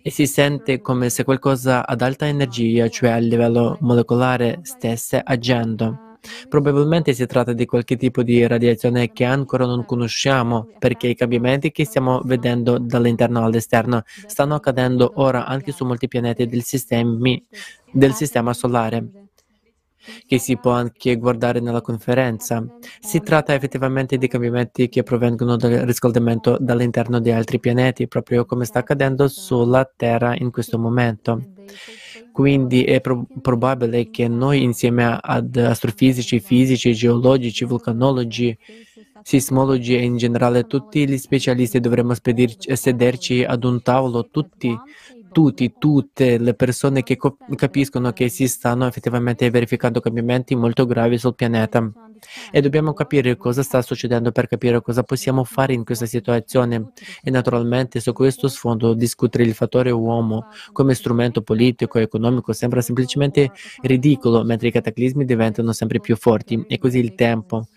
E 0.01 0.11
si 0.11 0.27
sente 0.27 0.81
come 0.81 1.09
se 1.09 1.23
qualcosa 1.23 1.85
ad 1.85 2.01
alta 2.01 2.27
energia, 2.27 2.89
cioè 2.89 3.11
a 3.11 3.17
livello 3.17 3.77
molecolare, 3.81 4.59
stesse 4.63 5.21
agendo. 5.23 6.10
Probabilmente 6.47 7.13
si 7.13 7.25
tratta 7.25 7.53
di 7.53 7.65
qualche 7.65 7.97
tipo 7.97 8.23
di 8.23 8.45
radiazione 8.45 9.11
che 9.11 9.23
ancora 9.25 9.65
non 9.65 9.85
conosciamo, 9.85 10.67
perché 10.79 11.07
i 11.07 11.15
cambiamenti 11.15 11.71
che 11.71 11.85
stiamo 11.85 12.21
vedendo 12.23 12.77
dall'interno 12.77 13.43
all'esterno 13.43 14.03
stanno 14.27 14.55
accadendo 14.55 15.13
ora 15.15 15.45
anche 15.45 15.71
su 15.71 15.85
molti 15.85 16.07
pianeti 16.07 16.45
del, 16.45 16.63
sistemi, 16.63 17.43
del 17.91 18.13
sistema 18.13 18.53
solare 18.53 19.20
che 20.25 20.39
si 20.39 20.57
può 20.57 20.71
anche 20.71 21.15
guardare 21.17 21.59
nella 21.59 21.81
conferenza. 21.81 22.63
Si 22.99 23.19
tratta 23.19 23.53
effettivamente 23.53 24.17
di 24.17 24.27
cambiamenti 24.27 24.89
che 24.89 25.03
provengono 25.03 25.55
dal 25.55 25.71
riscaldamento 25.71 26.57
dall'interno 26.59 27.19
di 27.19 27.31
altri 27.31 27.59
pianeti, 27.59 28.07
proprio 28.07 28.45
come 28.45 28.65
sta 28.65 28.79
accadendo 28.79 29.27
sulla 29.27 29.89
Terra 29.95 30.35
in 30.35 30.51
questo 30.51 30.77
momento. 30.77 31.43
Quindi 32.31 32.83
è 32.83 33.01
pro- 33.01 33.27
probabile 33.41 34.09
che 34.09 34.27
noi 34.27 34.63
insieme 34.63 35.17
ad 35.21 35.55
astrofisici, 35.57 36.39
fisici, 36.39 36.93
geologici, 36.93 37.65
vulcanologi, 37.65 38.57
sismologi 39.21 39.95
e 39.95 40.03
in 40.03 40.17
generale 40.17 40.65
tutti 40.65 41.07
gli 41.07 41.17
specialisti 41.17 41.79
dovremmo 41.79 42.13
spedirci, 42.13 42.75
sederci 42.75 43.43
ad 43.43 43.63
un 43.63 43.81
tavolo 43.81 44.29
tutti 44.29 44.75
tutti, 45.31 45.73
tutte 45.77 46.37
le 46.37 46.53
persone 46.53 47.03
che 47.03 47.15
co- 47.15 47.37
capiscono 47.55 48.11
che 48.11 48.29
si 48.29 48.47
stanno 48.47 48.85
effettivamente 48.85 49.49
verificando 49.49 49.99
cambiamenti 49.99 50.55
molto 50.55 50.85
gravi 50.85 51.17
sul 51.17 51.35
pianeta. 51.35 51.91
E 52.51 52.61
dobbiamo 52.61 52.93
capire 52.93 53.35
cosa 53.35 53.63
sta 53.63 53.81
succedendo 53.81 54.31
per 54.31 54.47
capire 54.47 54.81
cosa 54.81 55.03
possiamo 55.03 55.43
fare 55.43 55.73
in 55.73 55.83
questa 55.83 56.05
situazione. 56.05 56.91
E 57.23 57.31
naturalmente 57.31 57.99
su 57.99 58.13
questo 58.13 58.47
sfondo 58.47 58.93
discutere 58.93 59.43
il 59.43 59.53
fattore 59.53 59.91
uomo 59.91 60.47
come 60.71 60.93
strumento 60.93 61.41
politico 61.41 61.97
e 61.97 62.03
economico 62.03 62.53
sembra 62.53 62.81
semplicemente 62.81 63.51
ridicolo 63.81 64.43
mentre 64.43 64.67
i 64.67 64.71
cataclismi 64.71 65.25
diventano 65.25 65.71
sempre 65.71 65.99
più 65.99 66.15
forti. 66.15 66.63
E 66.67 66.77
così 66.77 66.99
il 66.99 67.15
tempo 67.15 67.67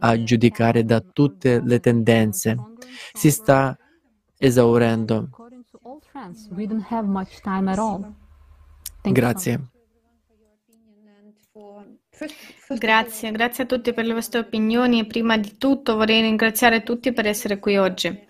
a 0.00 0.22
giudicare 0.22 0.84
da 0.84 1.00
tutte 1.00 1.62
le 1.64 1.80
tendenze 1.80 2.56
si 3.12 3.30
sta 3.30 3.76
esaurendo 4.36 5.28
Grazie. 9.02 9.60
Grazie, 12.68 13.32
grazie 13.32 13.64
a 13.64 13.66
tutti 13.66 13.92
per 13.92 14.06
le 14.06 14.14
vostre 14.14 14.40
opinioni. 14.40 15.00
E 15.00 15.06
prima 15.06 15.36
di 15.36 15.56
tutto 15.58 15.96
vorrei 15.96 16.22
ringraziare 16.22 16.82
tutti 16.82 17.12
per 17.12 17.26
essere 17.26 17.58
qui 17.58 17.76
oggi, 17.76 18.26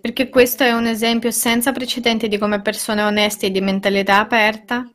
perché 0.00 0.28
questo 0.28 0.64
è 0.64 0.72
un 0.72 0.86
esempio 0.86 1.30
senza 1.30 1.72
precedenti 1.72 2.28
di 2.28 2.38
come 2.38 2.62
persone 2.62 3.02
oneste 3.02 3.46
e 3.46 3.50
di 3.50 3.60
mentalità 3.60 4.18
aperta, 4.18 4.88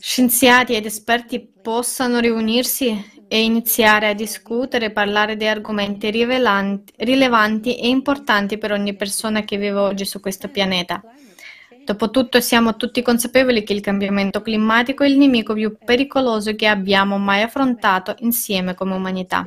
scienziati 0.00 0.74
ed 0.74 0.86
esperti 0.86 1.40
possano 1.40 2.20
riunirsi 2.20 3.13
e 3.28 3.42
iniziare 3.42 4.08
a 4.08 4.14
discutere 4.14 4.86
e 4.86 4.90
parlare 4.90 5.36
di 5.36 5.46
argomenti 5.46 6.10
rilevanti 6.10 7.76
e 7.76 7.88
importanti 7.88 8.58
per 8.58 8.72
ogni 8.72 8.94
persona 8.94 9.42
che 9.42 9.56
vive 9.56 9.78
oggi 9.78 10.04
su 10.04 10.20
questo 10.20 10.48
pianeta. 10.48 11.02
Dopotutto 11.84 12.40
siamo 12.40 12.76
tutti 12.76 13.02
consapevoli 13.02 13.62
che 13.62 13.74
il 13.74 13.80
cambiamento 13.80 14.40
climatico 14.40 15.04
è 15.04 15.08
il 15.08 15.18
nemico 15.18 15.52
più 15.52 15.76
pericoloso 15.84 16.54
che 16.54 16.66
abbiamo 16.66 17.18
mai 17.18 17.42
affrontato 17.42 18.14
insieme 18.20 18.74
come 18.74 18.94
umanità. 18.94 19.46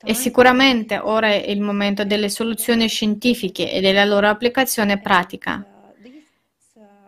E 0.00 0.14
sicuramente 0.14 0.96
ora 0.96 1.26
è 1.26 1.50
il 1.50 1.60
momento 1.60 2.04
delle 2.04 2.30
soluzioni 2.30 2.88
scientifiche 2.88 3.70
e 3.70 3.80
della 3.80 4.04
loro 4.04 4.28
applicazione 4.28 5.00
pratica. 5.00 5.62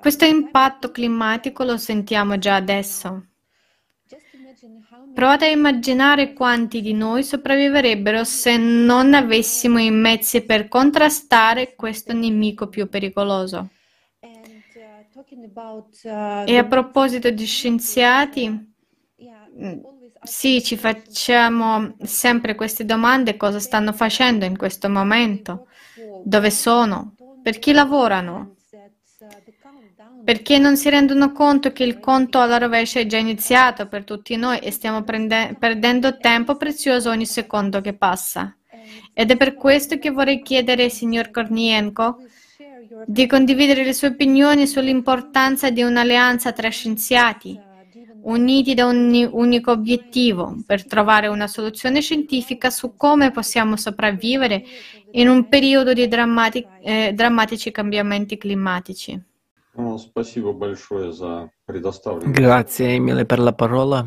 Questo 0.00 0.24
impatto 0.24 0.90
climatico 0.90 1.62
lo 1.64 1.76
sentiamo 1.76 2.36
già 2.36 2.56
adesso. 2.56 3.26
Provate 5.12 5.46
a 5.46 5.50
immaginare 5.50 6.32
quanti 6.32 6.80
di 6.80 6.92
noi 6.92 7.24
sopravviverebbero 7.24 8.24
se 8.24 8.56
non 8.56 9.12
avessimo 9.14 9.78
i 9.78 9.90
mezzi 9.90 10.42
per 10.42 10.68
contrastare 10.68 11.74
questo 11.74 12.12
nemico 12.12 12.68
più 12.68 12.88
pericoloso. 12.88 13.70
E 16.46 16.56
a 16.56 16.64
proposito 16.64 17.30
di 17.30 17.44
scienziati, 17.44 18.48
mm, 18.48 19.78
sì, 20.22 20.62
ci 20.62 20.76
facciamo 20.76 21.96
sempre 22.02 22.54
queste 22.54 22.84
domande, 22.84 23.36
cosa 23.36 23.58
stanno 23.58 23.92
facendo 23.92 24.44
in 24.44 24.56
questo 24.56 24.88
momento, 24.88 25.66
dove 26.24 26.50
sono, 26.50 27.14
per 27.42 27.58
chi 27.58 27.72
lavorano, 27.72 28.56
perché 30.30 30.58
non 30.58 30.76
si 30.76 30.88
rendono 30.88 31.32
conto 31.32 31.72
che 31.72 31.82
il 31.82 31.98
conto 31.98 32.38
alla 32.38 32.56
rovescia 32.56 33.00
è 33.00 33.06
già 33.06 33.16
iniziato 33.16 33.88
per 33.88 34.04
tutti 34.04 34.36
noi 34.36 34.58
e 34.58 34.70
stiamo 34.70 35.02
prende- 35.02 35.56
perdendo 35.58 36.18
tempo 36.18 36.54
prezioso 36.54 37.10
ogni 37.10 37.26
secondo 37.26 37.80
che 37.80 37.94
passa. 37.94 38.56
Ed 39.12 39.32
è 39.32 39.36
per 39.36 39.54
questo 39.54 39.98
che 39.98 40.10
vorrei 40.10 40.40
chiedere 40.40 40.84
al 40.84 40.92
signor 40.92 41.32
Kornienko 41.32 42.22
di 43.06 43.26
condividere 43.26 43.82
le 43.82 43.92
sue 43.92 44.06
opinioni 44.06 44.68
sull'importanza 44.68 45.70
di 45.70 45.82
un'alleanza 45.82 46.52
tra 46.52 46.68
scienziati, 46.68 47.58
uniti 48.22 48.74
da 48.74 48.86
un 48.86 49.28
unico 49.32 49.72
obiettivo, 49.72 50.62
per 50.64 50.86
trovare 50.86 51.26
una 51.26 51.48
soluzione 51.48 52.00
scientifica 52.00 52.70
su 52.70 52.94
come 52.94 53.32
possiamo 53.32 53.76
sopravvivere 53.76 54.62
in 55.10 55.28
un 55.28 55.48
periodo 55.48 55.92
di 55.92 56.06
drammati- 56.06 56.64
eh, 56.82 57.10
drammatici 57.14 57.72
cambiamenti 57.72 58.38
climatici. 58.38 59.20
Grazie 62.30 62.98
mille 62.98 63.24
per 63.24 63.38
la 63.38 63.52
parola. 63.52 64.06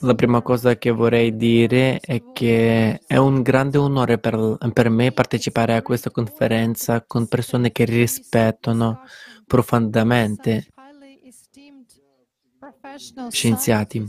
La 0.00 0.14
prima 0.14 0.42
cosa 0.42 0.76
che 0.76 0.90
vorrei 0.90 1.36
dire 1.36 2.00
è 2.00 2.22
che 2.32 3.00
è 3.06 3.16
un 3.16 3.42
grande 3.42 3.78
onore 3.78 4.18
per, 4.18 4.58
per 4.72 4.88
me 4.90 5.12
partecipare 5.12 5.76
a 5.76 5.82
questa 5.82 6.10
conferenza 6.10 7.04
con 7.06 7.26
persone 7.26 7.70
che 7.70 7.84
rispettano 7.84 9.02
profondamente 9.46 10.68
scienziati. 13.28 14.04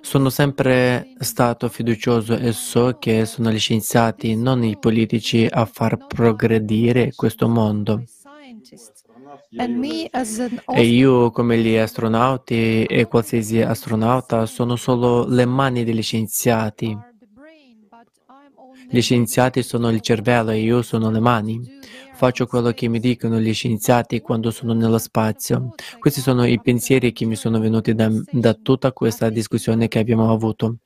Sono 0.00 0.30
sempre 0.30 1.12
stato 1.18 1.68
fiducioso 1.68 2.34
e 2.34 2.52
so 2.52 2.96
che 2.98 3.26
sono 3.26 3.50
gli 3.50 3.58
scienziati, 3.58 4.34
non 4.34 4.64
i 4.64 4.78
politici, 4.78 5.46
a 5.48 5.66
far 5.66 6.06
progredire 6.06 7.12
questo 7.14 7.48
mondo. 7.48 8.02
E 10.66 10.82
io, 10.84 11.30
come 11.30 11.58
gli 11.58 11.76
astronauti 11.76 12.84
e 12.84 13.06
qualsiasi 13.06 13.60
astronauta, 13.60 14.46
sono 14.46 14.76
solo 14.76 15.26
le 15.26 15.44
mani 15.44 15.84
degli 15.84 16.02
scienziati. 16.02 16.96
Gli 18.88 19.00
scienziati 19.00 19.62
sono 19.62 19.88
il 19.90 20.00
cervello 20.00 20.50
e 20.50 20.60
io 20.60 20.82
sono 20.82 21.10
le 21.10 21.20
mani. 21.20 21.78
Faccio 22.14 22.46
quello 22.46 22.72
che 22.72 22.88
mi 22.88 22.98
dicono 22.98 23.38
gli 23.38 23.54
scienziati 23.54 24.20
quando 24.20 24.50
sono 24.50 24.72
nello 24.74 24.98
spazio. 24.98 25.74
Questi 25.98 26.20
sono 26.20 26.44
i 26.44 26.60
pensieri 26.60 27.12
che 27.12 27.24
mi 27.24 27.36
sono 27.36 27.60
venuti 27.60 27.94
da, 27.94 28.10
da 28.30 28.54
tutta 28.54 28.92
questa 28.92 29.30
discussione 29.30 29.88
che 29.88 30.00
abbiamo 30.00 30.32
avuto. 30.32 30.78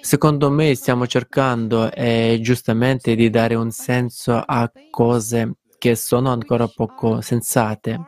Secondo 0.00 0.50
me 0.50 0.74
stiamo 0.74 1.06
cercando 1.06 1.90
eh, 1.92 2.38
giustamente 2.42 3.14
di 3.14 3.30
dare 3.30 3.54
un 3.54 3.70
senso 3.70 4.34
a 4.34 4.70
cose 4.90 5.56
che 5.84 5.96
sono 5.96 6.30
ancora 6.30 6.66
poco 6.66 7.20
sensate. 7.20 8.00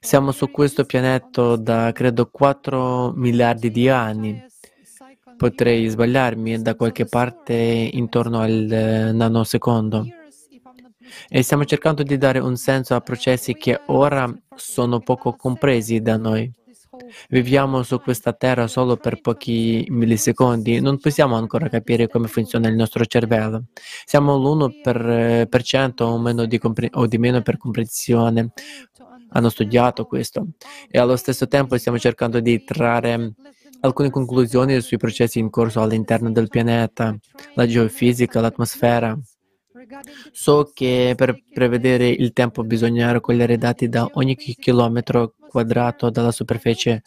Siamo 0.00 0.32
su 0.32 0.50
questo 0.50 0.84
pianeta 0.84 1.56
da 1.56 1.92
credo 1.92 2.28
4 2.30 3.12
miliardi 3.16 3.70
di 3.70 3.88
anni. 3.88 4.44
Potrei 5.38 5.88
sbagliarmi 5.88 6.60
da 6.60 6.74
qualche 6.74 7.06
parte 7.06 7.54
intorno 7.54 8.40
al 8.40 9.12
nanosecondo. 9.14 10.06
E 11.26 11.42
stiamo 11.42 11.64
cercando 11.64 12.02
di 12.02 12.18
dare 12.18 12.38
un 12.38 12.58
senso 12.58 12.94
a 12.94 13.00
processi 13.00 13.54
che 13.54 13.80
ora 13.86 14.30
sono 14.54 15.00
poco 15.00 15.32
compresi 15.32 16.02
da 16.02 16.18
noi. 16.18 16.52
Viviamo 17.28 17.82
su 17.82 18.00
questa 18.00 18.32
terra 18.32 18.66
solo 18.66 18.96
per 18.96 19.20
pochi 19.20 19.86
millisecondi, 19.88 20.80
non 20.80 20.98
possiamo 20.98 21.36
ancora 21.36 21.68
capire 21.68 22.08
come 22.08 22.28
funziona 22.28 22.68
il 22.68 22.74
nostro 22.74 23.04
cervello. 23.04 23.64
Siamo 24.04 24.36
l'1% 24.36 26.02
o, 26.02 26.18
meno 26.18 26.44
di 26.46 26.58
compre- 26.58 26.90
o 26.92 27.06
di 27.06 27.18
meno 27.18 27.42
per 27.42 27.56
comprensione. 27.56 28.52
Hanno 29.32 29.48
studiato 29.48 30.06
questo 30.06 30.48
e 30.90 30.98
allo 30.98 31.16
stesso 31.16 31.46
tempo 31.46 31.78
stiamo 31.78 31.98
cercando 31.98 32.40
di 32.40 32.64
trarre 32.64 33.34
alcune 33.80 34.10
conclusioni 34.10 34.80
sui 34.80 34.96
processi 34.96 35.38
in 35.38 35.50
corso 35.50 35.80
all'interno 35.80 36.30
del 36.30 36.48
pianeta, 36.48 37.16
la 37.54 37.66
geofisica, 37.66 38.40
l'atmosfera. 38.40 39.18
So 40.32 40.70
che 40.74 41.14
per 41.16 41.42
prevedere 41.52 42.08
il 42.08 42.32
tempo 42.32 42.62
bisogna 42.64 43.12
raccogliere 43.12 43.56
dati 43.56 43.88
da 43.88 44.08
ogni 44.14 44.36
chilometro 44.36 45.34
quadrato 45.50 46.10
della 46.10 46.30
superficie 46.30 47.02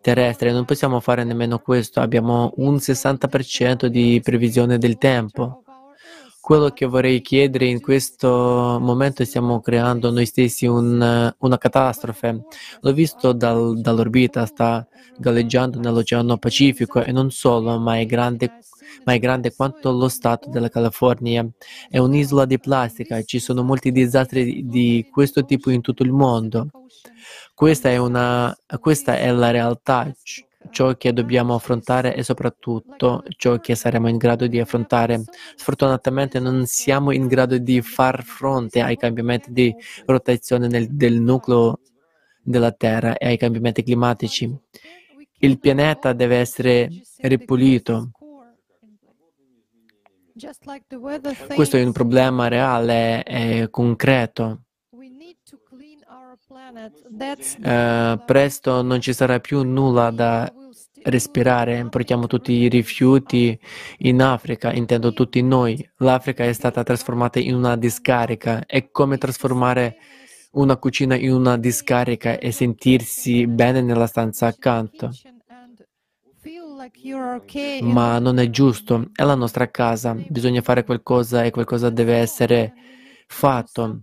terrestre. 0.00 0.52
Non 0.52 0.64
possiamo 0.64 1.00
fare 1.00 1.24
nemmeno 1.24 1.58
questo. 1.60 2.00
Abbiamo 2.00 2.52
un 2.56 2.74
60% 2.76 3.86
di 3.86 4.20
previsione 4.22 4.78
del 4.78 4.98
tempo. 4.98 5.62
Quello 6.40 6.70
che 6.70 6.86
vorrei 6.86 7.20
chiedere 7.20 7.66
in 7.66 7.80
questo 7.80 8.78
momento 8.80 9.24
stiamo 9.24 9.60
creando 9.60 10.10
noi 10.10 10.26
stessi 10.26 10.66
un, 10.66 11.32
una 11.38 11.58
catastrofe. 11.58 12.42
L'ho 12.80 12.92
visto 12.92 13.32
dal, 13.32 13.80
dall'orbita, 13.80 14.46
sta 14.46 14.86
galleggiando 15.16 15.78
nell'Oceano 15.78 16.38
Pacifico 16.38 17.04
e 17.04 17.12
non 17.12 17.30
solo, 17.30 17.78
ma 17.78 17.98
è 17.98 18.06
grande 18.06 18.50
ma 19.04 19.14
è 19.14 19.18
grande 19.18 19.54
quanto 19.54 19.92
lo 19.92 20.08
Stato 20.08 20.50
della 20.50 20.68
California. 20.68 21.46
È 21.88 21.98
un'isola 21.98 22.44
di 22.44 22.58
plastica, 22.58 23.22
ci 23.22 23.38
sono 23.38 23.62
molti 23.62 23.92
disastri 23.92 24.66
di 24.66 25.06
questo 25.10 25.44
tipo 25.44 25.70
in 25.70 25.80
tutto 25.80 26.02
il 26.02 26.12
mondo. 26.12 26.70
Questa 27.60 27.90
è, 27.90 27.98
una, 27.98 28.56
questa 28.80 29.18
è 29.18 29.30
la 29.30 29.50
realtà, 29.50 30.10
ciò 30.70 30.96
che 30.96 31.12
dobbiamo 31.12 31.52
affrontare 31.54 32.14
e 32.16 32.22
soprattutto 32.22 33.22
ciò 33.36 33.58
che 33.60 33.74
saremo 33.74 34.08
in 34.08 34.16
grado 34.16 34.46
di 34.46 34.58
affrontare. 34.58 35.24
Sfortunatamente 35.56 36.40
non 36.40 36.64
siamo 36.64 37.12
in 37.12 37.26
grado 37.26 37.58
di 37.58 37.82
far 37.82 38.22
fronte 38.22 38.80
ai 38.80 38.96
cambiamenti 38.96 39.52
di 39.52 39.74
rotazione 40.06 40.68
nel, 40.68 40.88
del 40.88 41.20
nucleo 41.20 41.80
della 42.40 42.72
Terra 42.72 43.18
e 43.18 43.26
ai 43.26 43.36
cambiamenti 43.36 43.82
climatici. 43.82 44.50
Il 45.40 45.58
pianeta 45.58 46.14
deve 46.14 46.36
essere 46.38 46.88
ripulito 47.18 48.12
questo 51.54 51.76
è 51.76 51.84
un 51.84 51.92
problema 51.92 52.48
reale 52.48 53.22
e 53.24 53.68
concreto. 53.70 54.62
Eh, 57.62 58.22
presto 58.24 58.82
non 58.82 59.00
ci 59.00 59.12
sarà 59.12 59.40
più 59.40 59.62
nulla 59.62 60.10
da 60.10 60.52
respirare, 61.02 61.86
portiamo 61.88 62.26
tutti 62.26 62.52
i 62.52 62.68
rifiuti 62.68 63.58
in 63.98 64.22
Africa, 64.22 64.72
intendo 64.72 65.12
tutti 65.12 65.42
noi. 65.42 65.88
L'Africa 65.98 66.44
è 66.44 66.52
stata 66.52 66.82
trasformata 66.82 67.38
in 67.38 67.54
una 67.54 67.76
discarica. 67.76 68.64
È 68.66 68.90
come 68.90 69.18
trasformare 69.18 69.96
una 70.52 70.76
cucina 70.76 71.16
in 71.16 71.32
una 71.32 71.56
discarica 71.56 72.38
e 72.38 72.52
sentirsi 72.52 73.46
bene 73.46 73.80
nella 73.80 74.06
stanza 74.06 74.46
accanto 74.46 75.10
ma 77.82 78.18
non 78.18 78.38
è 78.38 78.48
giusto, 78.48 79.10
è 79.12 79.22
la 79.22 79.34
nostra 79.34 79.70
casa, 79.70 80.16
bisogna 80.28 80.62
fare 80.62 80.84
qualcosa 80.84 81.44
e 81.44 81.50
qualcosa 81.50 81.90
deve 81.90 82.16
essere 82.16 82.72
fatto. 83.26 84.02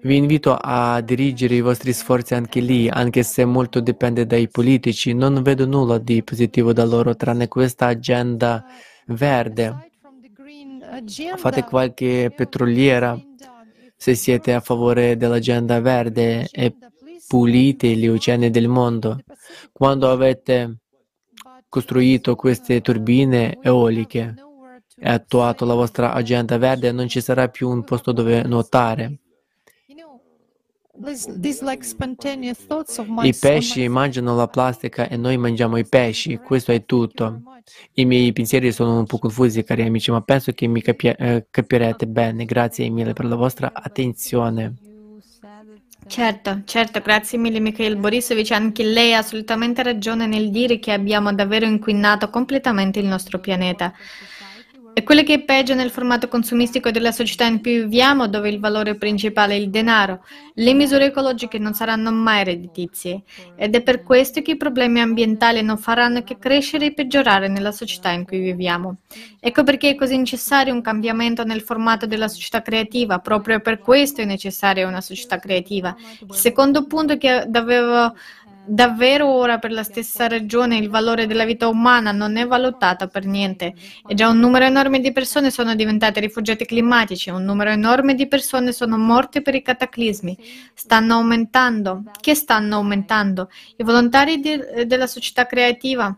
Vi 0.00 0.16
invito 0.16 0.56
a 0.60 1.00
dirigere 1.00 1.54
i 1.54 1.60
vostri 1.60 1.92
sforzi 1.92 2.34
anche 2.34 2.58
lì, 2.58 2.88
anche 2.88 3.22
se 3.22 3.44
molto 3.44 3.78
dipende 3.78 4.26
dai 4.26 4.48
politici. 4.48 5.14
Non 5.14 5.42
vedo 5.42 5.64
nulla 5.64 5.98
di 5.98 6.24
positivo 6.24 6.72
da 6.72 6.84
loro 6.84 7.14
tranne 7.14 7.46
questa 7.46 7.86
agenda 7.86 8.64
verde. 9.06 9.90
Fate 11.36 11.62
qualche 11.62 12.32
petroliera 12.34 13.16
se 13.96 14.14
siete 14.14 14.52
a 14.52 14.60
favore 14.60 15.16
dell'agenda 15.16 15.80
verde 15.80 16.48
e 16.50 16.74
pulite 17.28 17.88
gli 17.94 18.08
oceani 18.08 18.50
del 18.50 18.68
mondo. 18.68 19.20
Quando 19.72 20.10
avete 20.10 20.78
costruito 21.68 22.34
queste 22.34 22.80
turbine 22.80 23.58
eoliche 23.62 24.34
e 24.96 25.08
attuato 25.08 25.64
la 25.64 25.74
vostra 25.74 26.12
agenda 26.12 26.56
verde, 26.58 26.92
non 26.92 27.08
ci 27.08 27.20
sarà 27.20 27.48
più 27.48 27.68
un 27.68 27.84
posto 27.84 28.12
dove 28.12 28.42
nuotare. 28.44 29.18
I 33.22 33.34
pesci 33.34 33.88
mangiano 33.88 34.36
la 34.36 34.46
plastica 34.46 35.08
e 35.08 35.16
noi 35.16 35.36
mangiamo 35.36 35.76
i 35.76 35.86
pesci, 35.86 36.36
questo 36.38 36.70
è 36.70 36.84
tutto. 36.84 37.42
I 37.94 38.04
miei 38.04 38.32
pensieri 38.32 38.70
sono 38.70 38.98
un 38.98 39.06
po' 39.06 39.18
confusi, 39.18 39.64
cari 39.64 39.82
amici, 39.82 40.12
ma 40.12 40.20
penso 40.20 40.52
che 40.52 40.68
mi 40.68 40.82
capi- 40.82 41.08
eh, 41.08 41.46
capirete 41.50 42.06
bene. 42.06 42.44
Grazie 42.44 42.88
mille 42.90 43.12
per 43.12 43.24
la 43.24 43.34
vostra 43.34 43.72
attenzione. 43.74 44.74
Certo, 46.06 46.60
certo, 46.64 47.00
grazie 47.00 47.38
mille 47.38 47.60
Mikhail 47.60 47.96
Borisovich, 47.96 48.50
anche 48.50 48.84
lei 48.84 49.14
ha 49.14 49.18
assolutamente 49.18 49.82
ragione 49.82 50.26
nel 50.26 50.50
dire 50.50 50.78
che 50.78 50.92
abbiamo 50.92 51.32
davvero 51.32 51.64
inquinato 51.64 52.28
completamente 52.28 53.00
il 53.00 53.06
nostro 53.06 53.40
pianeta. 53.40 53.92
E 54.96 55.02
quello 55.02 55.24
che 55.24 55.34
è 55.34 55.42
peggio 55.42 55.74
nel 55.74 55.90
formato 55.90 56.28
consumistico 56.28 56.92
della 56.92 57.10
società 57.10 57.46
in 57.46 57.60
cui 57.60 57.80
viviamo, 57.80 58.28
dove 58.28 58.48
il 58.48 58.60
valore 58.60 58.94
principale 58.94 59.54
è 59.54 59.56
il 59.56 59.68
denaro, 59.68 60.24
le 60.54 60.72
misure 60.72 61.06
ecologiche 61.06 61.58
non 61.58 61.74
saranno 61.74 62.12
mai 62.12 62.44
redditizie. 62.44 63.24
Ed 63.56 63.74
è 63.74 63.82
per 63.82 64.04
questo 64.04 64.40
che 64.40 64.52
i 64.52 64.56
problemi 64.56 65.00
ambientali 65.00 65.62
non 65.62 65.78
faranno 65.78 66.22
che 66.22 66.38
crescere 66.38 66.86
e 66.86 66.94
peggiorare 66.94 67.48
nella 67.48 67.72
società 67.72 68.10
in 68.10 68.24
cui 68.24 68.38
viviamo. 68.38 68.98
Ecco 69.40 69.64
perché 69.64 69.90
è 69.90 69.94
così 69.96 70.16
necessario 70.16 70.72
un 70.72 70.80
cambiamento 70.80 71.42
nel 71.42 71.62
formato 71.62 72.06
della 72.06 72.28
società 72.28 72.62
creativa, 72.62 73.18
proprio 73.18 73.58
per 73.58 73.80
questo 73.80 74.20
è 74.20 74.24
necessaria 74.24 74.86
una 74.86 75.00
società 75.00 75.40
creativa. 75.40 75.92
Il 76.20 76.34
secondo 76.36 76.86
punto 76.86 77.18
che 77.18 77.30
avevo 77.30 78.14
Davvero 78.66 79.28
ora 79.28 79.58
per 79.58 79.72
la 79.72 79.82
stessa 79.82 80.26
ragione 80.26 80.78
il 80.78 80.88
valore 80.88 81.26
della 81.26 81.44
vita 81.44 81.68
umana 81.68 82.12
non 82.12 82.36
è 82.36 82.46
valutato 82.46 83.08
per 83.08 83.26
niente 83.26 83.74
e 84.06 84.14
già 84.14 84.28
un 84.28 84.38
numero 84.38 84.64
enorme 84.64 85.00
di 85.00 85.12
persone 85.12 85.50
sono 85.50 85.74
diventate 85.74 86.20
rifugiati 86.20 86.64
climatici, 86.64 87.28
un 87.28 87.44
numero 87.44 87.70
enorme 87.70 88.14
di 88.14 88.26
persone 88.26 88.72
sono 88.72 88.96
morte 88.96 89.42
per 89.42 89.54
i 89.54 89.62
cataclismi. 89.62 90.38
Stanno 90.72 91.14
aumentando. 91.14 92.04
Che 92.18 92.34
stanno 92.34 92.76
aumentando? 92.76 93.50
I 93.76 93.84
volontari 93.84 94.40
di, 94.40 94.58
della 94.86 95.06
società 95.06 95.46
creativa 95.46 96.16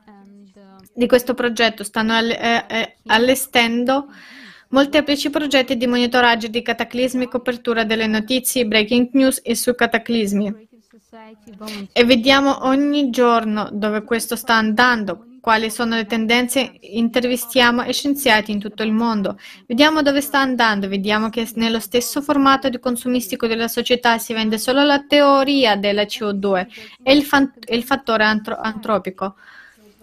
di 0.95 1.07
questo 1.07 1.35
progetto 1.35 1.85
stanno 1.85 2.17
eh, 2.19 2.65
eh, 2.69 2.97
allestendo 3.07 4.07
molteplici 4.69 5.31
progetti 5.31 5.77
di 5.77 5.87
monitoraggio 5.87 6.49
di 6.49 6.63
cataclismi, 6.63 7.29
copertura 7.29 7.85
delle 7.85 8.07
notizie, 8.07 8.67
breaking 8.67 9.11
news 9.13 9.41
e 9.45 9.55
su 9.55 9.75
cataclismi. 9.75 10.66
E 11.93 12.05
vediamo 12.05 12.67
ogni 12.67 13.11
giorno 13.11 13.69
dove 13.73 14.03
questo 14.03 14.35
sta 14.35 14.55
andando, 14.55 15.39
quali 15.41 15.71
sono 15.71 15.95
le 15.95 16.05
tendenze, 16.05 16.79
intervistiamo 16.81 17.91
scienziati 17.93 18.51
in 18.51 18.59
tutto 18.59 18.83
il 18.83 18.93
mondo, 18.93 19.39
vediamo 19.69 20.03
dove 20.03 20.21
sta 20.21 20.41
andando, 20.41 20.89
vediamo 20.89 21.31
che 21.31 21.49
nello 21.55 21.79
stesso 21.79 22.21
formato 22.21 22.69
di 22.69 22.81
consumistico 22.81 23.47
della 23.47 23.69
società 23.69 24.19
si 24.19 24.33
vende 24.33 24.59
solo 24.59 24.83
la 24.83 25.05
teoria 25.07 25.77
della 25.77 26.03
CO2 26.03 26.67
e 27.05 27.13
il, 27.13 27.23
fan- 27.23 27.53
il 27.69 27.85
fattore 27.85 28.25
antro- 28.25 28.59
antropico. 28.59 29.37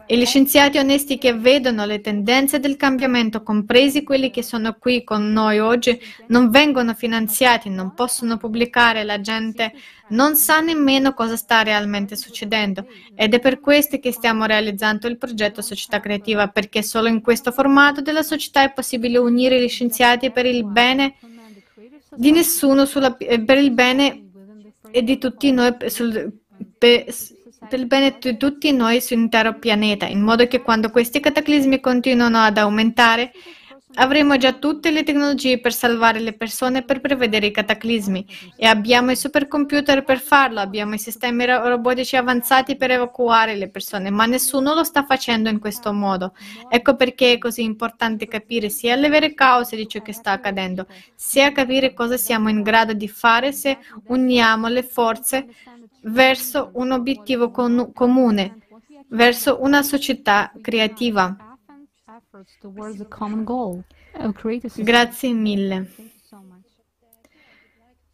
E 0.06 0.18
gli 0.18 0.26
scienziati 0.26 0.78
onesti 0.78 1.18
che 1.18 1.34
vedono 1.34 1.86
le 1.86 2.02
tendenze 2.02 2.60
del 2.60 2.76
cambiamento, 2.76 3.42
compresi 3.42 4.04
quelli 4.04 4.32
che 4.32 4.44
sono 4.44 4.76
qui 4.78 5.04
con 5.04 5.32
noi 5.32 5.60
oggi, 5.60 5.98
non 6.28 6.50
vengono 6.50 6.94
finanziati, 6.94 7.70
non 7.70 7.94
possono 7.94 8.36
pubblicare, 8.38 9.06
la 9.06 9.22
gente 9.22 9.74
non 10.10 10.36
sa 10.36 10.60
nemmeno 10.60 11.14
cosa 11.14 11.38
sta 11.38 11.64
realmente 11.64 12.18
succedendo. 12.18 12.86
Ed 13.16 13.34
è 13.34 13.40
per 13.40 13.62
questo 13.62 13.98
che 14.00 14.12
stiamo 14.12 14.46
realizzando 14.46 15.08
il 15.08 15.18
progetto 15.18 15.62
Società 15.62 16.02
Creativa, 16.02 16.50
perché 16.50 16.84
solo 16.84 17.08
in 17.08 17.22
questo 17.22 17.52
formato 17.52 18.02
della 18.02 18.24
società 18.24 18.64
è 18.64 18.74
possibile 18.74 19.18
unire 19.18 19.62
gli 19.62 19.70
scienziati 19.70 20.32
per 20.32 20.46
il 20.46 20.66
bene 20.66 21.16
di 22.16 22.32
nessuno, 22.32 22.86
sulla, 22.86 23.14
per 23.14 23.58
il 23.58 23.72
bene 23.72 24.26
e 24.92 25.02
di 25.02 25.18
tutti 25.18 25.52
noi. 25.52 25.74
Sul, 25.88 26.32
per, 26.78 27.06
il 27.72 27.88
bene 27.88 28.18
di 28.20 28.38
tutti 28.38 28.72
noi 28.72 29.02
sull'intero 29.02 29.58
pianeta, 29.58 30.06
in 30.06 30.22
modo 30.22 30.48
che 30.48 30.62
quando 30.62 30.90
questi 30.90 31.20
cataclismi 31.20 31.80
continuano 31.80 32.40
ad 32.40 32.58
aumentare, 32.58 33.32
Avremo 33.96 34.38
già 34.38 34.54
tutte 34.54 34.90
le 34.90 35.04
tecnologie 35.04 35.60
per 35.60 35.72
salvare 35.72 36.20
le 36.20 36.34
persone 36.34 36.82
per 36.84 37.00
prevedere 37.00 37.46
i 37.46 37.52
cataclismi 37.52 38.26
e 38.56 38.66
abbiamo 38.66 39.12
i 39.12 39.16
supercomputer 39.16 40.04
per 40.04 40.20
farlo, 40.20 40.60
abbiamo 40.60 40.96
i 40.96 40.98
sistemi 40.98 41.46
robotici 41.46 42.16
avanzati 42.16 42.76
per 42.76 42.90
evacuare 42.90 43.56
le 43.56 43.70
persone, 43.70 44.10
ma 44.10 44.26
nessuno 44.26 44.74
lo 44.74 44.84
sta 44.84 45.06
facendo 45.06 45.50
in 45.50 45.60
questo 45.60 45.94
modo. 45.94 46.34
Ecco 46.70 46.96
perché 46.96 47.34
è 47.34 47.38
così 47.38 47.62
importante 47.62 48.28
capire 48.28 48.70
sia 48.70 48.96
le 48.96 49.10
vere 49.10 49.36
cause 49.36 49.76
di 49.76 49.88
ciò 49.88 50.02
che 50.02 50.14
sta 50.14 50.32
accadendo, 50.32 50.88
sia 51.14 51.52
capire 51.52 51.94
cosa 51.94 52.18
siamo 52.18 52.50
in 52.50 52.64
grado 52.64 52.94
di 52.94 53.08
fare 53.08 53.52
se 53.52 53.78
uniamo 54.08 54.70
le 54.70 54.82
forze 54.82 55.46
verso 56.04 56.72
un 56.74 56.92
obiettivo 56.92 57.52
con- 57.52 57.92
comune, 57.94 58.60
verso 59.08 59.62
una 59.62 59.82
società 59.84 60.52
creativa. 60.62 61.36
Grazie 64.76 65.34
mille. 65.34 65.92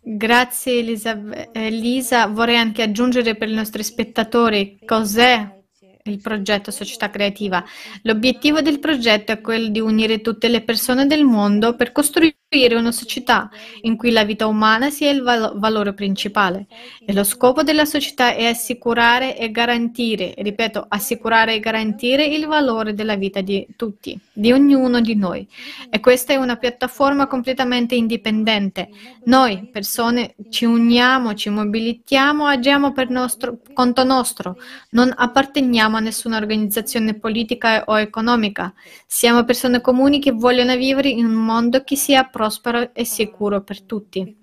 Grazie 0.02 0.80
Elisa. 0.80 1.20
Elisa. 1.52 2.28
Vorrei 2.28 2.58
anche 2.58 2.82
aggiungere 2.82 3.36
per 3.36 3.50
i 3.50 3.54
nostri 3.54 3.84
spettatori 3.84 4.80
cos'è 4.86 5.59
il 6.04 6.22
progetto 6.22 6.72
Società 6.72 7.10
Creativa. 7.10 7.64
L'obiettivo 8.04 8.62
del 8.62 8.80
progetto 8.80 9.32
è 9.32 9.42
quello 9.42 9.68
di 9.70 9.80
unire 9.80 10.22
tutte 10.22 10.48
le 10.48 10.62
persone 10.62 11.06
del 11.06 11.24
mondo 11.24 11.76
per 11.76 11.92
costruire 11.92 12.38
una 12.52 12.92
società 12.92 13.50
in 13.82 13.96
cui 13.96 14.12
la 14.12 14.24
vita 14.24 14.48
umana 14.48 14.90
sia 14.90 15.12
il 15.12 15.22
val- 15.22 15.54
valore 15.58 15.94
principale. 15.94 16.66
E 17.06 17.14
lo 17.14 17.24
scopo 17.24 17.62
della 17.62 17.86
società 17.86 18.34
è 18.34 18.46
assicurare 18.46 19.38
e 19.38 19.52
garantire, 19.52 20.34
ripeto, 20.36 20.86
assicurare 20.88 21.56
e 21.56 21.60
garantire 21.60 22.26
il 22.26 22.48
valore 22.48 22.96
della 22.96 23.16
vita 23.16 23.42
di 23.42 23.68
tutti, 23.76 24.20
di 24.34 24.52
ognuno 24.52 25.00
di 25.00 25.16
noi. 25.16 25.48
E 25.90 26.00
questa 26.00 26.34
è 26.34 26.38
una 26.38 26.56
piattaforma 26.56 27.28
completamente 27.28 27.94
indipendente. 27.94 28.90
Noi, 29.26 29.70
persone, 29.72 30.34
ci 30.50 30.66
uniamo, 30.66 31.36
ci 31.36 31.50
mobilitiamo, 31.50 32.46
agiamo 32.46 32.94
per 32.94 33.10
nostro, 33.10 33.60
conto 33.74 34.04
nostro. 34.04 34.58
Non 34.92 35.14
apparteniamo 35.16 35.89
a 35.98 36.00
nessuna 36.00 36.38
organizzazione 36.38 37.14
politica 37.14 37.84
o 37.86 38.00
economica. 38.00 38.74
Siamo 39.06 39.44
persone 39.44 39.82
comuni 39.82 40.20
che 40.20 40.32
vogliono 40.32 40.76
vivere 40.76 41.10
in 41.10 41.26
un 41.26 41.34
mondo 41.34 41.84
che 41.84 41.96
sia 41.96 42.24
prospero 42.26 42.94
e 42.94 43.06
sicuro 43.06 43.62
per 43.62 43.82
tutti. 43.84 44.38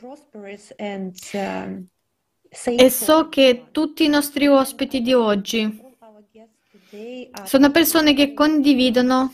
E 2.64 2.90
so 2.90 3.28
che 3.28 3.66
tutti 3.70 4.04
i 4.04 4.08
nostri 4.08 4.46
ospiti 4.46 5.02
di 5.02 5.12
oggi 5.12 5.84
sono 7.44 7.70
persone 7.70 8.14
che 8.14 8.32
condividono 8.32 9.32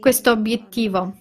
questo 0.00 0.30
obiettivo. 0.30 1.16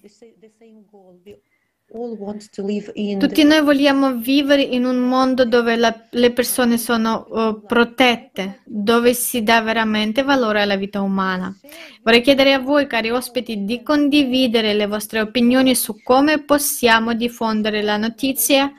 Tutti 3.19 3.43
noi 3.43 3.61
vogliamo 3.61 4.15
vivere 4.15 4.61
in 4.61 4.85
un 4.85 4.99
mondo 4.99 5.43
dove 5.43 5.75
la, 5.75 5.93
le 6.11 6.31
persone 6.31 6.77
sono 6.77 7.27
uh, 7.29 7.65
protette, 7.65 8.61
dove 8.63 9.13
si 9.13 9.43
dà 9.43 9.61
veramente 9.61 10.23
valore 10.23 10.61
alla 10.61 10.77
vita 10.77 11.01
umana. 11.01 11.53
Vorrei 12.01 12.21
chiedere 12.21 12.53
a 12.53 12.59
voi, 12.59 12.87
cari 12.87 13.09
ospiti, 13.09 13.65
di 13.65 13.83
condividere 13.83 14.73
le 14.73 14.87
vostre 14.87 15.19
opinioni 15.19 15.75
su 15.75 16.01
come 16.01 16.41
possiamo 16.43 17.13
diffondere 17.13 17.81
la 17.81 17.97
notizia 17.97 18.71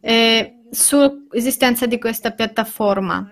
eh, 0.00 0.60
sull'esistenza 0.70 1.86
di 1.86 1.98
questa 1.98 2.30
piattaforma. 2.30 3.30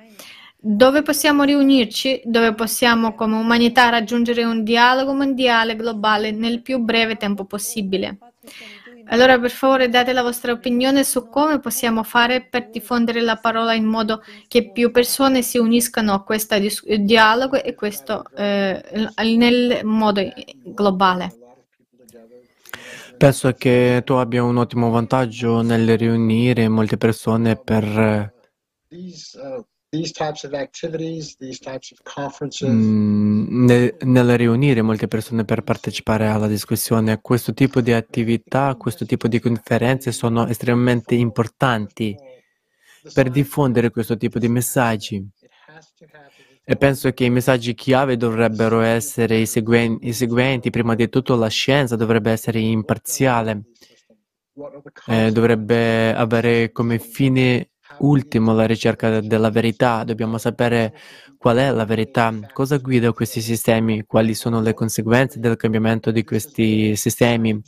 Dove 0.58 1.02
possiamo 1.02 1.44
riunirci, 1.44 2.22
dove 2.24 2.54
possiamo 2.54 3.14
come 3.14 3.36
umanità 3.36 3.88
raggiungere 3.88 4.42
un 4.42 4.64
dialogo 4.64 5.12
mondiale 5.12 5.76
globale 5.76 6.32
nel 6.32 6.60
più 6.60 6.78
breve 6.78 7.14
tempo 7.14 7.44
possibile. 7.44 8.18
Allora, 9.06 9.38
per 9.38 9.50
favore, 9.50 9.88
date 9.88 10.12
la 10.12 10.22
vostra 10.22 10.52
opinione 10.52 11.04
su 11.04 11.28
come 11.28 11.60
possiamo 11.60 12.02
fare 12.02 12.46
per 12.48 12.70
diffondere 12.70 13.20
la 13.20 13.36
parola 13.36 13.74
in 13.74 13.84
modo 13.84 14.22
che 14.48 14.70
più 14.70 14.90
persone 14.90 15.42
si 15.42 15.58
uniscano 15.58 16.12
a 16.12 16.22
questo 16.22 16.56
dialogo 16.98 17.62
e 17.62 17.74
questo 17.74 18.24
eh, 18.34 18.82
nel 19.36 19.80
modo 19.84 20.22
globale. 20.64 21.36
Penso 23.16 23.52
che 23.52 24.02
tu 24.04 24.14
abbia 24.14 24.42
un 24.42 24.56
ottimo 24.56 24.90
vantaggio 24.90 25.62
nel 25.62 25.96
riunire 25.96 26.68
molte 26.68 26.96
persone 26.96 27.56
per 27.56 28.32
Mm, 32.66 33.66
nel, 33.66 33.94
nel 34.00 34.36
riunire 34.38 34.80
molte 34.80 35.06
persone 35.06 35.44
per 35.44 35.62
partecipare 35.62 36.28
alla 36.28 36.46
discussione, 36.46 37.20
questo 37.20 37.52
tipo 37.52 37.82
di 37.82 37.92
attività, 37.92 38.74
questo 38.76 39.04
tipo 39.04 39.28
di 39.28 39.38
conferenze 39.38 40.10
sono 40.10 40.46
estremamente 40.46 41.14
importanti 41.14 42.16
per 43.12 43.28
diffondere 43.28 43.90
questo 43.90 44.16
tipo 44.16 44.38
di 44.38 44.48
messaggi. 44.48 45.28
E 46.64 46.76
penso 46.76 47.12
che 47.12 47.24
i 47.24 47.30
messaggi 47.30 47.74
chiave 47.74 48.16
dovrebbero 48.16 48.80
essere 48.80 49.40
i, 49.40 49.46
seguen- 49.46 49.98
i 50.00 50.14
seguenti. 50.14 50.70
Prima 50.70 50.94
di 50.94 51.10
tutto 51.10 51.34
la 51.34 51.48
scienza 51.48 51.96
dovrebbe 51.96 52.30
essere 52.30 52.60
imparziale, 52.60 53.64
eh, 55.06 55.30
dovrebbe 55.32 56.14
avere 56.14 56.72
come 56.72 56.98
fine 56.98 57.71
ultimo 57.98 58.54
la 58.54 58.66
ricerca 58.66 59.20
della 59.20 59.50
verità, 59.50 60.04
dobbiamo 60.04 60.38
sapere 60.38 60.94
qual 61.38 61.56
è 61.58 61.70
la 61.70 61.84
verità, 61.84 62.32
cosa 62.52 62.76
guida 62.78 63.12
questi 63.12 63.40
sistemi, 63.40 64.04
quali 64.04 64.34
sono 64.34 64.60
le 64.60 64.74
conseguenze 64.74 65.38
del 65.40 65.56
cambiamento 65.56 66.10
di 66.10 66.24
questi 66.24 66.94
sistemi, 66.96 67.60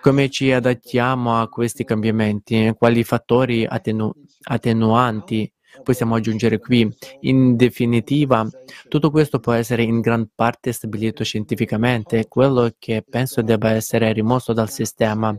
come 0.00 0.28
ci 0.28 0.52
adattiamo 0.52 1.40
a 1.40 1.48
questi 1.48 1.84
cambiamenti, 1.84 2.72
quali 2.76 3.04
fattori 3.04 3.64
attenu- 3.64 4.14
attenuanti 4.42 5.50
possiamo 5.82 6.14
aggiungere 6.14 6.58
qui. 6.58 6.88
In 7.20 7.56
definitiva, 7.56 8.46
tutto 8.88 9.10
questo 9.10 9.40
può 9.40 9.52
essere 9.52 9.82
in 9.82 10.00
gran 10.00 10.28
parte 10.34 10.72
stabilito 10.72 11.24
scientificamente. 11.24 12.28
Quello 12.28 12.70
che 12.78 13.04
penso 13.08 13.42
debba 13.42 13.70
essere 13.70 14.12
rimosso 14.12 14.52
dal 14.52 14.70
sistema 14.70 15.36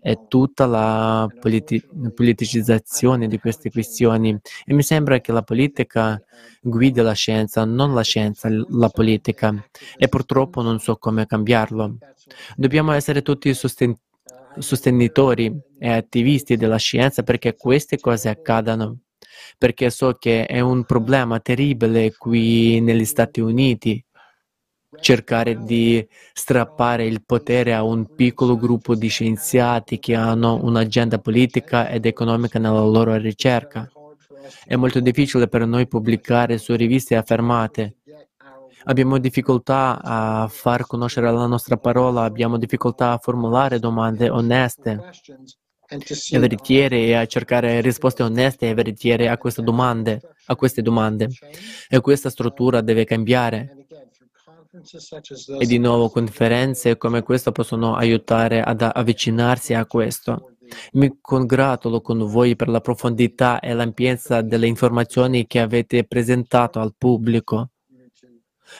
è 0.00 0.16
tutta 0.28 0.66
la 0.66 1.26
politi- 1.40 1.84
politicizzazione 2.14 3.26
di 3.26 3.38
queste 3.38 3.70
questioni 3.70 4.38
e 4.64 4.72
mi 4.74 4.82
sembra 4.82 5.20
che 5.20 5.32
la 5.32 5.42
politica 5.42 6.22
guidi 6.60 7.00
la 7.00 7.12
scienza, 7.12 7.64
non 7.64 7.94
la 7.94 8.02
scienza, 8.02 8.48
la 8.50 8.88
politica 8.88 9.52
e 9.96 10.08
purtroppo 10.08 10.62
non 10.62 10.78
so 10.78 10.96
come 10.96 11.26
cambiarlo. 11.26 11.98
Dobbiamo 12.56 12.92
essere 12.92 13.22
tutti 13.22 13.52
sosten- 13.54 13.98
sostenitori 14.58 15.54
e 15.78 15.88
attivisti 15.90 16.56
della 16.56 16.76
scienza 16.76 17.22
perché 17.22 17.54
queste 17.54 17.98
cose 17.98 18.28
accadano 18.28 18.98
perché 19.56 19.90
so 19.90 20.14
che 20.14 20.46
è 20.46 20.60
un 20.60 20.84
problema 20.84 21.40
terribile 21.40 22.14
qui 22.16 22.80
negli 22.80 23.04
Stati 23.04 23.40
Uniti 23.40 24.04
cercare 25.00 25.62
di 25.62 26.06
strappare 26.32 27.06
il 27.06 27.22
potere 27.24 27.74
a 27.74 27.82
un 27.82 28.14
piccolo 28.14 28.56
gruppo 28.56 28.94
di 28.94 29.08
scienziati 29.08 29.98
che 29.98 30.14
hanno 30.14 30.58
un'agenda 30.62 31.18
politica 31.18 31.88
ed 31.88 32.06
economica 32.06 32.58
nella 32.58 32.84
loro 32.84 33.16
ricerca. 33.16 33.90
È 34.64 34.76
molto 34.76 35.00
difficile 35.00 35.48
per 35.48 35.66
noi 35.66 35.86
pubblicare 35.86 36.58
su 36.58 36.74
riviste 36.74 37.16
affermate. 37.16 37.96
Abbiamo 38.84 39.18
difficoltà 39.18 40.00
a 40.02 40.48
far 40.48 40.86
conoscere 40.86 41.30
la 41.30 41.46
nostra 41.46 41.76
parola, 41.76 42.22
abbiamo 42.22 42.56
difficoltà 42.56 43.12
a 43.12 43.18
formulare 43.18 43.78
domande 43.78 44.30
oneste 44.30 45.10
e 45.88 46.38
veritiere 46.38 46.98
e 46.98 47.14
a 47.14 47.26
cercare 47.26 47.80
risposte 47.80 48.22
oneste 48.22 48.68
e 48.68 48.74
veritiere 48.74 49.28
a 49.28 49.38
queste 49.38 49.62
domande, 49.62 50.20
a 50.46 50.56
queste 50.56 50.82
domande. 50.82 51.28
E 51.88 52.00
questa 52.00 52.28
struttura 52.28 52.82
deve 52.82 53.04
cambiare. 53.04 53.86
E 55.58 55.66
di 55.66 55.78
nuovo 55.78 56.10
conferenze 56.10 56.98
come 56.98 57.22
questa 57.22 57.52
possono 57.52 57.94
aiutare 57.94 58.60
ad 58.60 58.82
avvicinarsi 58.82 59.72
a 59.72 59.86
questo. 59.86 60.52
Mi 60.92 61.16
congratulo 61.20 62.02
con 62.02 62.18
voi 62.26 62.54
per 62.54 62.68
la 62.68 62.80
profondità 62.80 63.58
e 63.58 63.72
l'ampiezza 63.72 64.42
delle 64.42 64.66
informazioni 64.66 65.46
che 65.46 65.60
avete 65.60 66.04
presentato 66.04 66.80
al 66.80 66.94
pubblico. 66.96 67.70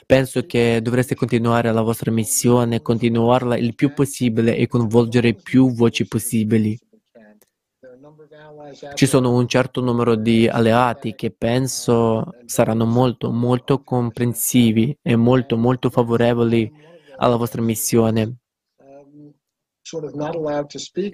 Penso 0.04 0.44
che 0.44 0.80
dovreste 0.82 1.14
continuare 1.14 1.72
la 1.72 1.80
vostra 1.80 2.10
missione, 2.12 2.82
continuarla 2.82 3.56
il 3.56 3.74
più 3.74 3.94
possibile 3.94 4.54
e 4.54 4.66
coinvolgere 4.66 5.32
più 5.32 5.72
voci 5.72 6.06
possibili. 6.06 6.78
Ci 8.94 9.06
sono 9.06 9.32
un 9.34 9.46
certo 9.46 9.80
numero 9.80 10.14
di 10.14 10.48
alleati 10.48 11.14
che 11.14 11.30
penso 11.30 12.34
saranno 12.44 12.84
molto, 12.84 13.30
molto 13.30 13.82
comprensivi 13.82 14.96
e 15.02 15.16
molto, 15.16 15.56
molto 15.56 15.90
favorevoli 15.90 16.70
alla 17.16 17.36
vostra 17.36 17.62
missione. 17.62 18.38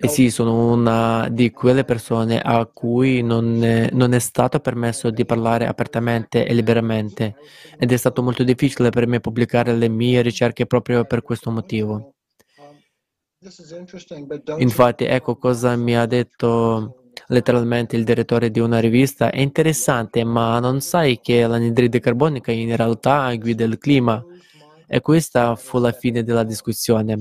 E 0.01 0.09
sì, 0.09 0.31
sono 0.31 0.73
una 0.73 1.29
di 1.29 1.53
quelle 1.53 1.85
persone 1.85 2.41
a 2.41 2.67
cui 2.67 3.23
non 3.23 3.63
è, 3.63 3.89
non 3.93 4.13
è, 4.15 4.19
stato 4.19 4.59
permesso 4.59 5.11
di 5.11 5.25
parlare 5.25 5.67
apertamente 5.67 6.45
e 6.45 6.53
liberamente 6.55 7.37
ed 7.79 7.93
è 7.93 7.97
stato 7.97 8.21
molto 8.21 8.43
difficile 8.43 8.91
per 8.91 9.07
me 9.07 9.21
pubblicare 9.21 9.77
le 9.77 9.89
mie 9.89 10.23
ricerche 10.23 10.67
proprio 10.67 11.05
per 11.05 11.23
questo 11.23 11.53
motivo. 11.53 12.15
Infatti, 14.57 15.05
ecco 15.05 15.37
cosa 15.37 15.77
mi 15.77 15.97
ha 15.97 16.07
detto 16.07 17.04
letteralmente 17.29 17.97
il 17.97 18.05
direttore 18.05 18.51
di 18.51 18.61
una 18.61 18.81
rivista. 18.81 19.31
È 19.31 19.41
interessante, 19.41 20.25
ma 20.25 20.59
non 20.61 20.81
sai 20.81 21.21
che 21.21 21.47
l'anidride 21.47 22.01
carbonica 22.01 22.53
in 22.53 22.75
realtà 22.77 23.35
guida 23.37 23.65
il 23.65 23.79
clima? 23.79 24.25
E 24.87 25.01
questa 25.01 25.57
fu 25.57 25.79
la 25.79 25.93
fine 25.93 26.23
della 26.23 26.45
discussione. 26.45 27.21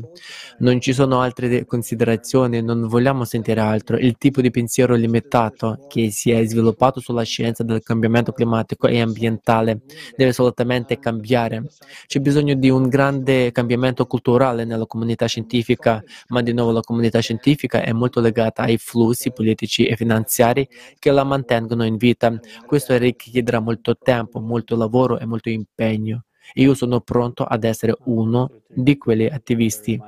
Non 0.59 0.79
ci 0.81 0.93
sono 0.93 1.21
altre 1.21 1.65
considerazioni, 1.65 2.61
non 2.61 2.87
vogliamo 2.87 3.23
sentire 3.25 3.61
altro. 3.61 3.97
Il 3.97 4.17
tipo 4.17 4.41
di 4.41 4.51
pensiero 4.51 4.95
limitato 4.95 5.85
che 5.87 6.11
si 6.11 6.31
è 6.31 6.45
sviluppato 6.45 6.99
sulla 6.99 7.23
scienza 7.23 7.63
del 7.63 7.81
cambiamento 7.81 8.31
climatico 8.31 8.87
e 8.87 8.99
ambientale 9.01 9.81
deve 10.15 10.31
assolutamente 10.31 10.99
cambiare. 10.99 11.63
C'è 12.05 12.19
bisogno 12.19 12.55
di 12.55 12.69
un 12.69 12.87
grande 12.89 13.51
cambiamento 13.51 14.05
culturale 14.05 14.65
nella 14.65 14.85
comunità 14.85 15.25
scientifica, 15.25 16.03
ma 16.27 16.41
di 16.41 16.53
nuovo 16.53 16.71
la 16.71 16.81
comunità 16.81 17.19
scientifica 17.19 17.81
è 17.81 17.91
molto 17.91 18.19
legata 18.19 18.63
ai 18.63 18.77
flussi 18.77 19.31
politici 19.31 19.85
e 19.85 19.95
finanziari 19.95 20.67
che 20.99 21.11
la 21.11 21.23
mantengono 21.23 21.85
in 21.85 21.97
vita. 21.97 22.37
Questo 22.65 22.97
richiederà 22.97 23.59
molto 23.59 23.97
tempo, 23.97 24.39
molto 24.39 24.75
lavoro 24.75 25.19
e 25.19 25.25
molto 25.25 25.49
impegno. 25.49 26.25
Io 26.55 26.73
sono 26.73 27.01
pronto 27.01 27.43
ad 27.43 27.63
essere 27.63 27.95
uno 28.05 28.49
di 28.67 28.97
quegli 28.97 29.25
attivisti. 29.25 29.99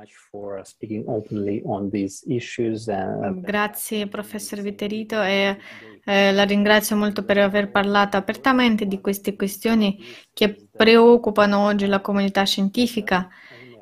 Grazie 3.34 4.06
professor 4.06 4.60
Viterito 4.60 5.22
e 5.22 5.58
eh, 6.04 6.32
la 6.32 6.44
ringrazio 6.44 6.94
molto 6.94 7.24
per 7.24 7.38
aver 7.38 7.70
parlato 7.70 8.16
apertamente 8.16 8.86
di 8.86 9.00
queste 9.00 9.34
questioni 9.34 9.98
che 10.32 10.68
preoccupano 10.70 11.64
oggi 11.64 11.86
la 11.86 12.00
comunità 12.00 12.44
scientifica. 12.44 13.28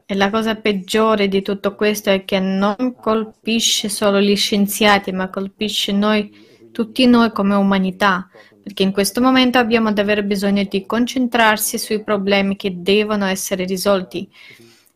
E 0.06 0.14
la 0.14 0.30
cosa 0.30 0.54
peggiore 0.54 1.28
di 1.28 1.40
tutto 1.40 1.74
questo 1.74 2.10
è 2.10 2.24
che 2.24 2.38
non 2.38 2.94
colpisce 3.00 3.88
solo 3.88 4.20
gli 4.20 4.36
scienziati, 4.36 5.12
ma 5.12 5.30
colpisce 5.30 5.92
noi, 5.92 6.30
tutti 6.72 7.06
noi 7.06 7.30
come 7.32 7.54
umanità, 7.54 8.28
perché 8.64 8.82
in 8.82 8.92
questo 8.92 9.20
momento 9.20 9.58
abbiamo 9.58 9.92
davvero 9.92 10.22
bisogno 10.22 10.64
di 10.64 10.86
concentrarsi 10.86 11.76
sui 11.76 12.02
problemi 12.02 12.56
che 12.56 12.80
devono 12.80 13.26
essere 13.26 13.66
risolti. 13.66 14.26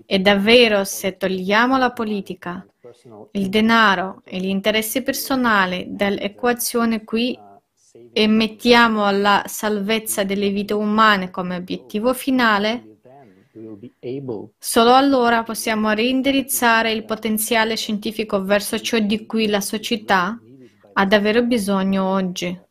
E 0.06 0.18
davvero 0.20 0.84
se 0.84 1.18
togliamo 1.18 1.76
la 1.76 1.92
politica, 1.92 2.66
il 3.32 3.50
denaro 3.50 4.22
e 4.24 4.38
gli 4.38 4.46
interessi 4.46 5.02
personali 5.02 5.84
dall'equazione 5.86 7.04
qui 7.04 7.38
e 8.10 8.26
mettiamo 8.26 9.10
la 9.10 9.44
salvezza 9.46 10.24
delle 10.24 10.48
vite 10.48 10.72
umane 10.72 11.30
come 11.30 11.56
obiettivo 11.56 12.14
finale, 12.14 13.00
solo 14.58 14.94
allora 14.94 15.42
possiamo 15.42 15.90
reindirizzare 15.90 16.90
il 16.90 17.04
potenziale 17.04 17.76
scientifico 17.76 18.42
verso 18.42 18.80
ciò 18.80 18.98
di 18.98 19.26
cui 19.26 19.46
la 19.46 19.60
società 19.60 20.40
ha 20.94 21.04
davvero 21.04 21.42
bisogno 21.42 22.06
oggi 22.06 22.66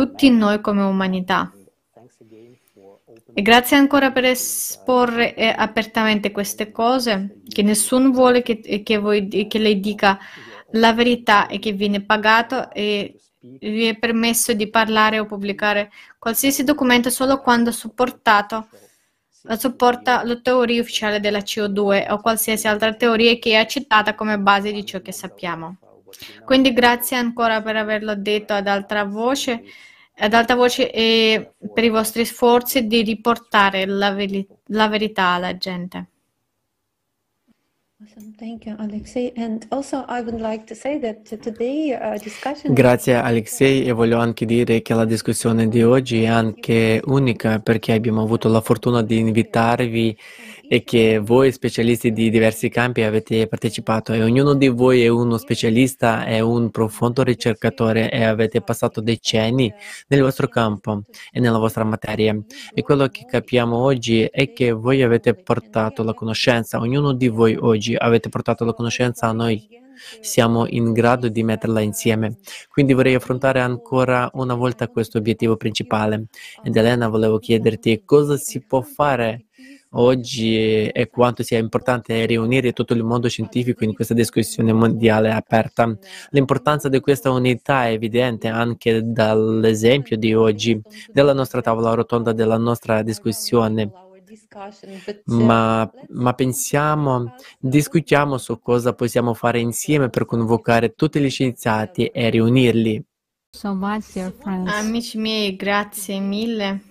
tutti 0.00 0.30
noi 0.30 0.62
come 0.62 0.82
umanità. 0.82 1.52
E 3.34 3.42
grazie 3.42 3.76
ancora 3.76 4.10
per 4.10 4.24
esporre 4.24 5.34
eh, 5.34 5.54
apertamente 5.54 6.30
queste 6.30 6.72
cose, 6.72 7.42
che 7.46 7.62
nessuno 7.62 8.10
vuole 8.10 8.40
che, 8.40 8.60
che, 8.82 8.96
voi, 8.96 9.28
che 9.28 9.58
lei 9.58 9.78
dica 9.78 10.18
la 10.72 10.94
verità 10.94 11.48
e 11.48 11.58
che 11.58 11.72
viene 11.72 12.02
pagato 12.02 12.70
e 12.72 13.14
vi 13.40 13.84
è 13.84 13.98
permesso 13.98 14.54
di 14.54 14.70
parlare 14.70 15.18
o 15.18 15.26
pubblicare 15.26 15.90
qualsiasi 16.18 16.64
documento 16.64 17.10
solo 17.10 17.40
quando 17.40 17.70
supportato 17.70 18.68
supporta 19.56 20.22
la 20.24 20.38
teoria 20.40 20.80
ufficiale 20.80 21.18
della 21.18 21.38
CO2 21.38 22.10
o 22.10 22.20
qualsiasi 22.20 22.68
altra 22.68 22.94
teoria 22.94 23.36
che 23.36 23.52
è 23.52 23.56
accettata 23.56 24.14
come 24.14 24.38
base 24.38 24.72
di 24.72 24.84
ciò 24.84 25.00
che 25.00 25.12
sappiamo. 25.12 25.76
Quindi 26.44 26.72
grazie 26.72 27.16
ancora 27.16 27.62
per 27.62 27.76
averlo 27.76 28.14
detto 28.14 28.52
ad 28.52 28.66
alta 28.66 29.04
voce, 29.04 29.62
ad 30.20 30.34
alta 30.34 30.54
voce 30.54 30.90
e 30.90 31.52
per 31.72 31.84
i 31.84 31.88
vostri 31.88 32.24
sforzi 32.24 32.86
di 32.86 33.02
riportare 33.02 33.86
la, 33.86 34.12
veri- 34.12 34.46
la 34.66 34.88
verità 34.88 35.28
alla 35.28 35.56
gente. 35.56 36.06
Grazie 42.72 43.14
Alexei 43.14 43.84
e 43.84 43.92
voglio 43.92 44.18
anche 44.18 44.46
dire 44.46 44.80
che 44.80 44.94
la 44.94 45.04
discussione 45.04 45.68
di 45.68 45.82
oggi 45.82 46.22
è 46.22 46.26
anche 46.26 47.02
unica 47.04 47.58
perché 47.58 47.92
abbiamo 47.92 48.22
avuto 48.22 48.48
la 48.48 48.62
fortuna 48.62 49.02
di 49.02 49.18
invitarvi 49.18 50.16
e 50.72 50.84
che 50.84 51.18
voi 51.18 51.50
specialisti 51.50 52.12
di 52.12 52.30
diversi 52.30 52.68
campi 52.68 53.02
avete 53.02 53.48
partecipato 53.48 54.12
e 54.12 54.22
ognuno 54.22 54.54
di 54.54 54.68
voi 54.68 55.02
è 55.02 55.08
uno 55.08 55.36
specialista, 55.36 56.24
è 56.24 56.38
un 56.38 56.70
profondo 56.70 57.24
ricercatore 57.24 58.08
e 58.08 58.22
avete 58.22 58.60
passato 58.60 59.00
decenni 59.00 59.72
nel 60.06 60.22
vostro 60.22 60.46
campo 60.46 61.02
e 61.32 61.40
nella 61.40 61.58
vostra 61.58 61.82
materia. 61.82 62.40
E 62.72 62.82
quello 62.82 63.08
che 63.08 63.24
capiamo 63.24 63.76
oggi 63.76 64.22
è 64.22 64.52
che 64.52 64.70
voi 64.70 65.02
avete 65.02 65.34
portato 65.34 66.04
la 66.04 66.14
conoscenza, 66.14 66.78
ognuno 66.78 67.14
di 67.14 67.26
voi 67.26 67.56
oggi 67.58 67.96
avete 67.96 68.28
portato 68.28 68.64
la 68.64 68.72
conoscenza 68.72 69.26
a 69.26 69.32
noi 69.32 69.80
siamo 70.20 70.66
in 70.66 70.92
grado 70.92 71.28
di 71.28 71.42
metterla 71.42 71.80
insieme. 71.80 72.38
Quindi 72.68 72.92
vorrei 72.92 73.14
affrontare 73.14 73.60
ancora 73.60 74.30
una 74.34 74.54
volta 74.54 74.88
questo 74.88 75.18
obiettivo 75.18 75.56
principale. 75.56 76.26
Ed 76.62 76.76
Elena, 76.76 77.08
volevo 77.08 77.38
chiederti 77.38 78.02
cosa 78.04 78.36
si 78.36 78.64
può 78.64 78.80
fare 78.80 79.46
oggi 79.92 80.86
e 80.86 81.08
quanto 81.08 81.42
sia 81.42 81.58
importante 81.58 82.24
riunire 82.26 82.72
tutto 82.72 82.92
il 82.92 83.02
mondo 83.02 83.28
scientifico 83.28 83.84
in 83.84 83.94
questa 83.94 84.14
discussione 84.14 84.72
mondiale 84.72 85.32
aperta. 85.32 85.96
L'importanza 86.30 86.88
di 86.88 87.00
questa 87.00 87.30
unità 87.30 87.86
è 87.86 87.92
evidente 87.92 88.48
anche 88.48 89.00
dall'esempio 89.04 90.16
di 90.16 90.34
oggi, 90.34 90.80
della 91.12 91.32
nostra 91.32 91.60
tavola 91.60 91.94
rotonda, 91.94 92.32
della 92.32 92.58
nostra 92.58 93.02
discussione. 93.02 93.90
Ma, 95.24 95.90
ma, 96.10 96.32
pensiamo, 96.34 97.34
discutiamo 97.58 98.38
su 98.38 98.60
cosa 98.60 98.92
possiamo 98.94 99.34
fare 99.34 99.58
insieme 99.58 100.08
per 100.08 100.24
convocare 100.24 100.94
tutti 100.94 101.20
gli 101.20 101.30
scienziati 101.30 102.06
e 102.06 102.30
riunirli. 102.30 103.04
Amici 104.44 105.18
miei, 105.18 105.56
grazie 105.56 106.20
mille. 106.20 106.89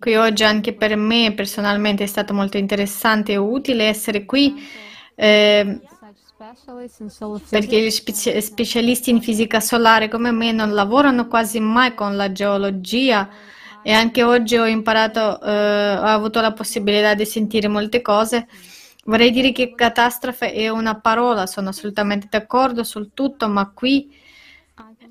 Qui 0.00 0.14
oggi 0.14 0.44
anche 0.44 0.72
per 0.72 0.96
me 0.96 1.34
personalmente 1.34 2.04
è 2.04 2.06
stato 2.06 2.32
molto 2.32 2.56
interessante 2.56 3.32
e 3.32 3.36
utile 3.36 3.84
essere 3.84 4.24
qui 4.24 4.54
eh, 5.14 5.78
perché 7.50 7.82
gli 7.82 7.90
spezi- 7.90 8.40
specialisti 8.40 9.10
in 9.10 9.20
fisica 9.20 9.60
solare 9.60 10.08
come 10.08 10.30
me 10.30 10.52
non 10.52 10.72
lavorano 10.72 11.28
quasi 11.28 11.60
mai 11.60 11.94
con 11.94 12.16
la 12.16 12.32
geologia 12.32 13.28
e 13.82 13.92
anche 13.92 14.22
oggi 14.22 14.56
ho 14.56 14.66
imparato, 14.66 15.38
eh, 15.42 15.96
ho 15.96 16.02
avuto 16.02 16.40
la 16.40 16.54
possibilità 16.54 17.12
di 17.12 17.26
sentire 17.26 17.68
molte 17.68 18.00
cose. 18.00 18.48
Vorrei 19.04 19.30
dire 19.30 19.52
che 19.52 19.74
catastrofe 19.74 20.52
è 20.52 20.70
una 20.70 20.98
parola, 20.98 21.46
sono 21.46 21.68
assolutamente 21.68 22.26
d'accordo 22.30 22.84
sul 22.84 23.10
tutto, 23.12 23.48
ma 23.50 23.70
qui 23.70 24.10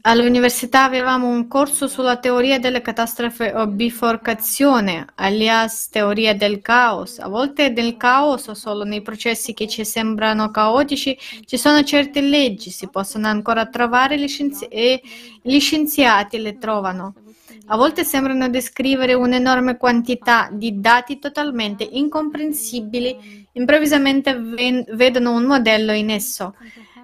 All'università 0.02 0.86
avevamo 0.86 1.28
un 1.28 1.48
corso 1.48 1.88
sulla 1.88 2.18
teoria 2.18 2.58
delle 2.58 2.82
catastrofe 2.82 3.54
o 3.54 3.68
biforcazione, 3.68 5.06
alias 5.16 5.90
teoria 5.90 6.34
del 6.34 6.62
caos. 6.62 7.20
A 7.20 7.28
volte 7.28 7.70
nel 7.70 7.98
caos 7.98 8.48
o 8.48 8.54
solo 8.54 8.86
nei 8.86 9.02
processi 9.02 9.54
che 9.54 9.68
ci 9.68 9.84
sembrano 9.84 10.52
caotici 10.52 11.18
ci 11.46 11.58
sono 11.58 11.84
certe 11.84 12.22
leggi, 12.22 12.70
si 12.70 12.88
possono 12.88 13.28
ancora 13.28 13.66
trovare 13.66 14.26
scienzi- 14.28 14.68
e 14.68 15.02
gli 15.42 15.60
scienziati 15.60 16.40
le 16.40 16.58
trovano. 16.58 17.16
A 17.72 17.76
volte 17.76 18.04
sembrano 18.04 18.50
descrivere 18.50 19.14
un'enorme 19.14 19.78
quantità 19.78 20.50
di 20.52 20.80
dati 20.80 21.20
totalmente 21.20 21.84
incomprensibili, 21.84 23.48
improvvisamente 23.52 24.34
ven- 24.36 24.86
vedono 24.94 25.34
un 25.34 25.44
modello 25.44 25.92
in 25.92 26.10
esso. 26.10 26.56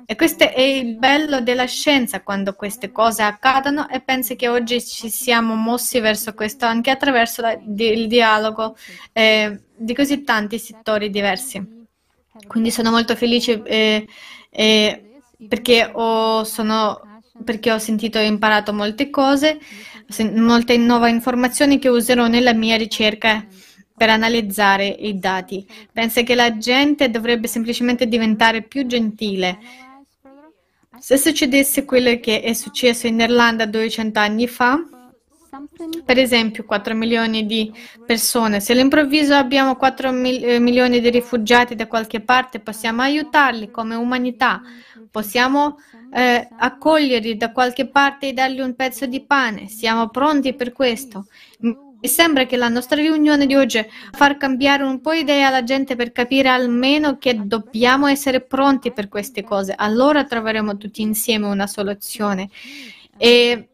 E 0.08 0.16
questo 0.16 0.44
è 0.44 0.62
il 0.62 0.98
bello 0.98 1.42
della 1.42 1.66
scienza 1.66 2.22
quando 2.22 2.54
queste 2.54 2.92
cose 2.92 3.24
accadono 3.24 3.90
e 3.90 4.02
penso 4.02 4.36
che 4.36 4.48
oggi 4.48 4.80
ci 4.80 5.10
siamo 5.10 5.56
mossi 5.56 6.00
verso 6.00 6.36
questo 6.36 6.66
anche 6.66 6.92
attraverso 6.92 7.42
la, 7.42 7.58
di, 7.60 7.88
il 7.88 8.08
dialogo 8.08 8.78
eh, 9.14 9.62
di 9.76 9.96
così 9.96 10.24
tanti 10.24 10.60
settori 10.60 11.10
diversi. 11.10 11.88
Quindi 12.46 12.70
sono 12.70 12.92
molto 12.92 13.16
felice 13.16 13.64
eh, 13.64 14.08
eh, 14.52 15.22
perché, 15.48 15.90
ho, 15.92 16.44
sono, 16.44 17.22
perché 17.44 17.72
ho 17.72 17.80
sentito 17.80 18.20
e 18.20 18.28
imparato 18.28 18.74
molte 18.74 19.10
cose, 19.10 19.58
molte 20.34 20.78
nuove 20.78 21.10
informazioni 21.10 21.80
che 21.80 21.90
userò 21.90 22.28
nella 22.28 22.54
mia 22.54 22.78
ricerca 22.78 23.44
per 23.98 24.10
analizzare 24.10 24.86
i 24.86 25.18
dati. 25.18 25.66
Penso 25.92 26.22
che 26.24 26.36
la 26.36 26.58
gente 26.58 27.10
dovrebbe 27.10 27.48
semplicemente 27.48 28.08
diventare 28.08 28.62
più 28.62 28.86
gentile 28.86 29.58
se 31.00 31.18
succedesse 31.18 31.86
quello 31.86 32.20
che 32.20 32.42
è 32.42 32.54
successo 32.54 33.08
in 33.08 33.20
Irlanda 33.20 33.66
200 33.66 34.20
anni 34.20 34.48
fa, 34.48 34.80
Per 36.04 36.20
esempio, 36.20 36.66
4 36.66 36.94
milioni 36.96 37.46
di 37.46 37.72
persone. 38.06 38.60
Se 38.60 38.74
all'improvviso 38.74 39.34
abbiamo 39.36 39.78
4 39.78 40.12
mil- 40.12 40.44
eh, 40.44 40.60
milioni 40.60 41.00
di 41.00 41.10
rifugiati 41.10 41.76
da 41.76 41.88
qualche 41.88 42.20
parte, 42.20 42.60
possiamo 42.60 43.02
aiutarli 43.02 43.72
come 43.72 43.96
umanità, 43.96 44.62
possiamo 45.10 45.78
eh, 46.14 46.48
accoglierli 46.58 47.38
da 47.38 47.52
qualche 47.52 47.88
parte 47.88 48.30
e 48.30 48.34
dargli 48.34 48.60
un 48.60 48.76
pezzo 48.76 49.06
di 49.06 49.22
pane. 49.22 49.68
Siamo 49.70 50.10
pronti 50.10 50.54
per 50.54 50.74
questo. 50.74 51.28
Mi 52.06 52.12
sembra 52.12 52.46
che 52.46 52.56
la 52.56 52.70
nostra 52.70 53.02
riunione 53.02 53.48
di 53.48 53.56
oggi 53.56 53.84
far 54.12 54.38
cambiare 54.38 54.84
un 54.84 55.02
po' 55.02 55.14
idea 55.14 55.48
alla 55.48 55.64
gente 55.64 55.96
per 55.96 56.12
capire 56.12 56.50
almeno 56.50 57.18
che 57.18 57.48
dobbiamo 57.48 58.06
essere 58.06 58.42
pronti 58.42 58.92
per 58.92 59.10
queste 59.10 59.44
cose. 59.44 59.74
Allora 59.76 60.24
troveremo 60.24 60.78
tutti 60.78 61.02
insieme 61.02 61.48
una 61.48 61.66
soluzione. 61.66 62.48
E 63.18 63.70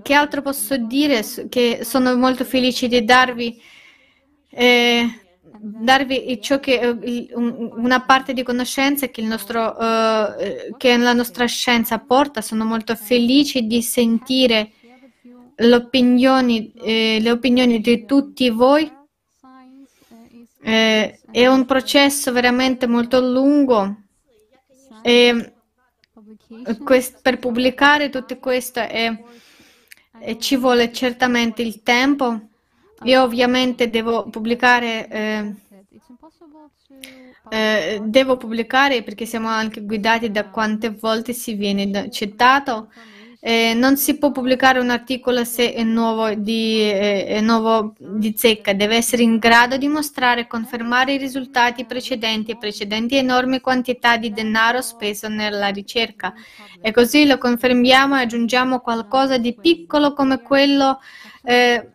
che 0.00 0.14
altro 0.14 0.40
posso 0.40 0.78
dire? 0.78 1.22
Che 1.50 1.80
sono 1.82 2.16
molto 2.16 2.46
felice 2.46 2.88
di 2.88 3.04
darvi, 3.04 3.60
eh, 4.48 5.06
darvi 5.60 6.40
che, 6.40 6.80
eh, 6.80 7.28
una 7.34 8.00
parte 8.00 8.32
di 8.32 8.42
conoscenza 8.42 9.08
che, 9.08 9.20
nostro, 9.20 9.78
eh, 10.38 10.74
che 10.78 10.96
la 10.96 11.12
nostra 11.12 11.44
scienza 11.44 11.98
porta. 11.98 12.40
Sono 12.40 12.64
molto 12.64 12.96
felice 12.96 13.60
di 13.60 13.82
sentire 13.82 14.70
eh, 16.74 17.18
le 17.20 17.30
opinioni 17.30 17.80
di 17.80 18.04
tutti 18.04 18.50
voi. 18.50 18.90
Eh, 20.64 21.20
è 21.30 21.46
un 21.48 21.64
processo 21.64 22.30
veramente 22.30 22.86
molto 22.86 23.20
lungo 23.20 23.96
e 25.02 25.52
quest- 26.84 27.20
per 27.20 27.38
pubblicare 27.38 28.10
tutto 28.10 28.38
questo 28.38 28.80
e, 28.80 29.24
e 30.20 30.38
ci 30.38 30.56
vuole 30.56 30.92
certamente 30.92 31.62
il 31.62 31.82
tempo. 31.82 32.40
Io 33.04 33.22
ovviamente 33.22 33.90
devo 33.90 34.28
pubblicare, 34.30 35.08
eh, 35.08 35.54
eh, 37.50 38.00
devo 38.04 38.36
pubblicare 38.36 39.02
perché 39.02 39.26
siamo 39.26 39.48
anche 39.48 39.82
guidati 39.82 40.30
da 40.30 40.48
quante 40.48 40.90
volte 40.90 41.32
si 41.32 41.54
viene 41.54 42.08
citato 42.10 42.92
eh, 43.44 43.74
non 43.74 43.96
si 43.96 44.18
può 44.18 44.30
pubblicare 44.30 44.78
un 44.78 44.90
articolo 44.90 45.42
se 45.42 45.72
è 45.72 45.82
nuovo, 45.82 46.32
di, 46.32 46.80
eh, 46.80 47.26
è 47.26 47.40
nuovo 47.40 47.92
di 47.98 48.34
zecca, 48.36 48.72
deve 48.72 48.94
essere 48.94 49.24
in 49.24 49.38
grado 49.38 49.76
di 49.76 49.88
mostrare 49.88 50.42
e 50.42 50.46
confermare 50.46 51.14
i 51.14 51.18
risultati 51.18 51.84
precedenti 51.84 52.52
e 52.52 52.56
precedenti 52.56 53.16
enormi 53.16 53.60
quantità 53.60 54.16
di 54.16 54.30
denaro 54.30 54.80
speso 54.80 55.26
nella 55.26 55.70
ricerca. 55.70 56.32
E 56.80 56.92
così 56.92 57.26
lo 57.26 57.36
confermiamo 57.38 58.16
e 58.16 58.22
aggiungiamo 58.22 58.78
qualcosa 58.78 59.38
di 59.38 59.56
piccolo 59.60 60.12
come 60.12 60.40
quello 60.40 61.00
eh, 61.42 61.90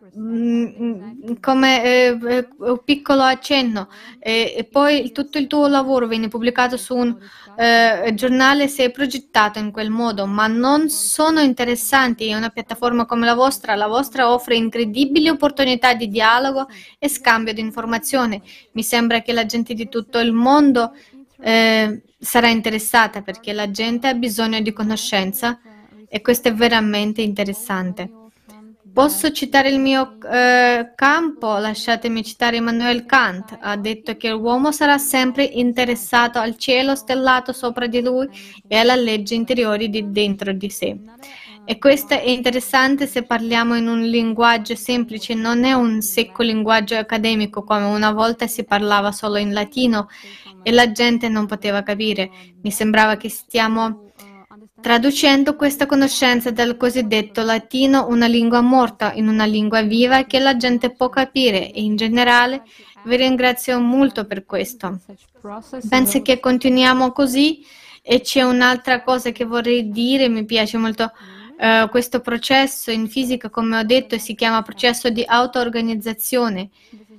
come 1.40 1.84
eh, 1.84 2.18
eh, 2.28 2.48
un 2.58 2.82
piccolo 2.84 3.22
accenno 3.22 3.88
e, 4.18 4.68
poi 4.70 5.12
tutto 5.12 5.38
il 5.38 5.46
tuo 5.46 5.68
lavoro 5.68 6.08
viene 6.08 6.28
pubblicato 6.28 6.76
su 6.76 6.96
un 6.96 7.16
eh, 7.56 8.12
giornale 8.16 8.68
se 8.68 8.86
è 8.86 8.92
progettato 8.92 9.60
in 9.60 9.72
quel 9.72 9.92
modo, 9.92 10.26
ma 10.26 10.48
non 10.48 10.90
sono 10.90 11.40
interessanti. 11.40 12.34
Una 12.34 12.50
piattaforma 12.50 13.06
come 13.06 13.26
la 13.26 13.36
vostra, 13.36 13.76
la 13.76 13.88
vostra 13.88 14.32
offre 14.32 14.56
incredibili 14.56 15.30
opportunità 15.30 15.94
di 15.94 16.08
dialogo 16.08 16.68
e 16.98 17.10
scambio 17.10 17.54
di 17.54 17.62
informazioni. 17.62 18.42
Mi 18.72 18.84
sembra 18.84 19.22
che 19.22 19.34
la 19.34 19.46
gente 19.46 19.76
di 19.76 19.88
tutto 19.88 20.18
il 20.20 20.34
mondo 20.34 20.94
eh, 21.40 22.02
sarà 22.18 22.48
interessata 22.48 23.22
perché 23.22 23.54
la 23.54 23.70
gente 23.70 24.08
ha 24.08 24.16
bisogno 24.16 24.60
di 24.62 24.74
conoscenza 24.74 25.60
e 26.10 26.22
questo 26.22 26.48
è 26.48 26.54
veramente 26.54 27.22
interessante. 27.22 28.26
Posso 28.98 29.32
citare 29.32 29.70
il 29.70 29.80
mio 29.80 30.18
eh, 30.24 30.94
campo? 30.96 31.56
Lasciatemi 31.60 32.24
citare 32.24 32.56
Immanuel 32.56 33.06
Kant. 33.06 33.56
Ha 33.62 33.78
detto 33.78 34.18
che 34.18 34.32
l'uomo 34.32 34.72
sarà 34.72 34.98
sempre 34.98 35.44
interessato 35.44 36.40
al 36.40 36.58
cielo 36.58 36.96
stellato 36.96 37.54
sopra 37.54 37.86
di 37.86 38.02
lui 38.02 38.28
e 38.68 38.76
alla 38.76 38.96
legge 38.96 39.36
interiore 39.36 39.88
di 39.90 40.10
dentro 40.10 40.52
di 40.52 40.72
sé. 40.72 40.98
E 41.64 41.78
questo 41.78 42.16
è 42.16 42.28
interessante 42.28 43.06
se 43.06 43.22
parliamo 43.22 43.76
in 43.76 43.88
un 43.88 44.02
linguaggio 44.02 44.76
semplice, 44.76 45.36
non 45.36 45.64
è 45.64 45.74
un 45.74 46.02
secco 46.02 46.42
linguaggio 46.42 46.96
accademico 46.96 47.64
come 47.64 47.86
una 47.86 48.12
volta 48.12 48.48
si 48.48 48.64
parlava 48.64 49.12
solo 49.12 49.38
in 49.38 49.54
latino 49.54 50.08
e 50.64 50.72
la 50.72 50.92
gente 50.92 51.30
non 51.30 51.46
poteva 51.46 51.84
capire. 51.84 52.32
Mi 52.64 52.72
sembrava 52.72 53.16
che 53.16 53.30
stiamo 53.30 54.07
traducendo 54.88 55.58
questa 55.58 55.86
conoscenza 55.86 56.50
dal 56.50 56.78
cosiddetto 56.78 57.44
latino, 57.44 58.08
una 58.08 58.26
lingua 58.26 58.62
morta, 58.62 59.12
in 59.12 59.28
una 59.28 59.44
lingua 59.44 59.82
viva 59.82 60.24
che 60.24 60.40
la 60.40 60.56
gente 60.56 60.92
può 60.92 61.10
capire 61.10 61.74
e 61.74 61.82
in 61.82 61.98
generale 61.98 62.64
vi 63.04 63.18
ringrazio 63.18 63.82
molto 63.82 64.24
per 64.24 64.46
questo. 64.46 65.02
Penso 65.90 66.22
che 66.22 66.40
continuiamo 66.40 67.12
così 67.12 67.66
e 68.02 68.22
c'è 68.22 68.44
un'altra 68.44 69.04
cosa 69.04 69.32
che 69.32 69.44
vorrei 69.44 69.90
dire, 69.90 70.30
mi 70.30 70.46
piace 70.46 70.78
molto 70.78 71.04
uh, 71.04 71.90
questo 71.90 72.22
processo 72.22 72.90
in 72.90 73.10
fisica, 73.10 73.50
come 73.50 73.80
ho 73.80 73.84
detto, 73.84 74.18
si 74.18 74.36
chiama 74.36 74.62
processo 74.62 75.10
di 75.10 75.22
auto-organizzazione 75.28 76.70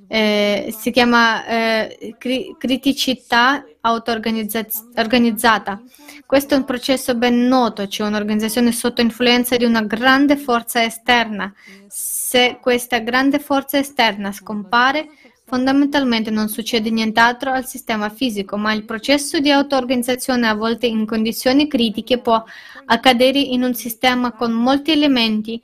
eh, 0.09 0.75
si 0.77 0.91
chiama 0.91 1.47
eh, 1.47 2.17
cri- 2.19 2.57
criticità 2.59 3.65
auto-organizzata. 3.81 5.81
Questo 6.29 6.53
è 6.53 6.59
un 6.59 6.65
processo 6.65 7.15
ben 7.15 7.49
noto, 7.49 7.87
c'è 7.87 8.05
un'organizzazione 8.05 8.71
sotto 8.71 9.01
influenza 9.01 9.57
di 9.57 9.65
una 9.65 9.81
grande 9.81 10.37
forza 10.37 10.85
esterna. 10.85 11.51
Se 11.87 12.59
questa 12.61 12.99
grande 12.99 13.39
forza 13.39 13.79
esterna 13.79 14.31
scompare, 14.31 15.09
fondamentalmente 15.47 16.31
non 16.31 16.51
succede 16.51 16.91
nient'altro 16.91 17.51
al 17.51 17.65
sistema 17.65 18.11
fisico, 18.11 18.59
ma 18.59 18.75
il 18.75 18.85
processo 18.85 19.39
di 19.39 19.51
auto-organizzazione 19.51 20.47
a 20.47 20.55
volte 20.55 20.87
in 20.87 21.07
condizioni 21.07 21.67
critiche 21.67 22.19
può 22.19 22.45
accadere 22.85 23.39
in 23.39 23.63
un 23.63 23.73
sistema 23.73 24.33
con 24.33 24.53
molti 24.53 24.93
elementi 24.93 25.63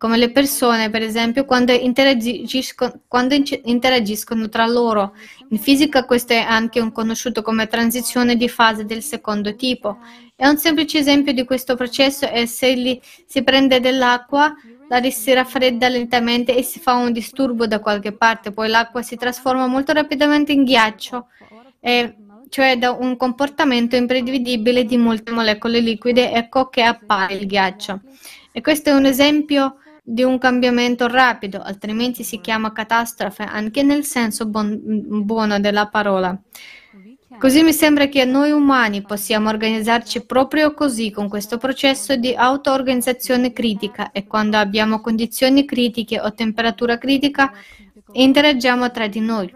come 0.00 0.16
le 0.16 0.30
persone, 0.30 0.88
per 0.88 1.02
esempio, 1.02 1.44
quando 1.44 1.72
interagiscono, 1.72 3.02
quando 3.06 3.34
interagiscono 3.34 4.48
tra 4.48 4.66
loro. 4.66 5.12
In 5.50 5.58
fisica 5.58 6.06
questo 6.06 6.32
è 6.32 6.38
anche 6.38 6.80
un 6.80 6.90
conosciuto 6.90 7.42
come 7.42 7.66
transizione 7.66 8.34
di 8.36 8.48
fase 8.48 8.86
del 8.86 9.02
secondo 9.02 9.54
tipo. 9.56 9.98
E 10.34 10.48
un 10.48 10.56
semplice 10.56 10.96
esempio 10.96 11.34
di 11.34 11.44
questo 11.44 11.76
processo 11.76 12.26
è 12.26 12.46
se 12.46 12.72
li, 12.72 12.98
si 13.26 13.42
prende 13.42 13.78
dell'acqua, 13.78 14.54
la 14.88 15.02
si 15.10 15.34
raffredda 15.34 15.88
lentamente 15.90 16.56
e 16.56 16.62
si 16.62 16.80
fa 16.80 16.94
un 16.94 17.12
disturbo 17.12 17.66
da 17.66 17.78
qualche 17.80 18.12
parte, 18.12 18.52
poi 18.52 18.70
l'acqua 18.70 19.02
si 19.02 19.16
trasforma 19.16 19.66
molto 19.66 19.92
rapidamente 19.92 20.52
in 20.52 20.64
ghiaccio, 20.64 21.26
e, 21.78 22.16
cioè 22.48 22.78
da 22.78 22.92
un 22.92 23.18
comportamento 23.18 23.96
imprevedibile 23.96 24.84
di 24.86 24.96
molte 24.96 25.30
molecole 25.30 25.80
liquide, 25.80 26.32
ecco 26.32 26.70
che 26.70 26.84
appare 26.84 27.34
il 27.34 27.46
ghiaccio. 27.46 28.00
E 28.50 28.62
questo 28.62 28.88
è 28.88 28.94
un 28.94 29.04
esempio 29.04 29.76
di 30.02 30.22
un 30.22 30.38
cambiamento 30.38 31.06
rapido, 31.06 31.60
altrimenti 31.60 32.24
si 32.24 32.40
chiama 32.40 32.72
catastrofe 32.72 33.42
anche 33.42 33.82
nel 33.82 34.04
senso 34.04 34.46
bon- 34.46 34.80
buono 35.24 35.60
della 35.60 35.88
parola. 35.88 36.38
Così 37.38 37.62
mi 37.62 37.72
sembra 37.72 38.06
che 38.06 38.24
noi 38.24 38.50
umani 38.50 39.02
possiamo 39.02 39.48
organizzarci 39.48 40.26
proprio 40.26 40.74
così, 40.74 41.10
con 41.10 41.28
questo 41.28 41.58
processo 41.58 42.16
di 42.16 42.34
auto-organizzazione 42.34 43.52
critica 43.52 44.10
e 44.10 44.26
quando 44.26 44.56
abbiamo 44.56 45.00
condizioni 45.00 45.64
critiche 45.64 46.20
o 46.20 46.34
temperatura 46.34 46.98
critica 46.98 47.52
interagiamo 48.12 48.90
tra 48.90 49.06
di 49.06 49.20
noi. 49.20 49.54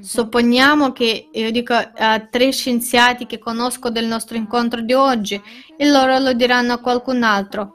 Supponiamo 0.00 0.92
che 0.92 1.28
io 1.32 1.50
dico 1.50 1.72
a 1.72 2.20
tre 2.20 2.52
scienziati 2.52 3.26
che 3.26 3.38
conosco 3.38 3.88
del 3.88 4.06
nostro 4.06 4.36
incontro 4.36 4.82
di 4.82 4.92
oggi 4.92 5.40
e 5.76 5.88
loro 5.88 6.18
lo 6.18 6.34
diranno 6.34 6.74
a 6.74 6.78
qualcun 6.78 7.22
altro 7.22 7.72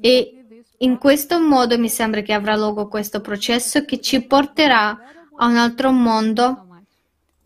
e 0.00 0.43
in 0.78 0.98
questo 0.98 1.40
modo 1.40 1.78
mi 1.78 1.88
sembra 1.88 2.20
che 2.20 2.32
avrà 2.32 2.56
luogo 2.56 2.88
questo 2.88 3.20
processo 3.20 3.84
che 3.84 4.00
ci 4.00 4.22
porterà 4.22 4.98
a 5.36 5.46
un 5.46 5.56
altro 5.56 5.90
mondo, 5.90 6.66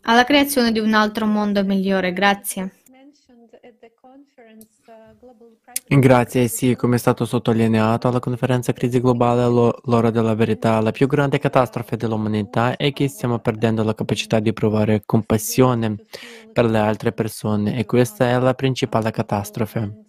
alla 0.01 0.23
creazione 0.23 0.71
di 0.71 0.79
un 0.79 0.93
altro 0.93 1.25
mondo 1.25 1.63
migliore. 1.63 2.13
Grazie. 2.13 2.73
Grazie, 5.87 6.47
sì, 6.47 6.75
come 6.75 6.95
è 6.95 6.99
stato 6.99 7.25
sottolineato 7.25 8.07
alla 8.07 8.19
conferenza 8.19 8.73
Crisi 8.73 8.99
Globale, 9.01 9.73
l'ora 9.83 10.11
della 10.11 10.35
verità, 10.35 10.79
la 10.81 10.91
più 10.91 11.07
grande 11.07 11.39
catastrofe 11.39 11.97
dell'umanità 11.97 12.75
è 12.75 12.93
che 12.93 13.07
stiamo 13.07 13.39
perdendo 13.39 13.83
la 13.83 13.95
capacità 13.95 14.39
di 14.39 14.53
provare 14.53 15.01
compassione 15.05 15.97
per 16.53 16.65
le 16.65 16.77
altre 16.77 17.11
persone 17.11 17.77
e 17.77 17.85
questa 17.85 18.29
è 18.29 18.39
la 18.39 18.53
principale 18.53 19.09
catastrofe. 19.09 20.08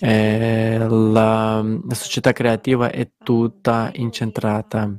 Eh, 0.00 0.78
la, 0.78 1.62
la 1.62 1.94
società 1.94 2.32
creativa 2.32 2.90
è 2.90 3.10
tutta 3.22 3.90
incentrata 3.94 4.92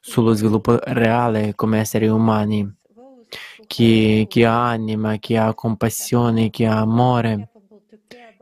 sullo 0.00 0.32
sviluppo 0.32 0.78
reale 0.82 1.54
come 1.54 1.80
esseri 1.80 2.06
umani. 2.06 2.74
Chi, 3.66 4.24
chi, 4.28 4.44
ha 4.44 4.68
anima, 4.68 5.16
chi 5.16 5.36
ha 5.36 5.52
compassione, 5.54 6.50
chi 6.50 6.64
ha 6.64 6.78
amore, 6.78 7.48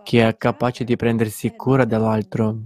che 0.02 0.26
è 0.28 0.36
capace 0.36 0.84
di 0.84 0.96
prendersi 0.96 1.54
cura 1.56 1.84
dell'altro. 1.86 2.58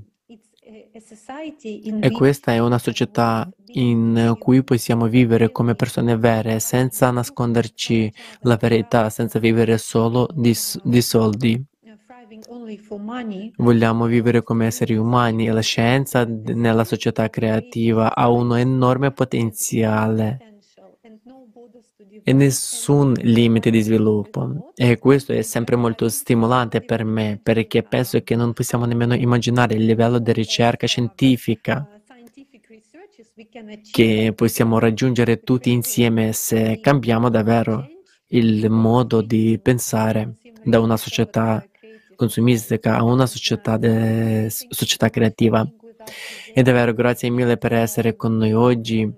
E 2.01 2.11
questa 2.11 2.53
è 2.53 2.59
una 2.59 2.79
società 2.79 3.49
in 3.75 4.35
cui 4.39 4.65
possiamo 4.65 5.07
vivere 5.07 5.53
come 5.53 5.77
persone 5.77 6.17
vere, 6.17 6.59
senza 6.59 7.11
nasconderci 7.13 8.13
la 8.41 8.57
verità, 8.57 9.09
senza 9.09 9.39
vivere 9.39 9.79
solo 9.79 10.29
di, 10.35 10.57
di 10.83 11.01
soldi. 11.03 11.65
Vogliamo 13.57 14.07
vivere 14.07 14.43
come 14.43 14.67
esseri 14.67 14.97
umani 14.97 15.47
e 15.47 15.53
la 15.53 15.61
scienza 15.61 16.25
nella 16.25 16.85
società 16.85 17.29
creativa 17.31 18.15
ha 18.15 18.29
un 18.29 18.57
enorme 18.57 19.13
potenziale 19.13 20.59
e 22.23 22.33
nessun 22.33 23.15
limite 23.23 23.71
di 23.71 23.81
sviluppo. 23.81 24.73
E 24.75 24.99
questo 24.99 25.33
è 25.33 25.43
sempre 25.43 25.77
molto 25.77 26.09
stimolante 26.09 26.83
per 26.83 27.05
me 27.05 27.41
perché 27.43 27.83
penso 27.83 28.21
che 28.23 28.37
non 28.37 28.53
possiamo 28.53 28.85
nemmeno 28.85 29.15
immaginare 29.15 29.75
il 29.75 29.85
livello 29.85 30.19
di 30.19 30.33
ricerca 30.33 30.87
scientifica 30.87 31.89
che 33.91 34.33
possiamo 34.35 34.79
raggiungere 34.79 35.41
tutti 35.41 35.71
insieme 35.71 36.33
se 36.33 36.81
cambiamo 36.81 37.31
davvero 37.31 37.87
il 38.29 38.69
modo 38.69 39.23
di 39.23 39.59
pensare 39.63 40.35
da 40.65 40.81
una 40.81 40.97
società 40.97 41.68
consumistica 42.19 42.97
a 42.97 43.05
una 43.05 43.27
società, 43.27 43.77
de, 43.77 44.49
società 44.51 45.09
creativa. 45.09 45.65
E 46.53 46.63
davvero 46.63 46.93
grazie 46.93 47.31
mille 47.31 47.57
per 47.57 47.73
essere 47.73 48.17
con 48.17 48.37
noi 48.37 48.53
oggi. 48.53 49.09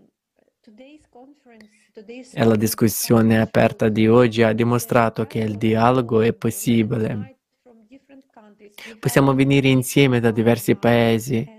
E 2.32 2.44
la 2.44 2.56
discussione 2.56 3.40
aperta 3.40 3.88
di 3.88 4.06
oggi 4.06 4.42
ha 4.42 4.52
dimostrato 4.52 5.24
che 5.26 5.38
il 5.38 5.56
dialogo 5.56 6.20
è 6.20 6.34
possibile. 6.34 7.38
Possiamo 8.98 9.34
venire 9.34 9.68
insieme 9.68 10.20
da 10.20 10.30
diversi 10.30 10.76
paesi. 10.76 11.58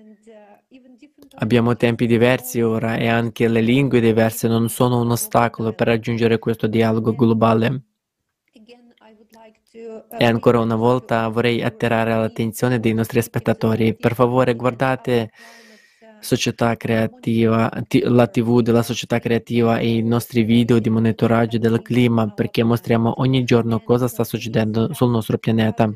Abbiamo 1.40 1.76
tempi 1.76 2.06
diversi 2.06 2.62
ora 2.62 2.98
e 2.98 3.08
anche 3.08 3.48
le 3.48 3.62
lingue 3.62 4.00
diverse 4.00 4.48
non 4.48 4.70
sono 4.70 5.02
un 5.02 5.10
ostacolo 5.10 5.74
per 5.74 5.88
raggiungere 5.88 6.38
questo 6.38 6.68
dialogo 6.68 7.16
globale. 7.16 7.91
E 10.18 10.26
ancora 10.26 10.60
una 10.60 10.76
volta 10.76 11.28
vorrei 11.28 11.62
attirare 11.64 12.14
l'attenzione 12.14 12.80
dei 12.80 12.94
nostri 12.94 13.22
spettatori. 13.22 13.96
Per 13.96 14.14
favore 14.14 14.56
guardate 14.56 15.32
società 16.20 16.78
creativa, 16.78 17.70
la 18.04 18.28
TV 18.28 18.62
della 18.62 18.84
società 18.84 19.20
creativa 19.20 19.80
e 19.80 19.96
i 19.96 20.04
nostri 20.04 20.44
video 20.44 20.80
di 20.80 20.90
monitoraggio 20.90 21.58
del 21.58 21.82
clima 21.82 22.30
perché 22.30 22.64
mostriamo 22.64 23.20
ogni 23.22 23.44
giorno 23.44 23.82
cosa 23.82 24.08
sta 24.08 24.24
succedendo 24.24 24.94
sul 24.94 25.10
nostro 25.10 25.38
pianeta 25.40 25.92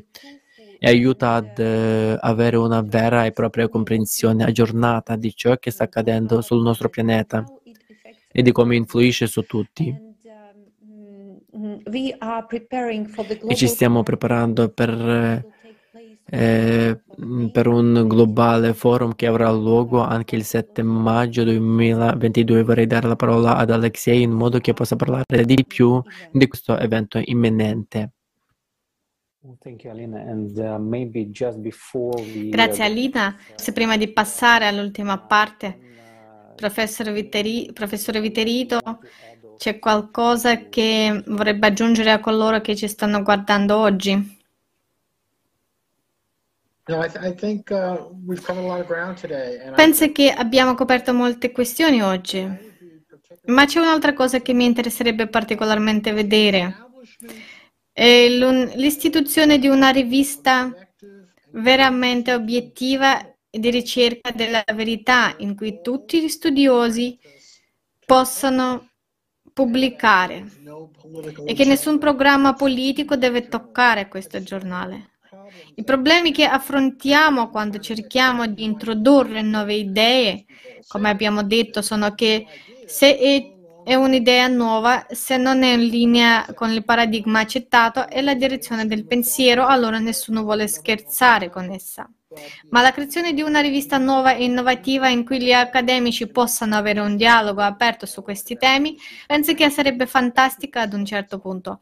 e 0.78 0.88
aiuta 0.88 1.34
ad 1.34 1.58
uh, 1.58 2.18
avere 2.20 2.56
una 2.56 2.82
vera 2.82 3.24
e 3.24 3.30
propria 3.30 3.68
comprensione 3.68 4.44
aggiornata 4.44 5.16
di 5.16 5.34
ciò 5.34 5.56
che 5.56 5.70
sta 5.70 5.84
accadendo 5.84 6.40
sul 6.40 6.60
nostro 6.60 6.88
pianeta 6.88 7.44
e 8.30 8.42
di 8.42 8.52
come 8.52 8.76
influisce 8.76 9.26
su 9.26 9.42
tutti. 9.42 10.14
E 13.48 13.54
ci 13.54 13.66
stiamo 13.66 14.02
preparando 14.02 14.68
per, 14.68 14.90
eh, 16.26 17.00
per 17.50 17.66
un 17.66 18.04
globale 18.06 18.74
forum 18.74 19.14
che 19.14 19.26
avrà 19.26 19.50
luogo 19.50 20.00
anche 20.00 20.36
il 20.36 20.44
7 20.44 20.82
maggio 20.82 21.44
2022. 21.44 22.62
Vorrei 22.62 22.86
dare 22.86 23.08
la 23.08 23.16
parola 23.16 23.56
ad 23.56 23.70
Alexei 23.70 24.22
in 24.22 24.32
modo 24.32 24.58
che 24.58 24.74
possa 24.74 24.96
parlare 24.96 25.44
di 25.44 25.64
più 25.66 26.02
di 26.30 26.46
questo 26.46 26.76
evento 26.76 27.20
imminente. 27.24 28.10
Uh, 29.40 29.56
Grazie 32.50 32.84
Alina. 32.84 33.36
Se 33.54 33.72
prima 33.72 33.96
di 33.96 34.08
passare 34.08 34.66
all'ultima 34.66 35.18
parte, 35.20 35.78
professore, 36.56 37.12
Viteri, 37.12 37.70
professore 37.72 38.20
Viterito, 38.20 38.80
c'è 39.56 39.78
qualcosa 39.78 40.68
che 40.68 41.22
vorrebbe 41.26 41.66
aggiungere 41.66 42.10
a 42.10 42.20
coloro 42.20 42.60
che 42.60 42.76
ci 42.76 42.88
stanno 42.88 43.22
guardando 43.22 43.76
oggi? 43.76 44.34
Penso 49.74 50.12
che 50.12 50.30
abbiamo 50.30 50.74
coperto 50.74 51.12
molte 51.12 51.50
questioni 51.50 52.00
oggi, 52.00 52.46
ma 53.46 53.64
c'è 53.64 53.80
un'altra 53.80 54.12
cosa 54.12 54.40
che 54.40 54.52
mi 54.52 54.64
interesserebbe 54.66 55.26
particolarmente 55.26 56.12
vedere. 56.12 56.76
È 57.92 58.28
l'istituzione 58.28 59.58
di 59.58 59.66
una 59.66 59.88
rivista 59.90 60.72
veramente 61.50 62.32
obiettiva 62.32 63.18
di 63.50 63.70
ricerca 63.70 64.30
della 64.30 64.62
verità 64.74 65.34
in 65.38 65.56
cui 65.56 65.80
tutti 65.82 66.22
gli 66.22 66.28
studiosi 66.28 67.18
possano 68.04 68.90
pubblicare 69.56 70.44
e 71.46 71.54
che 71.54 71.64
nessun 71.64 71.96
programma 71.96 72.52
politico 72.52 73.16
deve 73.16 73.48
toccare 73.48 74.06
questo 74.06 74.42
giornale. 74.42 75.12
I 75.76 75.82
problemi 75.82 76.30
che 76.30 76.44
affrontiamo 76.44 77.48
quando 77.48 77.78
cerchiamo 77.78 78.46
di 78.46 78.64
introdurre 78.64 79.40
nuove 79.40 79.72
idee, 79.72 80.44
come 80.86 81.08
abbiamo 81.08 81.42
detto, 81.42 81.80
sono 81.80 82.14
che 82.14 82.44
se 82.84 83.16
è, 83.82 83.94
un'idea 83.94 84.46
nuova, 84.48 85.06
se 85.08 85.38
non 85.38 85.62
è 85.62 85.72
in 85.72 85.86
linea 85.86 86.44
con 86.52 86.70
il 86.70 86.84
paradigma 86.84 87.40
accettato 87.40 88.10
e 88.10 88.20
la 88.20 88.34
direzione 88.34 88.84
del 88.84 89.06
pensiero, 89.06 89.64
allora 89.64 89.98
nessuno 89.98 90.42
vuole 90.42 90.68
scherzare 90.68 91.48
con 91.48 91.70
essa. 91.70 92.06
Ma 92.70 92.82
la 92.82 92.92
creazione 92.92 93.32
di 93.32 93.42
una 93.42 93.60
rivista 93.60 93.98
nuova 93.98 94.34
e 94.34 94.44
innovativa 94.44 95.08
in 95.08 95.24
cui 95.24 95.40
gli 95.40 95.52
accademici 95.52 96.26
possano 96.26 96.76
avere 96.76 97.00
un 97.00 97.16
dialogo 97.16 97.60
aperto 97.60 98.06
su 98.06 98.22
questi 98.22 98.56
temi, 98.56 98.96
penso 99.26 99.54
che 99.54 99.68
sarebbe 99.70 100.06
fantastica 100.06 100.82
ad 100.82 100.92
un 100.92 101.04
certo 101.04 101.38
punto 101.38 101.80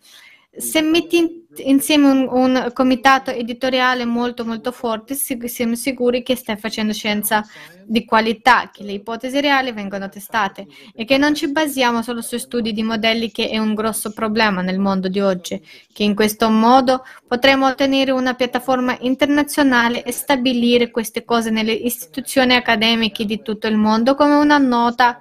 se 0.57 0.83
metti 0.83 1.43
insieme 1.59 2.09
un, 2.09 2.29
un, 2.31 2.71
comitato 2.73 3.31
editoriale 3.31 4.05
molto 4.05 4.45
molto 4.45 4.73
forte, 4.73 5.15
siamo 5.15 5.75
sicuri 5.75 6.23
che 6.23 6.37
stai 6.37 6.57
facendo 6.57 6.93
scienza 6.93 7.45
di 7.85 8.05
qualità, 8.05 8.71
che 8.73 8.83
le 8.83 8.93
ipotesi 8.93 9.41
reali 9.41 9.73
vengono 9.73 10.09
testate 10.09 10.67
e 10.95 11.05
che 11.05 11.19
non 11.19 11.35
ci 11.35 11.51
basiamo 11.51 12.03
solo 12.03 12.23
su 12.23 12.39
studi 12.39 12.73
di 12.73 12.83
modelli 12.83 13.31
che 13.31 13.49
è 13.49 13.59
un 13.59 13.75
grosso 13.75 14.13
problema 14.13 14.63
nel 14.63 14.79
mondo 14.79 15.09
di 15.09 15.21
oggi, 15.21 15.61
che 15.93 16.03
in 16.03 16.15
questo 16.15 16.49
modo 16.51 17.05
potremo 17.27 17.67
ottenere 17.67 18.11
una 18.11 18.35
piattaforma 18.35 18.97
internazionale 19.01 20.03
e 20.03 20.13
stabilire 20.13 20.91
queste 20.91 21.25
cose 21.25 21.51
nelle 21.51 21.73
istituzioni 21.73 22.55
accademiche 22.55 23.25
di 23.25 23.43
tutto 23.43 23.67
il 23.67 23.77
mondo 23.77 24.15
come 24.15 24.35
una 24.35 24.59
nota 24.59 25.21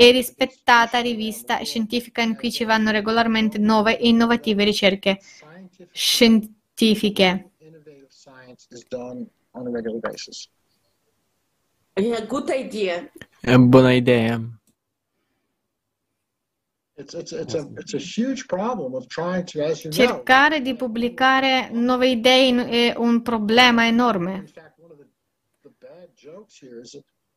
e 0.00 0.12
rispettata 0.12 1.00
rivista 1.00 1.60
scientifica 1.64 2.22
in 2.22 2.36
cui 2.36 2.52
ci 2.52 2.62
vanno 2.62 2.92
regolarmente 2.92 3.58
nuove 3.58 3.98
e 3.98 4.06
innovative 4.06 4.62
ricerche 4.62 5.18
scientifiche. 5.90 7.50
È 13.40 13.54
una 13.54 13.58
buona 13.58 13.92
idea. 13.92 14.40
Cercare 19.90 20.60
di 20.60 20.74
pubblicare 20.76 21.70
nuove 21.72 22.08
idee 22.08 22.68
è 22.68 22.94
un 22.96 23.20
problema 23.22 23.84
enorme. 23.84 24.44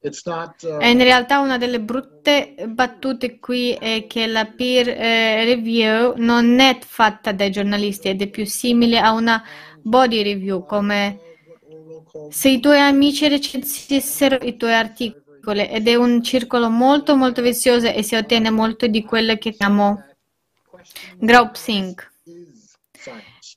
Uh, 0.04 0.84
in 0.84 1.04
realtà 1.04 1.40
una 1.42 1.60
delle 1.60 1.80
brutte 1.80 2.56
battute 2.68 3.38
qui 3.38 3.74
è 3.74 4.08
che 4.08 4.26
la 4.26 4.46
peer 4.46 4.90
eh, 4.90 5.46
review 5.46 6.16
non 6.18 6.60
è 6.60 6.80
fatta 6.84 7.32
dai 7.32 7.52
giornalisti 7.52 8.10
ed 8.10 8.20
è 8.24 8.28
più 8.28 8.44
simile 8.44 8.98
a 8.98 9.12
una 9.12 9.44
body 9.80 10.24
review, 10.24 10.66
come 10.66 11.20
se 12.30 12.50
i 12.50 12.60
tuoi 12.60 12.80
amici 12.80 13.28
recensissero 13.28 14.40
i 14.42 14.58
tuoi 14.58 14.74
articoli 14.74 15.68
ed 15.68 15.88
è 15.88 15.94
un 15.94 16.24
circolo 16.24 16.70
molto 16.70 17.16
molto 17.16 17.44
vizioso 17.44 17.88
e 17.88 18.02
si 18.02 18.16
ottiene 18.16 18.50
molto 18.50 18.88
di 18.88 19.04
quello 19.04 19.36
che 19.36 19.52
chiamiamo 19.52 20.04
groupthink. 21.18 22.11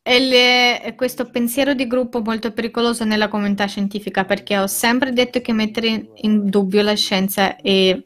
E 0.07 0.19
le, 0.19 0.93
questo 0.97 1.31
pensiero 1.31 1.73
di 1.73 1.87
gruppo 1.87 2.21
molto 2.21 2.53
pericoloso 2.53 3.05
nella 3.05 3.29
comunità 3.29 3.65
scientifica 3.65 4.27
perché 4.27 4.59
ho 4.59 4.67
sempre 4.67 5.15
detto 5.15 5.41
che 5.41 5.55
mettere 5.55 6.11
in 6.17 6.51
dubbio 6.51 6.83
la 6.83 6.93
scienza 6.93 7.57
è, 7.57 7.99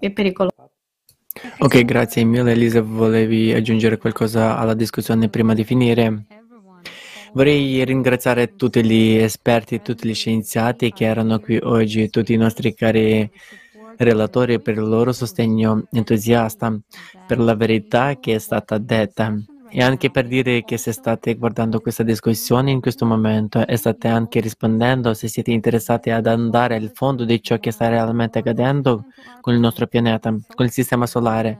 è 0.00 0.10
pericoloso. 0.10 0.70
Ok, 1.58 1.84
grazie 1.84 2.24
mille 2.24 2.52
Elisa. 2.52 2.80
Volevi 2.80 3.52
aggiungere 3.52 3.98
qualcosa 3.98 4.56
alla 4.56 4.72
discussione 4.72 5.28
prima 5.28 5.52
di 5.52 5.64
finire? 5.64 6.24
Vorrei 7.34 7.84
ringraziare 7.84 8.56
tutti 8.56 8.82
gli 8.82 9.16
esperti, 9.16 9.82
tutti 9.82 10.08
gli 10.08 10.14
scienziati 10.14 10.92
che 10.92 11.04
erano 11.04 11.40
qui 11.40 11.58
oggi, 11.62 12.08
tutti 12.08 12.32
i 12.32 12.38
nostri 12.38 12.72
cari 12.72 13.30
relatori 13.98 14.62
per 14.62 14.76
il 14.76 14.88
loro 14.88 15.12
sostegno 15.12 15.88
entusiasta, 15.92 16.74
per 17.26 17.38
la 17.38 17.54
verità 17.54 18.18
che 18.18 18.36
è 18.36 18.38
stata 18.38 18.78
detta 18.78 19.38
E 19.70 19.82
anche 19.82 20.10
per 20.10 20.26
dire 20.26 20.64
che 20.64 20.78
se 20.78 20.92
state 20.92 21.34
guardando 21.34 21.80
questa 21.80 22.02
discussione 22.02 22.70
in 22.70 22.80
questo 22.80 23.04
momento 23.04 23.66
e 23.66 23.76
state 23.76 24.08
anche 24.08 24.40
rispondendo, 24.40 25.12
se 25.14 25.28
siete 25.28 25.50
interessati 25.50 26.10
ad 26.10 26.26
andare 26.26 26.76
al 26.76 26.90
fondo 26.94 27.24
di 27.24 27.42
ciò 27.42 27.58
che 27.58 27.70
sta 27.70 27.88
realmente 27.88 28.38
accadendo 28.38 29.04
con 29.40 29.52
il 29.52 29.60
nostro 29.60 29.86
pianeta, 29.86 30.34
con 30.54 30.64
il 30.66 30.72
sistema 30.72 31.06
solare, 31.06 31.58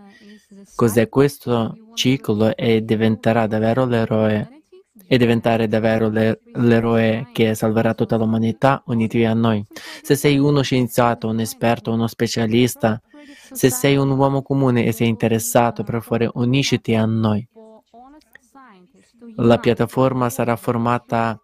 cos'è 0.74 1.08
questo 1.08 1.76
ciclo 1.94 2.56
e 2.56 2.82
diventerà 2.82 3.46
davvero 3.46 3.84
l'eroe 3.84 4.48
e 5.06 5.16
diventare 5.16 5.68
davvero 5.68 6.08
l'eroe 6.08 7.28
che 7.32 7.54
salverà 7.54 7.94
tutta 7.94 8.16
l'umanità, 8.16 8.82
unitevi 8.86 9.24
a 9.24 9.34
noi. 9.34 9.64
Se 10.02 10.14
sei 10.14 10.38
uno 10.38 10.62
scienziato, 10.62 11.28
un 11.28 11.40
esperto, 11.40 11.92
uno 11.92 12.06
specialista, 12.06 13.00
se 13.52 13.70
sei 13.70 13.96
un 13.96 14.10
uomo 14.10 14.42
comune 14.42 14.84
e 14.84 14.92
sei 14.92 15.08
interessato, 15.08 15.82
per 15.82 16.02
favore 16.02 16.30
unisciti 16.34 16.94
a 16.94 17.04
noi. 17.04 17.46
La 19.36 19.58
piattaforma 19.58 20.30
sarà 20.30 20.56
formata 20.56 21.40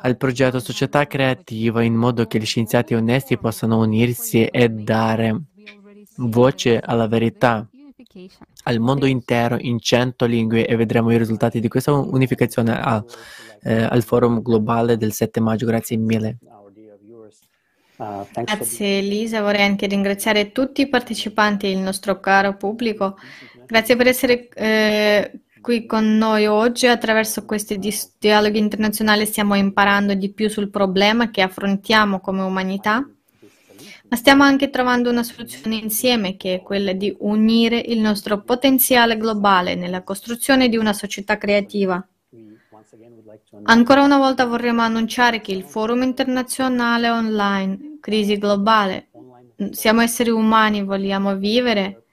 al 0.00 0.16
progetto 0.16 0.58
Società 0.58 1.06
Creativa 1.06 1.82
in 1.82 1.94
modo 1.94 2.26
che 2.26 2.38
gli 2.38 2.44
scienziati 2.44 2.94
onesti 2.94 3.38
possano 3.38 3.78
unirsi 3.78 4.44
e 4.44 4.68
dare 4.68 5.42
voce 6.16 6.78
alla 6.78 7.06
verità 7.06 7.68
al 8.64 8.78
mondo 8.78 9.06
intero 9.06 9.56
in 9.58 9.78
cento 9.80 10.24
lingue 10.24 10.66
e 10.66 10.76
vedremo 10.76 11.10
i 11.10 11.18
risultati 11.18 11.60
di 11.60 11.68
questa 11.68 11.92
unificazione 11.92 12.78
al, 12.80 13.04
eh, 13.62 13.82
al 13.82 14.02
forum 14.02 14.40
globale 14.40 14.96
del 14.96 15.12
7 15.12 15.40
maggio. 15.40 15.66
Grazie 15.66 15.96
mille. 15.96 16.38
Grazie 17.96 18.98
Elisa, 18.98 19.40
vorrei 19.40 19.62
anche 19.62 19.86
ringraziare 19.86 20.50
tutti 20.50 20.80
i 20.80 20.88
partecipanti 20.88 21.66
e 21.66 21.70
il 21.70 21.78
nostro 21.78 22.18
caro 22.18 22.56
pubblico. 22.56 23.16
Grazie 23.66 23.96
per 23.96 24.08
essere 24.08 24.48
eh, 24.48 25.40
qui 25.64 25.86
con 25.86 26.18
noi 26.18 26.44
oggi. 26.44 26.86
Attraverso 26.86 27.46
questi 27.46 27.80
dialoghi 28.18 28.58
internazionali 28.58 29.24
stiamo 29.24 29.54
imparando 29.54 30.12
di 30.12 30.30
più 30.30 30.50
sul 30.50 30.68
problema 30.68 31.30
che 31.30 31.40
affrontiamo 31.40 32.20
come 32.20 32.42
umanità 32.42 33.08
ma 34.14 34.16
stiamo 34.16 34.44
anche 34.44 34.70
trovando 34.70 35.10
una 35.10 35.22
soluzione 35.22 35.76
insieme 35.76 36.36
che 36.36 36.54
è 36.54 36.62
quella 36.62 36.92
di 36.92 37.14
unire 37.20 37.78
il 37.78 37.98
nostro 37.98 38.42
potenziale 38.42 39.16
globale 39.16 39.74
nella 39.74 40.02
costruzione 40.02 40.68
di 40.68 40.76
una 40.76 40.92
società 40.92 41.38
creativa. 41.38 42.06
Ancora 43.64 44.02
una 44.02 44.18
volta 44.18 44.44
vorremmo 44.44 44.82
annunciare 44.82 45.40
che 45.40 45.52
il 45.52 45.64
Forum 45.64 46.02
internazionale 46.02 47.08
online, 47.08 47.98
crisi 48.00 48.38
globale, 48.38 49.08
siamo 49.70 50.02
esseri 50.02 50.30
umani, 50.30 50.84
vogliamo 50.84 51.36
vivere. 51.36 52.03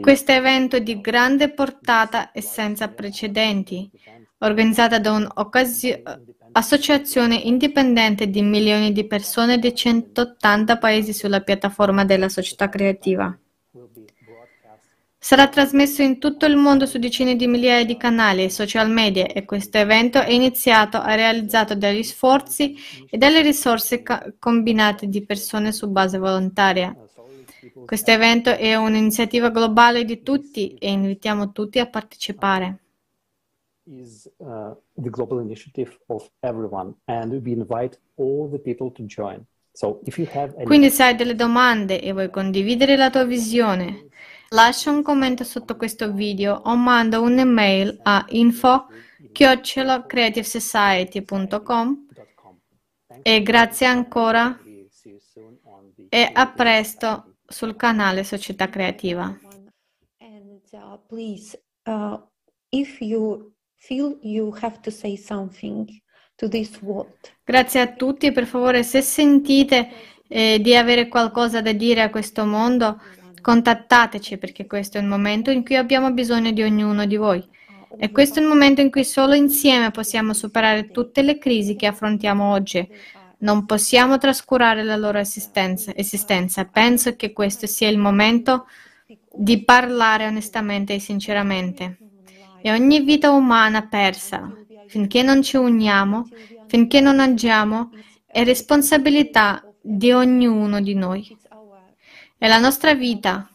Questo 0.00 0.32
evento 0.32 0.76
è 0.76 0.82
di 0.82 1.00
grande 1.00 1.50
portata 1.50 2.30
e 2.30 2.40
senza 2.40 2.88
precedenti, 2.88 3.90
organizzata 4.38 5.00
da 5.00 5.12
un'occasione 5.12 6.02
associazione 6.52 7.36
indipendente 7.36 8.28
di 8.28 8.42
milioni 8.42 8.92
di 8.92 9.06
persone 9.06 9.58
di 9.58 9.74
180 9.74 10.78
paesi 10.78 11.12
sulla 11.12 11.40
piattaforma 11.40 12.04
della 12.04 12.28
società 12.28 12.68
creativa. 12.68 13.36
Sarà 15.20 15.48
trasmesso 15.48 16.00
in 16.02 16.18
tutto 16.18 16.46
il 16.46 16.56
mondo 16.56 16.86
su 16.86 16.98
decine 16.98 17.34
di 17.34 17.48
migliaia 17.48 17.84
di 17.84 17.96
canali 17.96 18.44
e 18.44 18.50
social 18.50 18.88
media 18.88 19.26
e 19.26 19.44
questo 19.44 19.76
evento 19.76 20.20
è 20.20 20.30
iniziato 20.30 21.04
e 21.04 21.16
realizzato 21.16 21.74
dagli 21.74 22.04
sforzi 22.04 22.76
e 23.10 23.18
dalle 23.18 23.42
risorse 23.42 24.02
combinate 24.38 25.08
di 25.08 25.24
persone 25.24 25.72
su 25.72 25.88
base 25.88 26.18
volontaria. 26.18 26.96
Questo 27.84 28.10
evento 28.10 28.50
è 28.50 28.74
un'iniziativa 28.74 29.50
globale 29.50 30.04
di 30.04 30.22
tutti 30.22 30.74
e 30.74 30.90
invitiamo 30.90 31.52
tutti 31.52 31.78
a 31.78 31.88
partecipare. 31.88 32.82
Is 33.84 34.28
uh. 34.38 34.76
So 39.72 40.00
any... 40.56 40.64
Quindi 40.64 40.90
se 40.90 41.04
hai 41.04 41.14
delle 41.14 41.36
domande 41.36 42.00
e 42.00 42.12
vuoi 42.12 42.30
condividere 42.30 42.96
la 42.96 43.10
tua 43.10 43.24
visione, 43.24 44.08
lascia 44.50 44.90
un 44.90 45.02
commento 45.02 45.44
sotto 45.44 45.76
questo 45.76 46.12
video 46.12 46.60
o 46.64 46.74
manda 46.74 47.20
un'email 47.20 48.00
a 48.02 48.24
info 48.30 48.86
creativesociety.com 49.32 52.06
e 53.22 53.42
grazie 53.42 53.86
ancora 53.86 54.58
e 56.08 56.30
a 56.32 56.50
presto 56.50 57.27
sul 57.48 57.76
canale 57.76 58.24
Società 58.24 58.68
Creativa. 58.68 59.24
And, 60.20 60.60
uh, 60.72 61.00
please, 61.06 61.58
uh, 61.86 62.20
if 62.68 63.00
you 63.00 63.52
feel 63.76 64.18
you 64.22 64.54
have 64.60 64.80
to 64.80 64.90
say 64.90 65.16
something 65.16 65.88
to 66.36 66.48
this 66.48 66.78
world. 66.80 67.16
Grazie 67.44 67.80
a 67.80 67.86
tutti 67.92 68.26
e 68.26 68.32
per 68.32 68.46
favore 68.46 68.82
se 68.82 69.00
sentite 69.00 69.88
eh, 70.28 70.58
di 70.60 70.76
avere 70.76 71.08
qualcosa 71.08 71.62
da 71.62 71.72
dire 71.72 72.02
a 72.02 72.10
questo 72.10 72.44
mondo, 72.44 73.00
contattateci 73.40 74.36
perché 74.36 74.66
questo 74.66 74.98
è 74.98 75.00
il 75.00 75.06
momento 75.06 75.50
in 75.50 75.64
cui 75.64 75.76
abbiamo 75.76 76.12
bisogno 76.12 76.52
di 76.52 76.62
ognuno 76.62 77.06
di 77.06 77.16
voi. 77.16 77.46
E 77.96 78.10
questo 78.12 78.38
è 78.38 78.42
il 78.42 78.48
momento 78.48 78.80
in 78.82 78.90
cui 78.90 79.04
solo 79.04 79.34
insieme 79.34 79.90
possiamo 79.90 80.34
superare 80.34 80.90
tutte 80.90 81.22
le 81.22 81.38
crisi 81.38 81.74
che 81.74 81.86
affrontiamo 81.86 82.52
oggi. 82.52 82.86
Non 83.38 83.66
possiamo 83.66 84.18
trascurare 84.18 84.82
la 84.82 84.96
loro 84.96 85.18
esistenza. 85.18 85.94
esistenza. 85.94 86.64
Penso 86.64 87.16
che 87.16 87.32
questo 87.32 87.66
sia 87.66 87.88
il 87.88 87.98
momento 87.98 88.66
di 89.32 89.62
parlare 89.64 90.26
onestamente 90.26 90.94
e 90.94 90.98
sinceramente 90.98 91.98
e 92.60 92.72
ogni 92.72 93.00
vita 93.00 93.30
umana 93.30 93.86
persa, 93.86 94.52
finché 94.86 95.22
non 95.22 95.42
ci 95.42 95.56
uniamo, 95.56 96.28
finché 96.66 97.00
non 97.00 97.20
agiamo, 97.20 97.90
è 98.26 98.44
responsabilità 98.44 99.64
di 99.80 100.12
ognuno 100.12 100.80
di 100.80 100.94
noi. 100.94 101.36
È 102.36 102.46
la 102.46 102.58
nostra 102.58 102.94
vita, 102.94 103.48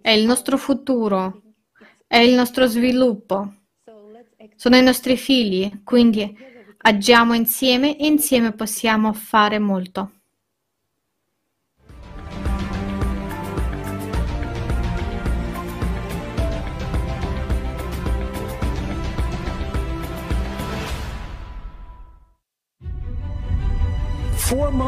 è 0.00 0.10
il 0.10 0.24
nostro 0.24 0.56
futuro, 0.56 1.42
è 2.06 2.18
il 2.18 2.34
nostro 2.34 2.66
sviluppo, 2.66 3.54
sono 4.56 4.76
i 4.76 4.82
nostri 4.82 5.16
figli, 5.16 5.82
quindi 5.82 6.36
agiamo 6.82 7.34
insieme 7.34 7.96
e 7.96 8.06
insieme 8.06 8.52
possiamo 8.52 9.12
fare 9.12 9.58
molto. 9.58 10.10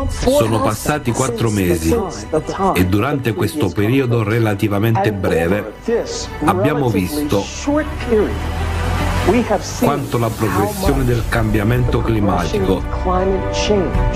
Sono 0.09 0.61
passati 0.61 1.11
quattro 1.11 1.51
mesi 1.51 1.97
e 2.75 2.87
durante 2.87 3.33
questo 3.33 3.71
periodo 3.71 4.23
relativamente 4.23 5.11
breve 5.13 5.73
abbiamo 6.45 6.91
visto 6.91 7.43
quanto 9.81 10.19
la 10.19 10.29
progressione 10.29 11.03
del 11.05 11.23
cambiamento 11.31 12.03
climatico 12.03 12.83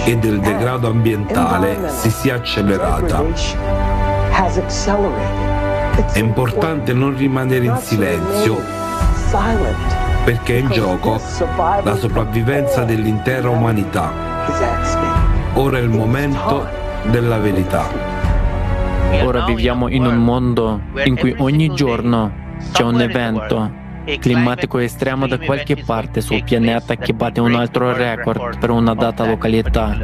e 0.04 0.18
del 0.18 0.38
degrado 0.38 0.88
ambientale 0.88 1.88
si 1.88 2.10
sia 2.10 2.34
accelerata. 2.34 3.24
È 6.12 6.18
importante 6.18 6.92
non 6.92 7.16
rimanere 7.16 7.64
in 7.64 7.76
silenzio 7.78 8.60
perché 10.24 10.56
è 10.56 10.58
in 10.58 10.68
gioco 10.68 11.18
la 11.82 11.96
sopravvivenza 11.96 12.84
dell'intera 12.84 13.48
umanità. 13.48 14.12
Ora 15.54 15.78
è 15.78 15.80
il 15.80 15.88
momento 15.88 16.66
della 17.04 17.38
verità. 17.38 17.86
Ora 19.24 19.46
viviamo 19.46 19.88
in 19.88 20.04
un 20.04 20.16
mondo 20.16 20.80
in 21.02 21.16
cui 21.16 21.34
ogni 21.38 21.72
giorno 21.72 22.30
c'è 22.72 22.82
un 22.82 23.00
evento 23.00 23.86
climatico 24.16 24.78
estremo 24.78 25.26
da 25.26 25.38
qualche 25.38 25.76
parte 25.76 26.20
sul 26.20 26.42
pianeta 26.42 26.96
che 26.96 27.12
batte 27.12 27.40
un 27.40 27.54
altro 27.54 27.92
record 27.92 28.58
per 28.58 28.70
una 28.70 28.94
data 28.94 29.26
località. 29.26 29.96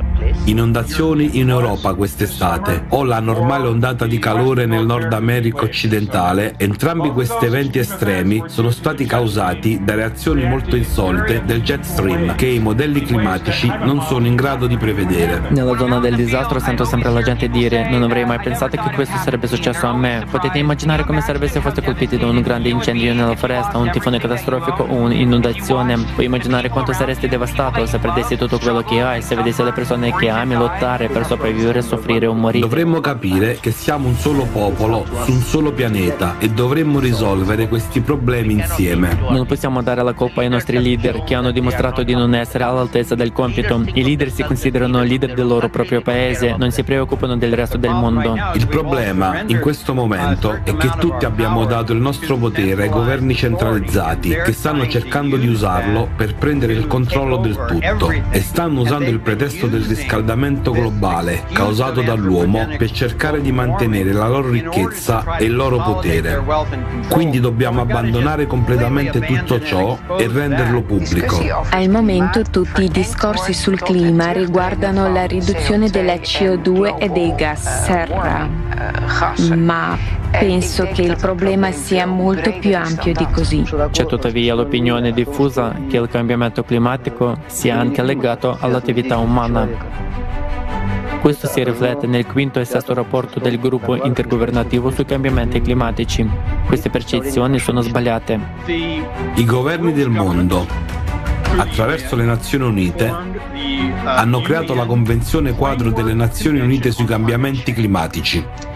Inondazioni 0.46 1.38
in 1.38 1.48
Europa 1.48 1.94
quest'estate 1.94 2.84
o 2.90 3.02
la 3.04 3.18
normale 3.20 3.66
ondata 3.66 4.06
di 4.06 4.18
calore 4.18 4.66
nel 4.66 4.84
Nord 4.84 5.12
America 5.12 5.62
occidentale, 5.62 6.54
entrambi 6.58 7.08
questi 7.10 7.46
eventi 7.46 7.78
estremi 7.78 8.42
sono 8.46 8.70
stati 8.70 9.06
causati 9.06 9.80
da 9.82 9.94
reazioni 9.94 10.46
molto 10.46 10.76
insolite 10.76 11.42
del 11.46 11.62
jet 11.62 11.82
stream 11.82 12.34
che 12.34 12.46
i 12.46 12.58
modelli 12.58 13.00
climatici 13.00 13.66
non 13.68 14.02
sono 14.02 14.26
in 14.26 14.36
grado 14.36 14.66
di 14.66 14.76
prevedere. 14.76 15.48
Nella 15.48 15.76
zona 15.78 15.98
del 15.98 16.14
disastro 16.14 16.58
sento 16.58 16.84
sempre 16.84 17.10
la 17.10 17.22
gente 17.22 17.48
dire 17.48 17.88
non 17.88 18.02
avrei 18.02 18.26
mai 18.26 18.38
pensato 18.38 18.76
che 18.76 18.94
questo 18.94 19.16
sarebbe 19.16 19.46
successo 19.46 19.86
a 19.86 19.96
me. 19.96 20.26
Potete 20.30 20.58
immaginare 20.58 21.04
come 21.04 21.22
sarebbe 21.22 21.48
se 21.48 21.60
foste 21.60 21.82
colpiti 21.82 22.18
da 22.18 22.26
un 22.26 22.42
grande 22.42 22.68
incendio 22.68 23.14
nella 23.14 23.36
foresta, 23.36 23.78
un 23.78 23.90
tifone 23.90 24.18
catastrofico 24.18 24.82
o 24.82 24.94
un'inondazione. 24.94 25.96
Puoi 26.14 26.26
immaginare 26.26 26.68
quanto 26.68 26.92
saresti 26.92 27.28
devastato 27.28 27.86
se 27.86 27.98
perdessi 27.98 28.36
tutto 28.36 28.58
quello 28.58 28.82
che 28.82 29.00
hai, 29.00 29.22
se 29.22 29.34
vedessi 29.34 29.62
le 29.62 29.72
persone 29.72 30.14
che 30.14 30.23
ami 30.30 30.54
lottare 30.54 31.08
per 31.08 31.26
sopravvivere, 31.26 31.82
soffrire 31.82 32.26
o 32.26 32.34
morire. 32.34 32.66
Dovremmo 32.66 33.00
capire 33.00 33.58
che 33.60 33.70
siamo 33.70 34.08
un 34.08 34.16
solo 34.16 34.44
popolo 34.44 35.04
su 35.24 35.32
un 35.32 35.40
solo 35.40 35.72
pianeta 35.72 36.36
e 36.38 36.48
dovremmo 36.50 36.98
risolvere 36.98 37.68
questi 37.68 38.00
problemi 38.00 38.54
insieme. 38.54 39.16
Non 39.28 39.46
possiamo 39.46 39.82
dare 39.82 40.02
la 40.02 40.12
colpa 40.12 40.40
ai 40.42 40.48
nostri 40.48 40.80
leader 40.80 41.24
che 41.24 41.34
hanno 41.34 41.50
dimostrato 41.50 42.02
di 42.02 42.14
non 42.14 42.34
essere 42.34 42.64
all'altezza 42.64 43.14
del 43.14 43.32
compito. 43.32 43.82
I 43.92 44.02
leader 44.02 44.30
si 44.30 44.42
considerano 44.42 45.02
leader 45.02 45.34
del 45.34 45.46
loro 45.46 45.68
proprio 45.68 46.00
paese, 46.02 46.54
non 46.56 46.70
si 46.70 46.82
preoccupano 46.82 47.36
del 47.36 47.54
resto 47.54 47.76
del 47.76 47.92
mondo. 47.92 48.36
Il 48.54 48.66
problema 48.66 49.42
in 49.46 49.60
questo 49.60 49.94
momento 49.94 50.58
è 50.64 50.76
che 50.76 50.90
tutti 50.98 51.24
abbiamo 51.24 51.64
dato 51.64 51.92
il 51.92 52.00
nostro 52.00 52.36
potere 52.36 52.84
ai 52.84 52.88
governi 52.88 53.34
centralizzati 53.34 54.30
che 54.44 54.52
stanno 54.52 54.86
cercando 54.86 55.36
di 55.36 55.48
usarlo 55.48 56.08
per 56.16 56.34
prendere 56.34 56.72
il 56.72 56.86
controllo 56.86 57.36
del 57.38 57.56
tutto 57.66 58.10
e 58.30 58.40
stanno 58.40 58.80
usando 58.80 59.08
il 59.08 59.20
pretesto 59.20 59.66
del 59.66 59.82
riscaldamento 60.14 60.70
globale 60.70 61.44
causato 61.52 62.00
dall'uomo 62.00 62.68
per 62.78 62.90
cercare 62.90 63.40
di 63.40 63.50
mantenere 63.50 64.12
la 64.12 64.28
loro 64.28 64.48
ricchezza 64.48 65.36
e 65.36 65.44
il 65.44 65.54
loro 65.54 65.78
potere. 65.78 66.42
Quindi 67.08 67.40
dobbiamo 67.40 67.80
abbandonare 67.80 68.46
completamente 68.46 69.18
tutto 69.20 69.60
ciò 69.60 69.98
e 70.16 70.28
renderlo 70.28 70.82
pubblico. 70.82 71.64
Al 71.70 71.88
momento 71.88 72.42
tutti 72.42 72.84
i 72.84 72.88
discorsi 72.88 73.52
sul 73.52 73.80
clima 73.80 74.30
riguardano 74.30 75.12
la 75.12 75.24
riduzione 75.24 75.90
della 75.90 76.14
CO2 76.14 76.98
e 76.98 77.08
dei 77.08 77.34
gas 77.34 77.84
serra, 77.84 78.48
ma 79.56 80.22
penso 80.38 80.88
che 80.92 81.02
il 81.02 81.16
problema 81.16 81.70
sia 81.72 82.06
molto 82.06 82.52
più 82.58 82.76
ampio 82.76 83.12
di 83.12 83.26
così. 83.32 83.64
C'è 83.90 84.06
tuttavia 84.06 84.54
l'opinione 84.54 85.12
diffusa 85.12 85.74
che 85.88 85.96
il 85.96 86.08
cambiamento 86.08 86.64
climatico 86.64 87.38
sia 87.46 87.78
anche 87.78 88.02
legato 88.02 88.56
all'attività 88.60 89.18
umana. 89.18 89.68
Questo 91.20 91.46
si 91.46 91.64
riflette 91.64 92.06
nel 92.06 92.26
quinto 92.26 92.60
e 92.60 92.66
sesto 92.66 92.92
rapporto 92.92 93.40
del 93.40 93.58
gruppo 93.58 93.96
intergovernativo 93.96 94.90
sui 94.90 95.06
cambiamenti 95.06 95.60
climatici. 95.60 96.28
Queste 96.66 96.90
percezioni 96.90 97.58
sono 97.58 97.80
sbagliate. 97.80 98.38
I 98.66 99.44
governi 99.46 99.92
del 99.94 100.10
mondo, 100.10 100.66
attraverso 101.56 102.14
le 102.14 102.24
Nazioni 102.24 102.64
Unite, 102.66 103.10
hanno 104.04 104.40
creato 104.42 104.74
la 104.74 104.84
Convenzione 104.84 105.52
quadro 105.52 105.90
delle 105.90 106.12
Nazioni 106.12 106.60
Unite 106.60 106.90
sui 106.90 107.06
cambiamenti 107.06 107.72
climatici 107.72 108.72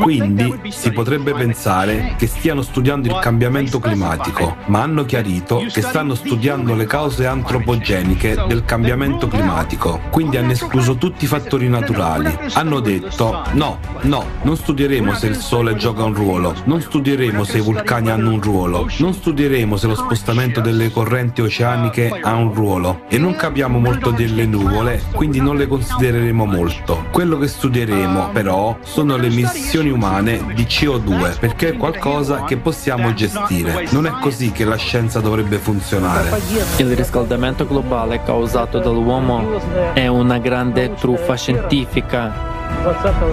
quindi 0.00 0.70
si 0.70 0.90
potrebbe 0.90 1.32
pensare 1.34 2.14
che 2.18 2.26
stiano 2.26 2.62
studiando 2.62 3.08
il 3.08 3.18
cambiamento 3.20 3.78
climatico, 3.78 4.56
ma 4.66 4.82
hanno 4.82 5.04
chiarito 5.04 5.64
che 5.72 5.82
stanno 5.82 6.14
studiando 6.14 6.74
le 6.74 6.86
cause 6.86 7.26
antropogeniche 7.26 8.44
del 8.48 8.64
cambiamento 8.64 9.28
climatico, 9.28 10.00
quindi 10.10 10.36
hanno 10.36 10.52
escluso 10.52 10.96
tutti 10.96 11.24
i 11.24 11.28
fattori 11.28 11.68
naturali. 11.68 12.36
Hanno 12.54 12.80
detto 12.80 13.42
no, 13.52 13.78
no, 14.02 14.24
non 14.42 14.56
studieremo 14.56 15.14
se 15.14 15.28
il 15.28 15.36
Sole 15.36 15.76
gioca 15.76 16.04
un 16.04 16.14
ruolo, 16.14 16.54
non 16.64 16.80
studieremo 16.80 17.44
se 17.44 17.58
i 17.58 17.62
vulcani 17.62 18.10
hanno 18.10 18.30
un 18.30 18.40
ruolo, 18.40 18.88
non 18.98 19.14
studieremo 19.14 19.76
se 19.76 19.86
lo 19.86 19.94
spostamento 19.94 20.60
delle 20.60 20.90
correnti 20.90 21.40
oceaniche 21.40 22.20
ha 22.20 22.34
un 22.34 22.52
ruolo 22.52 23.02
e 23.08 23.18
non 23.18 23.36
capiamo 23.36 23.78
molto 23.78 24.10
delle 24.10 24.46
nuvole, 24.46 25.02
quindi 25.12 25.40
non 25.40 25.56
le 25.56 25.66
considereremo 25.66 26.44
molto. 26.44 27.06
Quello 27.12 27.38
che 27.38 27.46
studieremo 27.46 28.30
però 28.32 28.76
sono 28.82 29.16
le 29.16 29.26
emissioni 29.28 29.51
emissioni 29.54 29.90
umane 29.90 30.52
di 30.54 30.64
CO2 30.64 31.38
perché 31.38 31.70
è 31.70 31.76
qualcosa 31.76 32.44
che 32.44 32.56
possiamo 32.56 33.12
gestire. 33.12 33.86
Non 33.90 34.06
è 34.06 34.10
così 34.20 34.50
che 34.52 34.64
la 34.64 34.76
scienza 34.76 35.20
dovrebbe 35.20 35.58
funzionare. 35.58 36.30
Il 36.76 36.94
riscaldamento 36.94 37.66
globale 37.66 38.22
causato 38.22 38.78
dall'uomo 38.78 39.92
è 39.92 40.06
una 40.06 40.38
grande 40.38 40.94
truffa 40.94 41.36
scientifica 41.36 42.51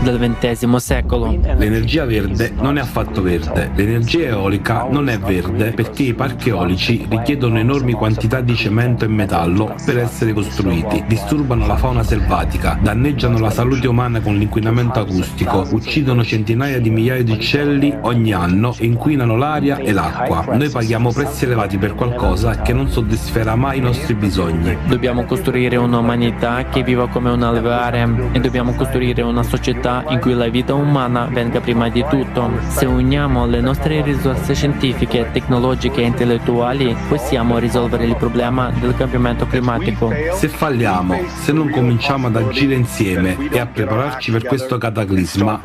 del 0.01 0.19
XX 0.19 0.75
secolo. 0.75 1.35
L'energia 1.57 2.05
verde 2.05 2.51
non 2.59 2.77
è 2.77 2.81
affatto 2.81 3.23
verde. 3.23 3.71
L'energia 3.73 4.27
eolica 4.27 4.87
non 4.89 5.09
è 5.09 5.17
verde 5.17 5.71
perché 5.71 6.03
i 6.03 6.13
parchi 6.13 6.49
eolici 6.49 7.07
richiedono 7.09 7.57
enormi 7.57 7.93
quantità 7.93 8.41
di 8.41 8.55
cemento 8.55 9.05
e 9.05 9.07
metallo 9.07 9.73
per 9.83 9.97
essere 9.97 10.33
costruiti, 10.33 11.03
disturbano 11.07 11.65
la 11.65 11.77
fauna 11.77 12.03
selvatica, 12.03 12.77
danneggiano 12.79 13.39
la 13.39 13.49
salute 13.49 13.87
umana 13.87 14.19
con 14.19 14.35
l'inquinamento 14.37 14.99
acustico, 14.99 15.65
uccidono 15.71 16.23
centinaia 16.23 16.79
di 16.79 16.91
migliaia 16.91 17.23
di 17.23 17.31
uccelli 17.31 17.97
ogni 18.01 18.33
anno 18.33 18.75
e 18.77 18.85
inquinano 18.85 19.35
l'aria 19.35 19.77
e 19.77 19.91
l'acqua. 19.91 20.45
Noi 20.55 20.69
paghiamo 20.69 21.11
prezzi 21.11 21.45
elevati 21.45 21.79
per 21.79 21.95
qualcosa 21.95 22.61
che 22.61 22.73
non 22.73 22.87
soddisferà 22.87 23.55
mai 23.55 23.79
i 23.79 23.81
nostri 23.81 24.13
bisogni. 24.13 24.77
Dobbiamo 24.85 25.25
costruire 25.25 25.75
un'umanità 25.75 26.65
che 26.69 26.83
viva 26.83 27.07
come 27.07 27.31
un 27.31 27.41
alveare 27.41 28.29
e 28.31 28.39
dobbiamo 28.39 28.73
costruire 28.73 29.23
una 29.39 29.43
società 29.43 30.03
in 30.09 30.19
cui 30.19 30.33
la 30.33 30.49
vita 30.49 30.73
umana 30.73 31.27
venga 31.31 31.61
prima 31.61 31.89
di 31.89 32.03
tutto. 32.09 32.51
Se 32.67 32.85
uniamo 32.85 33.45
le 33.45 33.61
nostre 33.61 34.01
risorse 34.01 34.53
scientifiche, 34.53 35.29
tecnologiche 35.31 36.01
e 36.01 36.05
intellettuali, 36.05 36.95
possiamo 37.07 37.57
risolvere 37.57 38.05
il 38.05 38.15
problema 38.17 38.69
del 38.71 38.95
cambiamento 38.95 39.47
climatico. 39.47 40.11
Se 40.33 40.49
falliamo, 40.49 41.15
se 41.41 41.53
non 41.53 41.69
cominciamo 41.69 42.27
ad 42.27 42.35
agire 42.35 42.75
insieme 42.75 43.37
e 43.49 43.59
a 43.59 43.65
prepararci 43.65 44.31
per 44.31 44.43
questo 44.43 44.77
cataclisma, 44.77 45.61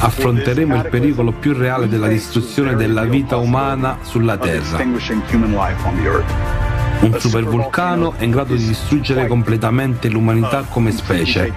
affronteremo 0.00 0.74
il 0.74 0.88
pericolo 0.88 1.32
più 1.32 1.52
reale 1.52 1.88
della 1.88 2.08
distruzione 2.08 2.74
della 2.74 3.04
vita 3.04 3.36
umana 3.36 3.98
sulla 4.00 4.38
Terra. 4.38 4.78
Un 7.02 7.18
supervulcano 7.18 8.14
è 8.16 8.22
in 8.22 8.30
grado 8.30 8.54
di 8.54 8.64
distruggere 8.64 9.26
completamente 9.26 10.08
l'umanità 10.08 10.64
come 10.68 10.92
specie. 10.92 11.52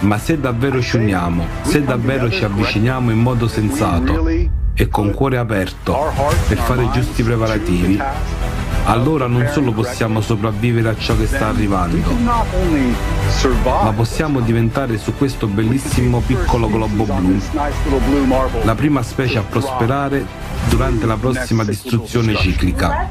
Ma 0.00 0.18
se 0.18 0.38
davvero 0.38 0.80
ci 0.80 0.96
uniamo, 0.96 1.44
se 1.62 1.82
davvero 1.82 2.30
ci 2.30 2.44
avviciniamo 2.44 3.10
in 3.10 3.18
modo 3.18 3.48
sensato 3.48 4.28
e 4.74 4.88
con 4.88 5.12
cuore 5.12 5.38
aperto 5.38 5.96
per 6.46 6.58
fare 6.58 6.88
giusti 6.92 7.24
preparativi, 7.24 8.00
allora 8.84 9.26
non 9.26 9.48
solo 9.52 9.72
possiamo 9.72 10.20
sopravvivere 10.20 10.88
a 10.88 10.96
ciò 10.96 11.16
che 11.16 11.26
sta 11.26 11.48
arrivando, 11.48 12.10
ma 13.62 13.92
possiamo 13.94 14.40
diventare 14.40 14.98
su 14.98 15.16
questo 15.16 15.46
bellissimo 15.46 16.20
piccolo 16.20 16.68
globo 16.68 17.04
blu 17.04 17.38
la 18.62 18.74
prima 18.74 19.02
specie 19.02 19.38
a 19.38 19.42
prosperare 19.42 20.48
durante 20.68 21.06
la 21.06 21.16
prossima 21.16 21.64
distruzione 21.64 22.34
ciclica. 22.34 23.08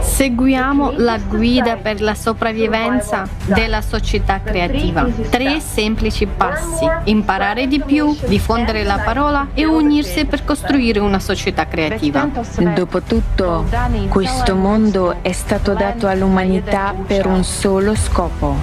Seguiamo 0.00 0.92
la 0.96 1.18
guida 1.18 1.76
per 1.76 2.00
la 2.00 2.14
sopravvivenza 2.14 3.28
della 3.44 3.80
società 3.80 4.40
creativa. 4.42 5.06
Tre 5.28 5.60
semplici 5.60 6.26
passi. 6.26 6.88
Imparare 7.04 7.66
di 7.66 7.80
più, 7.80 8.16
diffondere 8.26 8.84
la 8.84 9.00
parola 9.04 9.48
e 9.54 9.64
unirsi 9.66 10.24
per 10.24 10.44
costruire 10.44 11.00
una 11.00 11.18
società 11.18 11.66
creativa. 11.66 12.28
Dopotutto, 12.74 13.66
questo 14.08 14.54
mondo 14.54 15.05
è 15.22 15.32
stato 15.32 15.74
dato 15.74 16.06
all'umanità 16.06 16.94
per 17.06 17.26
un 17.26 17.44
solo 17.44 17.94
scopo, 17.94 18.56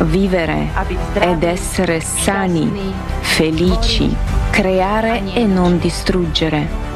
vivere 0.00 0.68
ed 1.14 1.42
essere 1.42 2.00
sani, 2.00 2.92
felici, 3.20 4.14
creare 4.50 5.22
e 5.34 5.44
non 5.44 5.78
distruggere. 5.78 6.87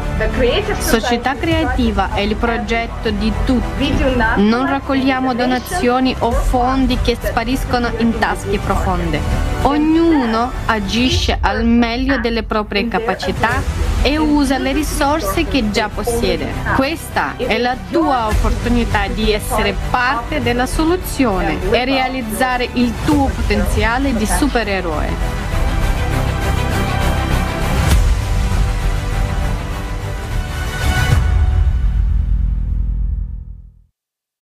Società 0.78 1.34
creativa 1.34 2.10
è 2.14 2.20
il 2.20 2.36
progetto 2.36 3.10
di 3.10 3.32
tutti. 3.44 3.92
Non 4.36 4.66
raccogliamo 4.66 5.34
donazioni 5.34 6.14
o 6.20 6.30
fondi 6.30 6.98
che 7.02 7.16
spariscono 7.20 7.90
in 7.98 8.18
tasche 8.18 8.58
profonde. 8.58 9.20
Ognuno 9.62 10.50
agisce 10.66 11.38
al 11.40 11.64
meglio 11.64 12.18
delle 12.18 12.42
proprie 12.42 12.88
capacità 12.88 13.62
e 14.02 14.16
usa 14.18 14.58
le 14.58 14.72
risorse 14.72 15.46
che 15.46 15.70
già 15.70 15.88
possiede. 15.88 16.52
Questa 16.76 17.36
è 17.36 17.58
la 17.58 17.76
tua 17.90 18.26
opportunità 18.26 19.06
di 19.08 19.32
essere 19.32 19.74
parte 19.90 20.42
della 20.42 20.66
soluzione 20.66 21.58
e 21.70 21.84
realizzare 21.84 22.68
il 22.74 22.92
tuo 23.04 23.26
potenziale 23.26 24.14
di 24.14 24.26
supereroe. 24.26 25.41